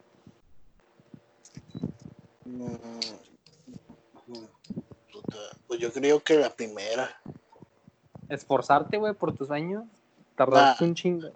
Pues 5.67 5.79
yo 5.79 5.91
creo 5.91 6.19
que 6.21 6.35
la 6.35 6.49
primera. 6.53 7.19
Esforzarte, 8.29 8.97
güey, 8.97 9.13
por 9.13 9.33
tus 9.35 9.47
sueños, 9.47 9.83
tardaste 10.35 10.83
un 10.83 10.95
chingo. 10.95 11.29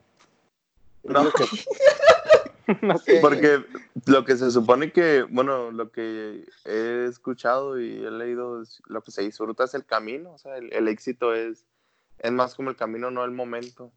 No, 1.04 1.30
Creo 1.30 1.32
que- 1.32 2.78
no 2.86 2.98
sé. 2.98 3.20
porque 3.22 3.64
lo 4.06 4.26
que 4.26 4.38
se 4.38 4.52
supone 4.52 4.92
que, 4.92 5.24
bueno, 5.24 5.72
lo 5.72 5.92
que 5.92 6.46
he 6.66 7.06
escuchado 7.10 7.80
y 7.80 8.06
he 8.06 8.12
leído, 8.12 8.62
es 8.62 8.82
lo 8.88 9.02
que 9.02 9.12
se 9.12 9.22
disfruta 9.24 9.64
es 9.64 9.74
el 9.74 9.86
camino, 9.86 10.34
o 10.34 10.38
sea, 10.38 10.58
el, 10.58 10.72
el 10.74 10.88
éxito 10.88 11.34
es, 11.34 11.66
es 12.20 12.32
más 12.32 12.56
como 12.56 12.70
el 12.70 12.76
camino, 12.76 13.12
no 13.12 13.24
el 13.24 13.32
momento. 13.32 13.92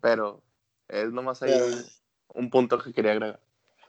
Pero 0.00 0.42
es 0.88 1.12
nomás 1.12 1.42
ahí 1.42 1.52
Pero- 1.52 1.76
un 2.34 2.48
punto 2.50 2.78
que 2.78 2.92
quería 2.92 3.12
agregar. 3.12 3.40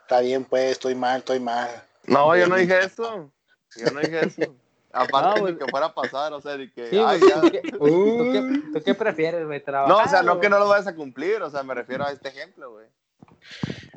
Está 0.02 0.20
bien, 0.20 0.44
pues, 0.44 0.72
estoy 0.74 0.96
mal, 0.96 1.20
estoy 1.20 1.40
mal. 1.40 1.70
No, 2.06 2.36
yo 2.36 2.48
no 2.48 2.56
dije 2.58 2.80
eso. 2.80 3.32
Yo 3.78 3.92
no 3.92 4.02
dije 4.02 4.26
eso. 4.26 4.56
Aparte 4.94 5.28
No, 5.30 5.34
ni 5.36 5.42
güey. 5.42 5.58
que 5.58 5.66
fuera 5.68 5.86
a 5.88 5.94
pasar, 5.94 6.34
o 6.34 6.42
sea, 6.42 6.58
de 6.58 6.72
que, 6.72 6.90
Sí, 6.90 6.98
ay, 7.04 7.20
ya. 7.28 7.42
¿tú, 7.42 7.50
qué, 7.52 7.62
tú 7.62 7.80
qué- 7.80 8.62
tú 8.74 8.84
qué 8.84 8.94
prefieres, 8.96 9.46
güey? 9.46 9.64
¿Trabajar? 9.64 9.98
No, 9.98 10.04
o 10.04 10.08
sea, 10.10 10.22
no 10.24 10.40
que 10.40 10.50
no 10.50 10.60
lo 10.60 10.68
vayas 10.68 10.88
a 10.88 10.96
cumplir, 10.96 11.42
o 11.42 11.50
sea, 11.50 11.64
me 11.64 11.74
refiero 11.74 12.06
a 12.06 12.12
este 12.12 12.30
ejemplo, 12.30 12.72
güey. 12.72 12.88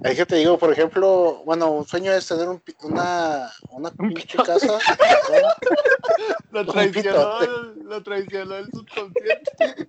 Es 0.02 0.16
que 0.16 0.24
te 0.26 0.36
digo, 0.36 0.58
por 0.58 0.72
ejemplo, 0.72 1.42
bueno, 1.44 1.70
un 1.70 1.84
sueño 1.86 2.12
es 2.12 2.26
tener 2.26 2.48
un, 2.48 2.62
una, 2.82 3.50
una 3.70 3.90
pinche 3.90 4.38
casa. 4.38 4.78
Lo 6.50 6.64
traicionó, 6.66 7.40
lo 7.82 8.02
traicionó 8.02 8.54
el 8.56 8.70
subconsciente. 8.70 9.88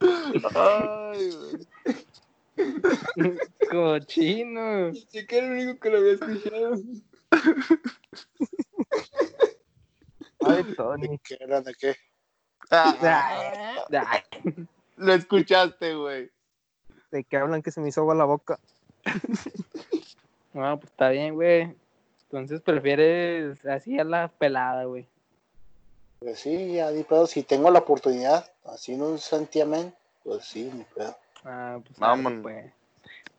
Ay, 0.54 1.30
güey. 1.30 1.66
Cochino. 3.70 4.92
Sí 5.10 5.26
que 5.26 5.38
era 5.38 5.46
el 5.46 5.52
único 5.52 5.80
que 5.80 5.90
lo 5.90 5.98
había 5.98 6.12
escuchado. 6.14 6.74
Ay, 10.40 10.64
Tony. 10.76 11.08
¿De 11.08 11.18
qué 11.18 11.38
era? 11.40 11.60
¿De 11.60 11.74
qué? 11.74 11.96
Ah, 12.70 14.22
lo 14.96 15.12
escuchaste, 15.14 15.94
güey. 15.94 16.30
¿De 17.10 17.24
qué 17.24 17.36
hablan 17.36 17.62
que 17.62 17.70
se 17.70 17.80
me 17.80 17.88
hizo 17.88 18.00
agua 18.00 18.14
la 18.14 18.24
boca? 18.24 18.58
No, 20.52 20.78
pues 20.78 20.90
está 20.90 21.10
bien, 21.10 21.34
güey. 21.34 21.74
Entonces 22.24 22.60
prefieres 22.60 23.64
así 23.66 23.98
a 23.98 24.04
la 24.04 24.28
pelada, 24.28 24.84
güey. 24.84 25.06
Pues 26.20 26.40
sí, 26.40 26.74
ya 26.74 26.90
ni 26.90 27.02
pedo. 27.02 27.26
Si 27.26 27.42
tengo 27.42 27.70
la 27.70 27.80
oportunidad, 27.80 28.50
así 28.64 28.96
no 28.96 29.08
un 29.08 29.18
santiamén, 29.18 29.94
pues 30.24 30.44
sí, 30.44 30.70
ni 30.72 30.84
pedo. 30.84 31.16
Ah, 31.44 31.78
pues 31.84 32.00
arre, 32.00 32.40
pues. 32.40 32.72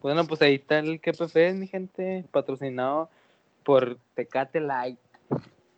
Bueno, 0.02 0.28
pues 0.28 0.42
ahí 0.42 0.56
está 0.56 0.80
el 0.80 1.00
que 1.00 1.14
prefieres, 1.14 1.56
mi 1.56 1.68
gente. 1.68 2.26
Patrocinado 2.32 3.10
por 3.64 3.98
Tecate 4.16 4.60
Light. 4.60 5.00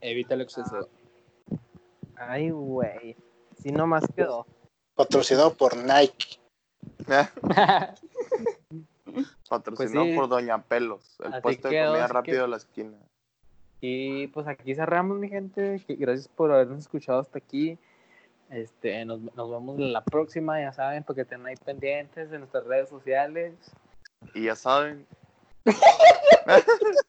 Evita 0.01 0.33
el 0.35 0.41
exceso. 0.41 0.89
Ay, 2.15 2.49
güey. 2.51 3.15
Sí, 3.57 3.71
nomás 3.71 4.03
quedó. 4.15 4.45
Patrocinado 4.95 5.53
por 5.53 5.75
Nike. 5.77 6.39
Patrocinado 9.49 10.05
Pues 10.05 10.11
sí. 10.13 10.15
por 10.15 10.27
Doña 10.29 10.61
Pelos, 10.63 11.17
el 11.23 11.33
Así 11.33 11.41
puesto 11.41 11.69
de 11.69 11.85
comida 11.85 12.07
rápido 12.07 12.37
que- 12.37 12.41
de 12.41 12.47
la 12.47 12.57
esquina. 12.57 12.97
y 13.81 14.27
pues 14.27 14.47
aquí 14.47 14.73
cerramos, 14.75 15.17
mi 15.19 15.29
gente. 15.29 15.83
Gracias 15.87 16.27
por 16.27 16.51
habernos 16.51 16.79
escuchado 16.79 17.19
hasta 17.19 17.37
aquí. 17.37 17.77
Este, 18.49 19.03
nos, 19.05 19.19
nos 19.21 19.49
vemos 19.49 19.77
en 19.79 19.91
la 19.93 20.03
próxima, 20.03 20.59
ya 20.59 20.71
saben, 20.73 21.03
porque 21.03 21.21
estén 21.21 21.45
ahí 21.45 21.55
pendientes 21.55 22.29
de 22.29 22.37
nuestras 22.39 22.65
redes 22.65 22.89
sociales. 22.89 23.53
Y 24.33 24.43
ya 24.45 24.55
saben, 24.55 25.05